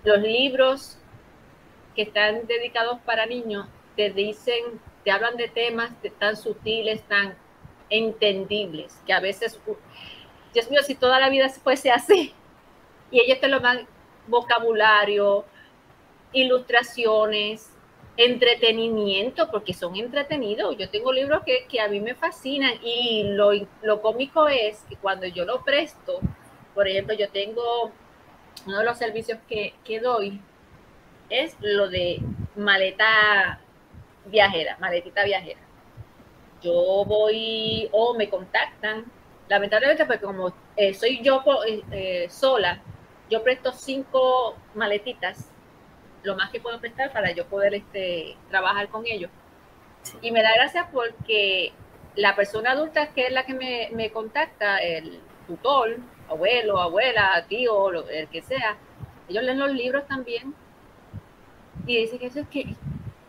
los 0.03 0.19
libros 0.19 0.97
que 1.95 2.03
están 2.03 2.47
dedicados 2.47 2.99
para 3.01 3.25
niños 3.25 3.67
te 3.95 4.11
dicen, 4.11 4.79
te 5.03 5.11
hablan 5.11 5.35
de 5.35 5.49
temas 5.49 5.91
tan 6.19 6.37
sutiles, 6.37 7.01
tan 7.03 7.35
entendibles, 7.89 9.01
que 9.05 9.13
a 9.13 9.19
veces, 9.19 9.59
Dios 10.53 10.69
mío, 10.69 10.81
si 10.83 10.95
toda 10.95 11.19
la 11.19 11.29
vida 11.29 11.49
fuese 11.49 11.91
así, 11.91 12.33
y 13.11 13.19
ellos 13.19 13.39
te 13.39 13.47
lo 13.47 13.59
dan 13.59 13.87
vocabulario, 14.27 15.43
ilustraciones, 16.33 17.71
entretenimiento, 18.17 19.49
porque 19.49 19.73
son 19.73 19.95
entretenidos. 19.95 20.77
Yo 20.77 20.89
tengo 20.89 21.13
libros 21.13 21.41
que, 21.45 21.79
a 21.79 21.87
mí 21.87 22.01
me 22.01 22.15
fascinan 22.15 22.73
y 22.83 23.23
lo, 23.23 23.51
lo, 23.81 24.01
cómico 24.01 24.47
es 24.47 24.83
que 24.89 24.97
cuando 24.97 25.25
yo 25.25 25.45
lo 25.45 25.63
presto, 25.63 26.19
por 26.75 26.87
ejemplo, 26.87 27.15
yo 27.15 27.29
tengo 27.29 27.91
uno 28.65 28.79
de 28.79 28.83
los 28.85 28.97
servicios 28.97 29.39
que, 29.47 29.73
que 29.85 29.99
doy, 29.99 30.41
es 31.29 31.55
lo 31.61 31.87
de 31.87 32.19
maleta 32.55 33.61
viajera, 34.25 34.77
maletita 34.79 35.23
viajera. 35.23 35.59
Yo 36.61 37.05
voy 37.05 37.87
o 37.91 38.13
me 38.15 38.29
contactan, 38.29 39.05
lamentablemente 39.47 40.05
porque 40.05 40.25
como 40.25 40.53
eh, 40.75 40.93
soy 40.93 41.21
yo 41.23 41.41
eh, 41.65 41.83
eh, 41.91 42.27
sola, 42.29 42.81
yo 43.29 43.43
presto 43.43 43.71
cinco 43.71 44.57
maletitas 44.73 45.51
lo 46.23 46.35
más 46.35 46.49
que 46.51 46.59
puedo 46.59 46.79
prestar 46.79 47.11
para 47.11 47.31
yo 47.31 47.45
poder 47.45 47.73
este, 47.73 48.35
trabajar 48.49 48.89
con 48.89 49.05
ellos. 49.05 49.29
Y 50.21 50.31
me 50.31 50.41
da 50.41 50.53
gracia 50.53 50.89
porque 50.91 51.73
la 52.15 52.35
persona 52.35 52.71
adulta 52.71 53.13
que 53.13 53.27
es 53.27 53.31
la 53.31 53.45
que 53.45 53.53
me, 53.53 54.11
contacta, 54.11 54.77
el 54.79 55.19
tutor, 55.47 55.97
abuelo, 56.29 56.79
abuela, 56.79 57.45
tío, 57.47 57.91
el 58.09 58.27
que 58.29 58.41
sea, 58.41 58.77
ellos 59.27 59.43
leen 59.43 59.59
los 59.59 59.71
libros 59.71 60.07
también 60.07 60.53
y 61.85 61.97
dicen 61.97 62.19
que 62.19 62.27
eso 62.27 62.39
es 62.41 62.47
que, 62.47 62.75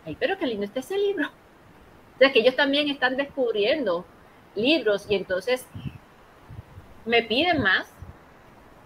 ay, 0.07 0.17
pero 0.19 0.39
qué 0.39 0.47
lindo 0.47 0.65
está 0.65 0.81
ese 0.81 0.97
libro. 0.97 1.29
O 1.29 2.19
sea, 2.19 2.33
que 2.33 2.41
ellos 2.41 2.57
también 2.57 2.89
están 2.89 3.17
descubriendo 3.17 4.05
libros 4.55 5.07
y 5.09 5.15
entonces 5.15 5.67
me 7.05 7.23
piden 7.23 7.63
más 7.63 7.93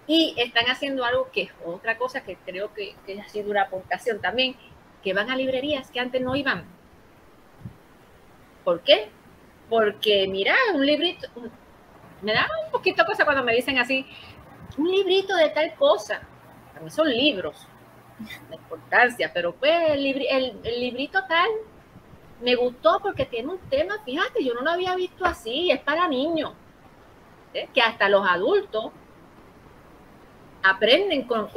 y 0.07 0.35
están 0.37 0.67
haciendo 0.67 1.05
algo 1.05 1.31
que 1.31 1.43
es 1.43 1.51
otra 1.65 1.97
cosa 1.97 2.23
que 2.23 2.37
creo 2.37 2.73
que, 2.75 2.95
ha 3.19 3.29
sido 3.29 3.51
una 3.51 3.63
aportación 3.63 4.21
también, 4.21 4.57
que 5.03 5.15
van 5.15 5.31
a 5.31 5.37
librerías 5.37 5.91
que 5.91 6.01
antes 6.01 6.21
no 6.21 6.37
iban. 6.37 6.65
¿Por 8.65 8.81
qué? 8.81 9.09
Porque, 9.69 10.27
mira, 10.29 10.55
un 10.75 10.85
librito, 10.85 11.29
me 12.23 12.33
da 12.33 12.47
un 12.65 12.71
poquito 12.71 13.05
cosa 13.05 13.25
cuando 13.25 13.45
me 13.45 13.55
dicen 13.55 13.79
así, 13.79 14.07
un 14.77 14.91
librito 14.91 15.35
de 15.37 15.51
tal 15.51 15.75
cosa. 15.75 16.21
a 16.77 16.81
mí 16.81 16.91
son 16.91 17.09
libros, 17.09 17.67
la 18.51 18.57
importancia, 18.57 19.31
pero 19.33 19.55
pues 19.55 19.91
el, 19.91 20.03
librito 20.03 21.21
tal 21.27 21.49
me 22.41 22.55
gustó 22.57 23.01
porque 23.01 23.25
tiene 23.25 23.49
un 23.49 23.59
tema, 23.71 23.99
fíjate, 24.05 24.45
yo 24.45 24.55
no 24.55 24.63
lo 24.63 24.71
había 24.71 24.95
visto 24.97 25.25
así, 25.25 25.71
es 25.71 25.81
para 25.81 26.09
niños, 26.09 26.53
¿eh? 27.55 27.69
que 27.73 27.81
hasta 27.81 28.09
los 28.09 28.27
adultos 28.29 28.93
aprenden 30.65 31.25
con, 31.25 31.49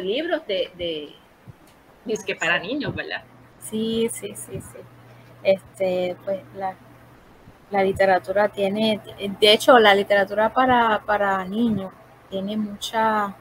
libros 0.00 0.46
de, 0.46 0.70
de, 0.76 2.16
que 2.24 2.36
para 2.36 2.58
niños, 2.58 2.94
¿verdad? 2.94 3.24
Sí, 3.58 4.08
sí, 4.12 4.34
sí, 4.36 4.60
sí. 4.60 4.78
Este, 5.42 6.16
pues 6.24 6.40
la, 6.56 6.74
la 7.70 7.82
literatura 7.82 8.48
tiene, 8.48 9.00
de 9.18 9.52
hecho, 9.52 9.78
la 9.78 9.94
literatura 9.94 10.52
para, 10.52 11.02
para 11.04 11.44
niños 11.44 11.92
tiene 12.30 12.56
mucha, 12.56 13.34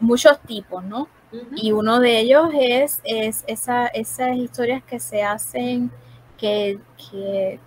muchos 0.00 0.40
tipos, 0.40 0.84
¿no? 0.84 1.08
Y 1.56 1.72
uno 1.72 1.98
de 1.98 2.20
ellos 2.20 2.48
es, 2.54 3.00
es 3.04 3.44
esa, 3.46 3.88
esas 3.88 4.36
historias 4.36 4.82
que 4.84 5.00
se 5.00 5.22
hacen, 5.22 5.90
que, 6.38 6.78
que, 7.10 7.58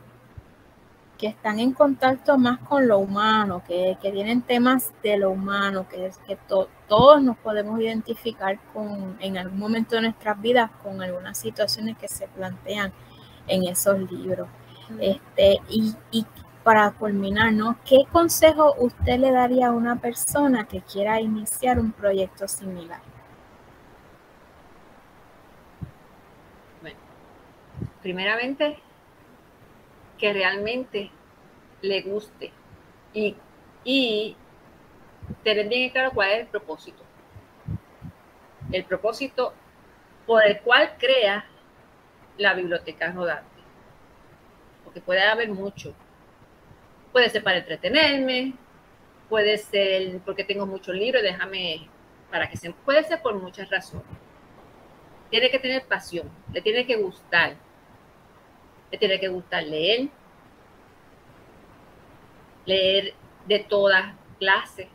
están 1.28 1.60
en 1.60 1.74
contacto 1.74 2.38
más 2.38 2.60
con 2.60 2.88
lo 2.88 3.00
humano, 3.00 3.64
que, 3.68 3.98
tienen 4.02 4.42
temas 4.42 4.92
de 5.04 5.18
lo 5.18 5.32
humano, 5.32 5.88
que 5.88 6.08
es 6.08 6.18
que 6.20 6.38
todos 6.88 7.22
nos 7.22 7.38
podemos 7.38 7.80
identificar 7.80 8.60
con, 8.74 9.18
en 9.20 9.38
algún 9.38 9.60
momento 9.60 9.96
de 9.96 10.04
nuestras 10.04 10.42
vidas 10.42 10.72
con 10.84 11.02
algunas 11.02 11.38
situaciones 11.38 11.98
que 11.98 12.08
se 12.08 12.28
plantean 12.28 12.94
en 13.48 13.68
esos 13.68 14.00
libros. 14.12 14.48
Este, 15.00 15.60
y, 15.70 15.94
y 16.12 16.26
para 16.64 16.92
culminar, 16.92 17.54
¿no? 17.54 17.78
¿Qué 17.86 18.00
consejo 18.12 18.76
usted 18.80 19.20
le 19.20 19.32
daría 19.32 19.68
a 19.68 19.72
una 19.72 19.98
persona 19.98 20.68
que 20.68 20.82
quiera 20.82 21.22
iniciar 21.22 21.80
un 21.80 21.92
proyecto 21.92 22.48
similar? 22.48 23.02
primeramente, 28.02 28.80
que 30.20 30.34
realmente 30.34 31.12
le 31.82 32.02
guste 32.02 32.52
y, 33.14 33.36
y 33.84 34.36
tener 35.44 35.68
bien 35.68 35.90
claro 35.90 36.12
cuál 36.14 36.32
es 36.32 36.40
el 36.42 36.48
propósito. 36.48 37.04
El 38.72 38.86
propósito 38.86 39.54
por 40.28 40.46
el 40.46 40.60
cual 40.62 40.96
crea 41.00 41.46
la 42.38 42.54
biblioteca 42.54 43.12
rodante. 43.12 43.48
Porque 44.84 45.02
puede 45.02 45.22
haber 45.22 45.50
mucho. 45.50 45.94
Puede 47.12 47.30
ser 47.30 47.44
para 47.44 47.58
entretenerme, 47.58 48.54
puede 49.30 49.58
ser 49.58 50.20
porque 50.20 50.44
tengo 50.44 50.66
muchos 50.66 50.94
libros, 50.96 51.24
déjame 51.24 51.88
para 52.30 52.48
que 52.50 52.58
se 52.58 52.72
puede 52.72 53.04
ser 53.04 53.22
por 53.22 53.36
muchas 53.36 53.70
razones. 53.70 54.06
Tiene 55.30 55.50
que 55.50 55.60
tener 55.60 55.86
pasión, 55.86 56.30
le 56.52 56.62
tiene 56.62 56.86
que 56.86 56.98
gustar, 56.98 57.56
le 58.92 58.98
tiene 58.98 59.20
que 59.20 59.28
gustar 59.28 59.64
leer, 59.64 60.10
leer 62.66 63.14
de 63.48 63.60
todas 63.60 64.16
clases, 64.40 64.88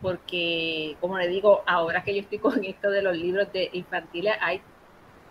porque 0.00 0.96
como 1.00 1.18
le 1.18 1.28
digo, 1.28 1.62
ahora 1.66 2.02
que 2.02 2.14
yo 2.14 2.20
estoy 2.20 2.38
con 2.38 2.64
esto 2.64 2.90
de 2.90 3.02
los 3.02 3.16
libros 3.16 3.52
de 3.52 3.70
infantiles, 3.72 4.34
hay 4.40 4.60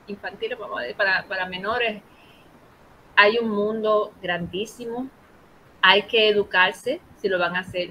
infantiles 0.07 0.57
para, 0.97 1.23
para 1.23 1.45
menores, 1.45 2.01
hay 3.15 3.37
un 3.37 3.49
mundo 3.49 4.13
grandísimo, 4.21 5.09
hay 5.81 6.03
que 6.03 6.29
educarse 6.29 7.01
si 7.17 7.29
lo 7.29 7.37
van 7.39 7.55
a 7.55 7.59
hacer. 7.59 7.89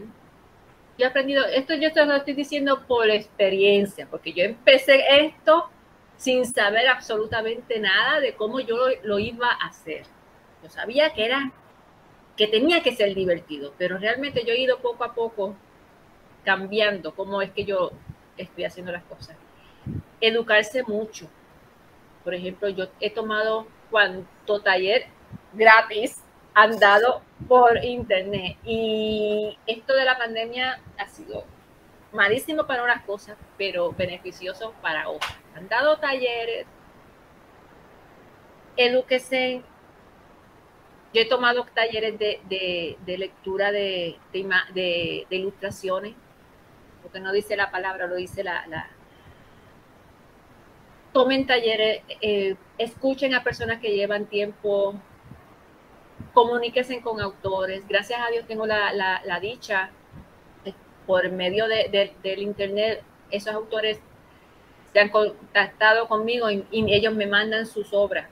Yo 0.99 1.07
he 1.07 1.09
aprendido, 1.09 1.45
esto 1.47 1.75
yo 1.75 1.93
te 1.93 2.05
lo 2.05 2.14
estoy 2.16 2.35
diciendo 2.35 2.85
por 2.87 3.09
experiencia, 3.11 4.07
porque 4.11 4.33
yo 4.33 4.45
empecé 4.45 5.03
esto 5.27 5.70
sin 6.16 6.45
saber 6.47 6.89
absolutamente 6.89 7.81
nada 7.81 8.20
de 8.20 8.35
cómo 8.35 8.61
yo 8.61 8.77
lo, 9.03 9.18
iba 9.18 9.49
a 9.49 9.66
hacer. 9.66 10.05
Yo 10.63 10.71
sabía 10.71 11.13
que 11.13 11.25
era, 11.25 11.53
que 12.37 12.47
tenía 12.47 12.83
que 12.83 12.95
ser 12.95 13.15
divertido, 13.15 13.75
pero 13.79 13.99
realmente 13.99 14.45
yo 14.45 14.53
he 14.53 14.61
ido 14.61 14.79
poco 14.79 15.05
a 15.05 15.15
poco 15.15 15.55
cambiando 16.45 17.15
cómo 17.15 17.43
es 17.43 17.51
que 17.51 17.65
yo 17.65 17.91
estoy 18.37 18.65
haciendo 18.65 18.93
las 18.93 19.05
cosas. 19.05 19.37
Educarse 20.21 20.83
mucho. 20.85 21.29
Por 22.25 22.35
ejemplo, 22.35 22.69
yo 22.69 22.87
he 23.01 23.11
tomado 23.11 23.67
cuanto 23.91 24.61
taller 24.61 25.07
gratis 25.53 26.23
han 26.55 26.79
dado 26.79 27.23
por 27.49 27.83
internet 27.85 28.57
y 28.65 29.59
esto 29.67 29.95
de 29.95 30.05
la 30.05 30.19
pandemia 30.19 30.81
ha 30.99 31.09
sido 31.09 31.45
malísimo 32.13 32.67
para 32.67 32.85
unas 32.85 33.03
cosas, 33.03 33.37
pero 33.57 33.93
beneficioso 33.93 34.75
para 34.83 35.09
otras. 35.09 35.35
Han 35.57 35.69
dado 35.69 35.99
talleres, 35.99 36.67
edúquese. 38.77 39.63
Yo 41.13 41.21
he 41.21 41.27
tomado 41.27 41.67
talleres 41.75 42.19
de, 42.19 42.97
lectura 43.07 43.71
de, 43.71 44.17
ilustraciones, 45.31 46.15
porque 47.03 47.21
no 47.21 47.33
dice 47.33 47.57
la 47.57 47.71
palabra, 47.71 48.07
lo 48.07 48.17
dice 48.17 48.43
la... 48.45 48.89
Tomen 51.13 51.47
talleres, 51.47 52.03
eh, 52.23 52.57
escuchen 52.79 53.35
a 53.35 53.45
personas 53.45 53.81
que 53.81 53.95
llevan 53.95 54.25
tiempo, 54.25 54.95
comuníquense 56.33 57.03
con 57.03 57.21
autores. 57.21 57.87
Gracias 57.87 58.19
a 58.19 58.31
Dios 58.31 58.47
tengo 58.47 58.65
la 58.67 59.39
dicha 59.43 59.91
por 61.07 61.31
medio 61.31 61.67
de, 61.69 62.15
del 62.23 62.43
internet, 62.43 63.03
esos 63.31 63.55
autores 63.55 64.01
se 64.93 65.01
han 65.01 65.09
contactado 65.09 66.07
conmigo 66.07 66.51
y, 66.51 66.65
ellos 66.71 67.15
me 67.15 67.27
mandan 67.27 67.67
sus 67.67 67.93
obras. 67.93 68.29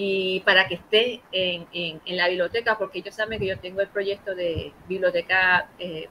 Y 0.00 0.40
para 0.40 0.68
que 0.68 0.76
esté 0.76 1.22
en, 1.32 1.66
en, 1.72 2.16
la 2.16 2.28
biblioteca, 2.28 2.78
porque 2.78 3.00
ellos 3.00 3.16
saben 3.16 3.40
que 3.40 3.46
yo 3.46 3.58
tengo 3.58 3.80
el 3.80 3.88
proyecto 3.88 4.32
de 4.32 4.72
biblioteca 4.86 5.68
eh, 5.80 6.08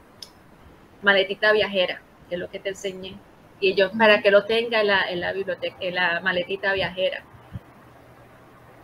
maletita 1.02 1.54
viajera, 1.54 2.02
que 2.28 2.36
es 2.36 2.42
lo 2.42 2.50
que 2.50 2.60
te 2.60 2.70
enseñé. 2.70 3.16
Y 3.62 3.72
ellos, 3.72 3.92
para 3.98 4.22
que 4.22 4.30
lo 4.30 4.44
tenga 4.44 4.82
en 4.82 4.88
la, 4.88 5.10
en 5.10 5.22
la 5.22 5.32
biblioteca, 5.32 5.78
en 5.80 5.96
la 5.96 6.20
maletita 6.20 6.74
viajera. 6.74 7.24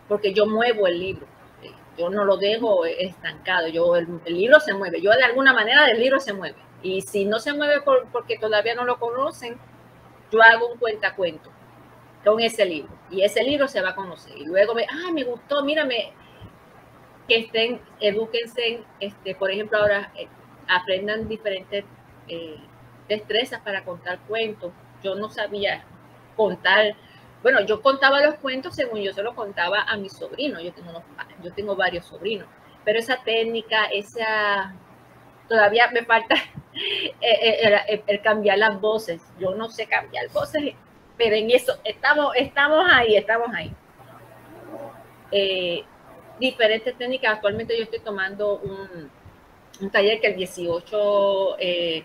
Porque 0.08 0.32
yo 0.32 0.46
muevo 0.46 0.86
el 0.86 0.98
libro 0.98 1.26
yo 1.96 2.10
no 2.10 2.24
lo 2.24 2.36
dejo 2.36 2.84
estancado, 2.84 3.68
yo 3.68 3.96
el, 3.96 4.20
libro 4.26 4.58
se 4.60 4.74
mueve, 4.74 5.00
yo 5.00 5.10
de 5.12 5.22
alguna 5.22 5.52
manera 5.52 5.86
el 5.86 6.00
libro 6.00 6.18
se 6.18 6.32
mueve. 6.32 6.56
Y 6.82 7.02
si 7.02 7.24
no 7.24 7.38
se 7.38 7.52
mueve 7.52 7.82
porque 8.12 8.38
todavía 8.38 8.74
no 8.74 8.84
lo 8.84 8.98
conocen, 8.98 9.56
yo 10.30 10.42
hago 10.42 10.72
un 10.72 10.78
cuentacuento 10.78 11.50
con 12.24 12.40
ese 12.40 12.64
libro. 12.64 12.92
Y 13.10 13.22
ese 13.22 13.42
libro 13.42 13.68
se 13.68 13.80
va 13.80 13.90
a 13.90 13.94
conocer. 13.94 14.36
Y 14.36 14.44
luego 14.44 14.74
me, 14.74 14.86
ay, 14.88 15.12
me 15.12 15.24
gustó, 15.24 15.64
mírame, 15.64 16.12
que 17.28 17.38
estén, 17.38 17.80
edúquense, 18.00 18.82
este, 19.00 19.34
por 19.34 19.50
ejemplo, 19.50 19.78
ahora 19.78 20.12
eh, 20.16 20.28
aprendan 20.68 21.28
diferentes 21.28 21.84
eh, 22.28 22.56
destrezas 23.08 23.60
para 23.60 23.84
contar 23.84 24.20
cuentos. 24.28 24.72
Yo 25.02 25.14
no 25.14 25.30
sabía 25.30 25.84
contar 26.36 26.96
bueno, 27.44 27.60
yo 27.60 27.82
contaba 27.82 28.22
los 28.22 28.36
cuentos 28.36 28.74
según 28.74 29.02
yo 29.02 29.12
se 29.12 29.22
los 29.22 29.34
contaba 29.34 29.82
a 29.82 29.98
mis 29.98 30.14
sobrinos. 30.14 30.62
Yo 30.62 30.72
tengo, 30.72 31.04
yo 31.42 31.52
tengo 31.52 31.76
varios 31.76 32.06
sobrinos. 32.06 32.48
Pero 32.86 32.98
esa 32.98 33.22
técnica, 33.22 33.84
esa. 33.92 34.74
Todavía 35.46 35.90
me 35.90 36.06
falta 36.06 36.36
eh, 37.20 38.02
el, 38.06 38.22
cambiar 38.22 38.56
las 38.56 38.80
voces. 38.80 39.20
Yo 39.38 39.54
no 39.54 39.68
sé 39.68 39.86
cambiar 39.86 40.30
voces, 40.30 40.74
pero 41.16 41.36
en 41.36 41.50
eso 41.50 41.78
estamos, 41.84 42.34
estamos 42.36 42.84
ahí, 42.90 43.16
estamos 43.16 43.48
ahí. 43.54 43.72
Eh, 45.30 45.84
diferentes 46.38 46.96
técnicas. 46.96 47.34
Actualmente 47.34 47.76
yo 47.76 47.84
estoy 47.84 48.00
tomando 48.00 48.58
un, 48.58 49.10
un 49.80 49.90
taller 49.90 50.20
que 50.20 50.28
el 50.28 50.36
18 50.36 51.56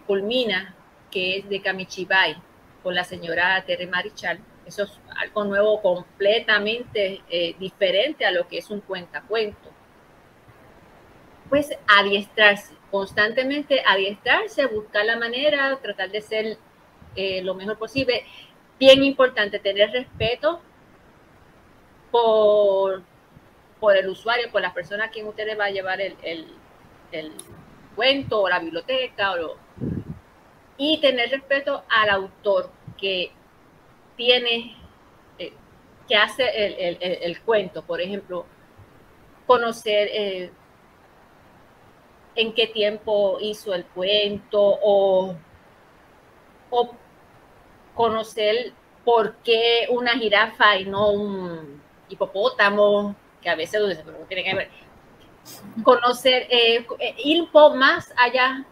culmina, 0.06 0.76
que 1.12 1.38
es 1.38 1.50
de 1.50 1.62
Kamichibai, 1.62 2.36
con 2.84 2.96
la 2.96 3.04
señora 3.04 3.64
Tere 3.66 3.88
Marichal 3.88 4.40
eso 4.70 4.84
es 4.84 4.92
algo 5.18 5.46
nuevo 5.46 5.82
completamente 5.82 7.22
eh, 7.28 7.56
diferente 7.60 8.24
a 8.24 8.32
lo 8.32 8.48
que 8.48 8.60
es 8.60 8.70
un 8.70 8.82
cuentacuento. 8.82 9.72
Pues 11.50 11.72
adiestrarse, 11.88 12.76
constantemente 12.92 13.82
adiestrarse, 13.84 14.68
buscar 14.68 15.06
la 15.06 15.18
manera, 15.18 15.76
tratar 15.82 16.12
de 16.12 16.22
ser 16.22 16.58
eh, 17.16 17.42
lo 17.42 17.56
mejor 17.56 17.80
posible. 17.80 18.24
Bien 18.80 19.04
importante 19.04 19.60
tener 19.60 19.92
respeto 19.92 20.62
por, 22.12 23.04
por 23.80 23.98
el 23.98 24.08
usuario, 24.08 24.50
por 24.52 24.62
la 24.62 24.74
persona 24.74 25.06
a 25.06 25.10
quien 25.10 25.28
usted 25.28 25.46
le 25.46 25.56
va 25.56 25.66
a 25.66 25.70
llevar 25.70 26.00
el, 26.00 26.16
el, 27.12 27.34
cuento 27.96 28.42
o 28.42 28.50
la 28.50 28.60
biblioteca 28.60 29.34
o 29.34 29.58
y 30.78 31.02
tener 31.02 31.30
respeto 31.30 31.84
al 31.90 32.10
autor 32.10 32.72
que 32.98 33.32
tiene, 34.16 34.78
eh, 35.38 35.52
que 36.08 36.16
hace 36.16 36.46
el, 37.26 37.42
cuento, 37.42 37.84
por 37.84 38.00
ejemplo, 38.00 38.46
conocer 39.46 40.08
eh, 40.14 40.52
en 42.36 42.54
qué 42.54 42.68
tiempo 42.68 43.40
hizo 43.42 43.74
el 43.74 43.84
cuento 43.86 44.62
o 44.62 45.36
o 46.70 46.92
conocer 48.00 48.72
por 49.04 49.36
qué 49.44 49.86
una 49.90 50.14
jirafa 50.14 50.78
y 50.78 50.86
no 50.86 51.12
un 51.12 51.82
hipopótamo, 52.08 53.14
que 53.42 53.50
a 53.50 53.56
veces 53.56 53.82
no 54.06 54.14
tiene 54.26 54.46
que 54.46 54.56
ver. 54.56 54.70
Conocer, 55.84 56.48
eh, 56.50 56.86
ir 57.18 57.42
un 57.42 57.50
poco 57.50 57.76
más 57.76 58.14
allá 58.16 58.66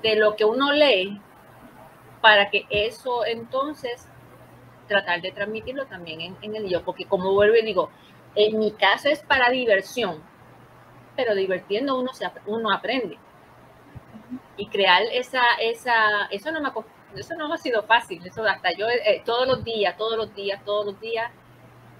de 0.00 0.14
lo 0.14 0.36
que 0.36 0.44
uno 0.44 0.70
lee 0.70 1.20
para 2.20 2.50
que 2.50 2.66
eso 2.70 3.26
entonces 3.26 4.06
tratar 4.86 5.20
de 5.22 5.32
transmitirlo 5.32 5.86
también 5.86 6.36
en, 6.40 6.54
el 6.54 6.68
yo, 6.68 6.84
porque 6.84 7.06
como 7.06 7.32
vuelvo 7.32 7.56
y 7.56 7.64
digo, 7.64 7.90
en 8.36 8.60
mi 8.60 8.70
caso 8.70 9.08
es 9.08 9.24
para 9.24 9.50
diversión, 9.50 10.22
pero 11.16 11.34
divirtiendo 11.34 11.98
uno, 11.98 12.14
se, 12.14 12.30
uno 12.46 12.72
aprende. 12.72 13.18
Y 14.56 14.68
crear 14.68 15.02
esa, 15.10 15.42
esa, 15.60 16.26
eso 16.30 16.52
no 16.52 16.60
me 16.60 16.68
eso 17.16 17.34
no 17.36 17.52
ha 17.52 17.58
sido 17.58 17.82
fácil, 17.82 18.24
eso 18.26 18.44
hasta 18.44 18.72
yo 18.72 18.88
eh, 18.88 19.22
todos 19.24 19.46
los 19.46 19.64
días, 19.64 19.96
todos 19.96 20.16
los 20.16 20.34
días, 20.34 20.64
todos 20.64 20.86
los 20.86 21.00
días, 21.00 21.30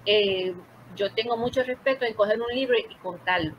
eh, 0.06 0.54
yo 0.96 1.12
tengo 1.12 1.36
mucho 1.36 1.62
respeto 1.62 2.04
en 2.04 2.14
coger 2.14 2.40
un 2.40 2.54
libro 2.54 2.76
y 2.78 2.94
contarlo, 2.96 3.54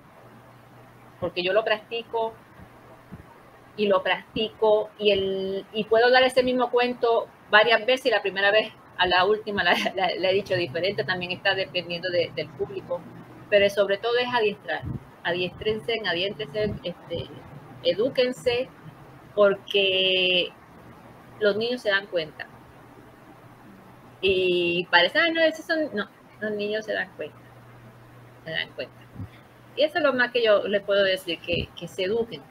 porque 1.19 1.43
yo 1.43 1.53
lo 1.53 1.63
practico 1.63 2.33
y 3.77 3.87
lo 3.87 4.03
practico 4.03 4.89
y, 4.97 5.11
el, 5.11 5.65
y 5.73 5.85
puedo 5.85 6.11
dar 6.11 6.23
ese 6.23 6.43
mismo 6.43 6.69
cuento 6.69 7.27
varias 7.49 7.85
veces 7.85 8.07
y 8.07 8.09
la 8.09 8.21
primera 8.21 8.51
vez 8.51 8.71
a 8.97 9.07
la 9.07 9.25
última 9.25 9.63
la, 9.63 9.73
he 9.73 10.33
dicho 10.33 10.55
diferente, 10.55 11.03
también 11.03 11.31
está 11.31 11.55
dependiendo 11.55 12.09
del 12.09 12.49
público, 12.49 13.01
pero 13.49 13.69
sobre 13.69 13.97
todo 13.97 14.17
es 14.17 14.27
adiestrar, 14.33 14.83
adiestrense, 15.23 16.01
adiéntrense, 16.05 16.73
este, 16.83 17.27
edúquense, 17.83 18.69
porque 19.33 20.51
los 21.41 21.57
niños 21.57 21.81
se 21.81 21.89
dan 21.89 22.07
cuenta. 22.07 22.47
Y 24.21 24.85
parece, 24.91 25.19
ah, 25.19 25.29
no, 25.31 25.41
esos 25.41 25.65
son, 25.65 25.89
no, 25.93 26.07
los 26.39 26.51
niños 26.51 26.85
se 26.85 26.93
dan 26.93 27.09
cuenta, 27.17 27.37
se 28.45 28.51
dan 28.51 28.69
cuenta. 28.73 29.01
Y 29.75 29.83
eso 29.83 29.97
es 29.97 30.03
lo 30.03 30.13
más 30.13 30.31
que 30.31 30.43
yo 30.43 30.67
les 30.67 30.83
puedo 30.83 31.03
decir, 31.03 31.39
que, 31.39 31.69
que 31.75 31.87
se 31.87 32.03
eduquen, 32.03 32.41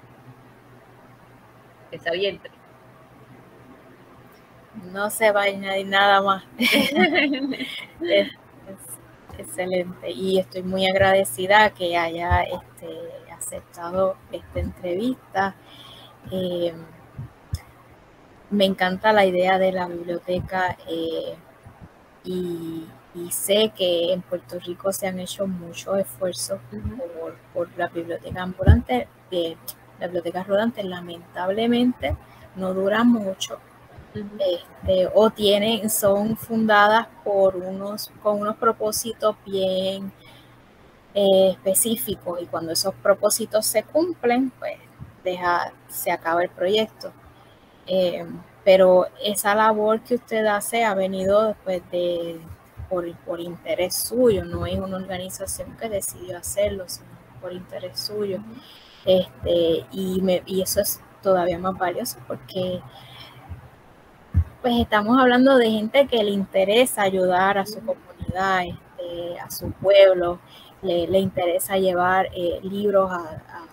que 1.90 1.98
se 1.98 2.08
avienten. 2.08 2.52
No 4.92 5.10
se 5.10 5.30
va 5.30 5.42
a 5.42 5.44
añadir 5.44 5.86
nada 5.86 6.22
más. 6.22 6.44
es, 6.58 8.30
excelente. 9.38 10.10
Y 10.10 10.38
estoy 10.38 10.62
muy 10.62 10.88
agradecida 10.88 11.70
que 11.70 11.96
haya 11.96 12.42
este, 12.42 13.32
aceptado 13.32 14.16
esta 14.32 14.60
entrevista. 14.60 15.54
Eh, 16.30 16.72
me 18.50 18.64
encanta 18.64 19.12
la 19.12 19.24
idea 19.24 19.58
de 19.58 19.72
la 19.72 19.86
biblioteca 19.86 20.76
eh, 20.88 21.36
y, 22.24 22.86
sé 23.30 23.72
que 23.76 24.12
en 24.12 24.22
Puerto 24.22 24.58
Rico 24.58 24.92
se 24.92 25.06
han 25.06 25.18
hecho 25.20 25.46
muchos 25.46 25.98
esfuerzos 25.98 26.58
por, 27.52 27.68
la 27.76 27.88
biblioteca 27.88 28.42
ambulante. 28.42 29.08
Eh, 29.30 29.56
la 29.98 30.06
biblioteca 30.06 30.42
rodante 30.42 30.82
lamentablemente 30.82 32.16
no 32.56 32.72
dura 32.74 33.04
mucho 33.04 33.58
este, 34.14 35.08
o 35.14 35.30
tienen, 35.30 35.88
son 35.88 36.36
fundadas 36.36 37.06
por 37.22 37.56
unos, 37.56 38.10
con 38.22 38.40
unos 38.40 38.56
propósitos 38.56 39.36
bien 39.46 40.12
eh, 41.14 41.50
específicos 41.50 42.40
y 42.42 42.46
cuando 42.46 42.72
esos 42.72 42.94
propósitos 42.94 43.66
se 43.66 43.84
cumplen, 43.84 44.50
pues 44.58 44.76
deja, 45.22 45.72
se 45.88 46.10
acaba 46.10 46.42
el 46.42 46.50
proyecto. 46.50 47.12
Eh, 47.92 48.24
pero 48.64 49.06
esa 49.24 49.54
labor 49.54 50.00
que 50.00 50.14
usted 50.14 50.46
hace 50.46 50.84
ha 50.84 50.94
venido 50.94 51.48
después 51.48 51.82
de 51.90 52.40
por, 52.88 53.12
por, 53.24 53.40
interés 53.40 53.96
suyo, 53.96 54.44
no 54.44 54.64
es 54.64 54.78
una 54.78 54.96
organización 54.96 55.76
que 55.76 55.88
decidió 55.88 56.38
hacerlo, 56.38 56.84
sino 56.86 57.08
por 57.40 57.52
interés 57.52 57.98
suyo. 57.98 58.38
Este, 59.04 59.86
y, 59.90 60.20
me, 60.22 60.42
y 60.46 60.62
eso 60.62 60.80
es 60.80 61.00
todavía 61.20 61.58
más 61.58 61.76
valioso 61.76 62.18
porque 62.28 62.80
pues 64.62 64.74
estamos 64.78 65.18
hablando 65.18 65.56
de 65.56 65.70
gente 65.70 66.06
que 66.06 66.22
le 66.22 66.30
interesa 66.30 67.02
ayudar 67.02 67.58
a 67.58 67.66
su 67.66 67.80
comunidad, 67.80 68.62
este, 68.66 69.40
a 69.40 69.50
su 69.50 69.72
pueblo, 69.72 70.38
le, 70.82 71.18
interesa 71.18 71.76
llevar 71.76 72.28
eh, 72.34 72.60
libros 72.62 73.10
a, 73.10 73.66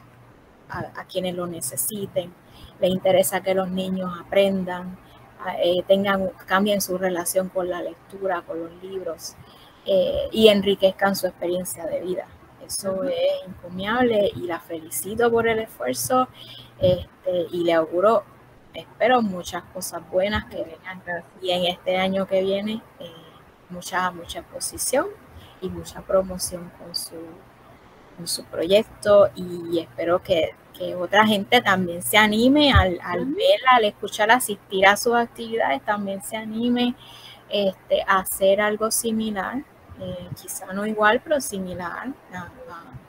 quienes 1.09 1.35
lo 1.35 1.47
necesiten, 1.47 2.33
le 2.79 2.87
interesa 2.87 3.41
que 3.41 3.53
los 3.53 3.69
niños 3.69 4.11
aprendan, 4.19 4.97
eh, 5.61 5.83
tengan, 5.87 6.29
cambien 6.45 6.81
su 6.81 6.97
relación 6.97 7.49
con 7.49 7.69
la 7.69 7.81
lectura, 7.81 8.41
con 8.41 8.59
los 8.59 8.83
libros 8.83 9.35
eh, 9.85 10.27
y 10.31 10.49
enriquezcan 10.49 11.15
su 11.15 11.27
experiencia 11.27 11.85
de 11.85 12.01
vida. 12.01 12.27
Eso 12.65 13.03
es 13.03 13.47
encomiable 13.47 14.29
y 14.35 14.41
la 14.41 14.59
felicito 14.59 15.31
por 15.31 15.47
el 15.47 15.59
esfuerzo 15.59 16.27
este, 16.79 17.47
y 17.51 17.63
le 17.63 17.73
auguro 17.73 18.23
espero 18.73 19.21
muchas 19.21 19.63
cosas 19.73 20.01
buenas 20.11 20.45
que 20.45 20.57
vengan. 20.57 21.01
Y 21.41 21.51
en 21.51 21.65
este 21.65 21.97
año 21.97 22.27
que 22.27 22.41
viene 22.41 22.81
eh, 22.99 23.11
mucha 23.69 24.11
mucha 24.11 24.39
exposición 24.39 25.07
y 25.61 25.69
mucha 25.69 26.01
promoción 26.01 26.71
con 26.77 26.95
su 26.95 27.15
con 28.17 28.27
su 28.27 28.43
proyecto 28.45 29.29
y 29.35 29.79
espero 29.79 30.21
que, 30.21 30.55
otra 30.95 31.25
gente 31.25 31.61
también 31.61 32.01
se 32.01 32.17
anime 32.17 32.71
al, 32.71 32.99
al 33.03 33.25
verla, 33.25 33.71
al 33.77 33.85
escuchar, 33.85 34.31
asistir 34.31 34.85
a 34.85 34.95
sus 34.97 35.15
actividades, 35.15 35.81
también 35.83 36.21
se 36.23 36.37
anime 36.37 36.95
este, 37.49 38.03
a 38.05 38.19
hacer 38.19 38.61
algo 38.61 38.91
similar, 38.91 39.63
eh, 39.99 40.27
quizá 40.39 40.71
no 40.73 40.85
igual, 40.85 41.21
pero 41.23 41.41
similar 41.41 42.09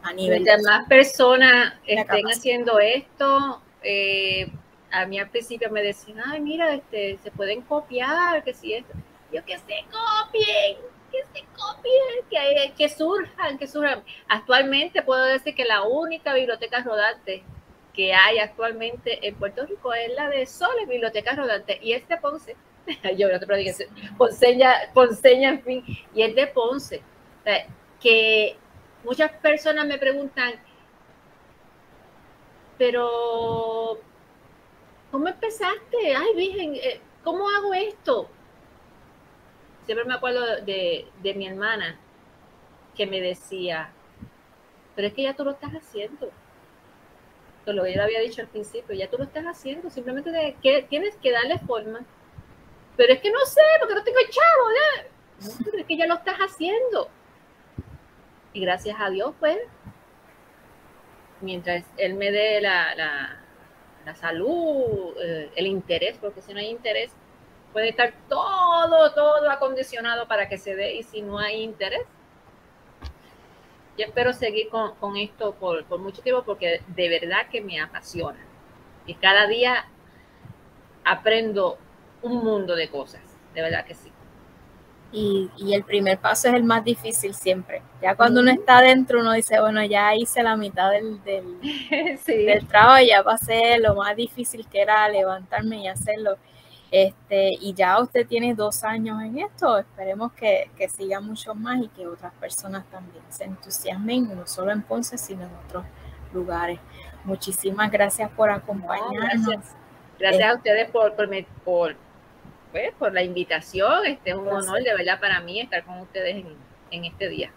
a, 0.02 0.12
nivel. 0.12 0.44
de 0.44 0.62
más 0.62 0.86
personas 0.88 1.74
estén 1.84 2.26
haciendo 2.26 2.78
esto, 2.78 3.60
eh, 3.82 4.50
a 4.90 5.04
mí 5.06 5.18
al 5.18 5.28
principio 5.28 5.70
me 5.70 5.82
decían, 5.82 6.20
ay, 6.24 6.40
mira, 6.40 6.72
este, 6.74 7.18
se 7.22 7.30
pueden 7.30 7.62
copiar, 7.62 8.42
que 8.42 8.54
si 8.54 8.74
esto. 8.74 8.94
Yo 9.30 9.44
que 9.44 9.58
se 9.58 9.84
copien, 9.90 10.78
que 11.12 11.22
se 11.34 11.44
copien, 11.54 12.24
que, 12.30 12.72
que 12.78 12.88
surjan, 12.88 13.58
que 13.58 13.66
surjan. 13.66 14.02
Actualmente 14.28 15.02
puedo 15.02 15.22
decir 15.24 15.54
que 15.54 15.66
la 15.66 15.82
única 15.82 16.32
biblioteca 16.32 16.82
rodante 16.82 17.42
que 17.98 18.14
hay 18.14 18.38
actualmente 18.38 19.26
en 19.26 19.34
Puerto 19.34 19.66
Rico 19.66 19.92
es 19.92 20.14
la 20.14 20.28
de 20.28 20.46
Soles 20.46 20.86
Biblioteca 20.86 21.34
Rodante 21.34 21.80
y 21.82 21.94
es 21.94 22.06
de 22.06 22.16
Ponce. 22.16 22.54
Yo 23.16 23.28
no 23.28 23.40
te 23.40 23.46
decir, 23.46 23.88
Ponceña, 24.16 24.72
Ponceña, 24.94 25.48
en 25.48 25.62
fin, 25.64 25.84
y 26.14 26.22
es 26.22 26.32
de 26.36 26.46
Ponce. 26.46 27.02
que 28.00 28.56
muchas 29.02 29.32
personas 29.32 29.84
me 29.84 29.98
preguntan, 29.98 30.52
pero 32.78 33.98
¿cómo 35.10 35.26
empezaste? 35.26 36.14
Ay, 36.16 36.36
Virgen, 36.36 36.76
eh, 36.76 37.00
¿cómo 37.24 37.48
hago 37.48 37.74
esto? 37.74 38.30
Siempre 39.86 40.04
me 40.04 40.14
acuerdo 40.14 40.60
de, 40.64 41.10
mi 41.34 41.48
hermana 41.48 41.98
que 42.94 43.06
me 43.06 43.20
decía, 43.20 43.90
pero 44.94 45.08
es 45.08 45.14
que 45.14 45.24
ya 45.24 45.34
tú 45.34 45.44
lo 45.44 45.50
estás 45.50 45.72
haciendo. 45.72 46.30
Lo 47.72 47.84
que 47.84 47.94
yo 47.94 48.02
había 48.02 48.20
dicho 48.20 48.42
al 48.42 48.48
principio, 48.48 48.94
ya 48.94 49.08
tú 49.08 49.18
lo 49.18 49.24
estás 49.24 49.44
haciendo, 49.44 49.90
simplemente 49.90 50.56
que, 50.62 50.82
tienes 50.88 51.16
que 51.16 51.32
darle 51.32 51.58
forma. 51.58 52.00
Pero 52.96 53.12
es 53.12 53.20
que 53.20 53.30
no 53.30 53.44
sé, 53.46 53.60
porque 53.78 53.94
no 53.94 54.04
tengo 54.04 54.18
chavo, 54.30 54.68
¿ya? 54.74 55.46
No, 55.46 55.64
pero 55.64 55.78
es 55.78 55.86
que 55.86 55.96
ya 55.96 56.06
lo 56.06 56.14
estás 56.14 56.38
haciendo. 56.38 57.08
Y 58.52 58.60
gracias 58.60 58.96
a 58.98 59.10
Dios, 59.10 59.34
pues, 59.38 59.58
mientras 61.40 61.84
Él 61.96 62.14
me 62.14 62.32
dé 62.32 62.60
la 62.60 63.38
la 64.08 64.14
salud, 64.14 65.14
eh, 65.20 65.50
el 65.54 65.66
interés, 65.66 66.16
porque 66.18 66.40
si 66.40 66.54
no 66.54 66.60
hay 66.60 66.70
interés, 66.70 67.12
puede 67.74 67.90
estar 67.90 68.14
todo, 68.28 69.12
todo 69.12 69.50
acondicionado 69.50 70.26
para 70.26 70.48
que 70.48 70.56
se 70.56 70.74
dé 70.74 70.94
y 70.94 71.02
si 71.02 71.20
no 71.20 71.38
hay 71.38 71.62
interés. 71.62 72.00
Yo 73.98 74.04
espero 74.04 74.32
seguir 74.32 74.68
con, 74.68 75.16
esto 75.16 75.54
por, 75.54 75.84
mucho 75.98 76.22
tiempo 76.22 76.44
porque 76.44 76.82
de 76.86 77.08
verdad 77.08 77.48
que 77.50 77.60
me 77.60 77.80
apasiona. 77.80 78.38
Y 79.06 79.14
cada 79.14 79.48
día 79.48 79.86
aprendo 81.04 81.78
un 82.22 82.44
mundo 82.44 82.76
de 82.76 82.88
cosas, 82.88 83.20
de 83.54 83.62
verdad 83.62 83.84
que 83.84 83.94
sí. 83.94 84.12
Y, 85.10 85.50
el 85.72 85.82
primer 85.82 86.18
paso 86.18 86.48
es 86.48 86.54
el 86.54 86.62
más 86.62 86.84
difícil 86.84 87.34
siempre. 87.34 87.82
Ya 88.00 88.14
cuando 88.14 88.40
uno 88.40 88.52
está 88.52 88.78
adentro, 88.78 89.20
uno 89.20 89.32
dice, 89.32 89.58
bueno, 89.60 89.84
ya 89.84 90.14
hice 90.14 90.44
la 90.44 90.54
mitad 90.54 90.92
del, 90.92 91.20
del, 91.24 91.60
del 92.26 92.66
trabajo, 92.68 93.04
ya 93.04 93.24
pasé 93.24 93.78
lo 93.78 93.96
más 93.96 94.14
difícil 94.14 94.64
que 94.68 94.80
era 94.80 95.08
levantarme 95.08 95.78
y 95.82 95.88
hacerlo. 95.88 96.36
Este, 96.90 97.50
y 97.60 97.74
ya 97.74 98.00
usted 98.00 98.26
tiene 98.26 98.54
dos 98.54 98.82
años 98.82 99.20
en 99.22 99.38
esto, 99.38 99.76
esperemos 99.76 100.32
que, 100.32 100.70
que 100.76 100.88
siga 100.88 101.20
mucho 101.20 101.54
más 101.54 101.82
y 101.82 101.88
que 101.88 102.06
otras 102.06 102.32
personas 102.34 102.86
también 102.90 103.22
se 103.28 103.44
entusiasmen, 103.44 104.34
no 104.34 104.46
solo 104.46 104.72
en 104.72 104.82
Ponce, 104.82 105.18
sino 105.18 105.42
en 105.42 105.50
otros 105.66 105.84
lugares. 106.32 106.80
Muchísimas 107.24 107.90
gracias 107.90 108.30
por 108.30 108.50
acompañarnos. 108.50 109.64
Gracias 110.18 110.50
a 110.50 110.54
ustedes 110.54 110.90
por, 110.90 111.14
por, 111.14 111.28
por, 111.64 111.96
pues, 112.72 112.92
por 112.98 113.12
la 113.12 113.22
invitación. 113.22 114.06
Este 114.06 114.30
es 114.30 114.36
un 114.36 114.48
honor 114.48 114.82
de 114.82 114.94
verdad 114.94 115.20
para 115.20 115.40
mí 115.40 115.60
estar 115.60 115.84
con 115.84 116.00
ustedes 116.00 116.36
en, 116.36 116.56
en 116.90 117.04
este 117.04 117.28
día. 117.28 117.52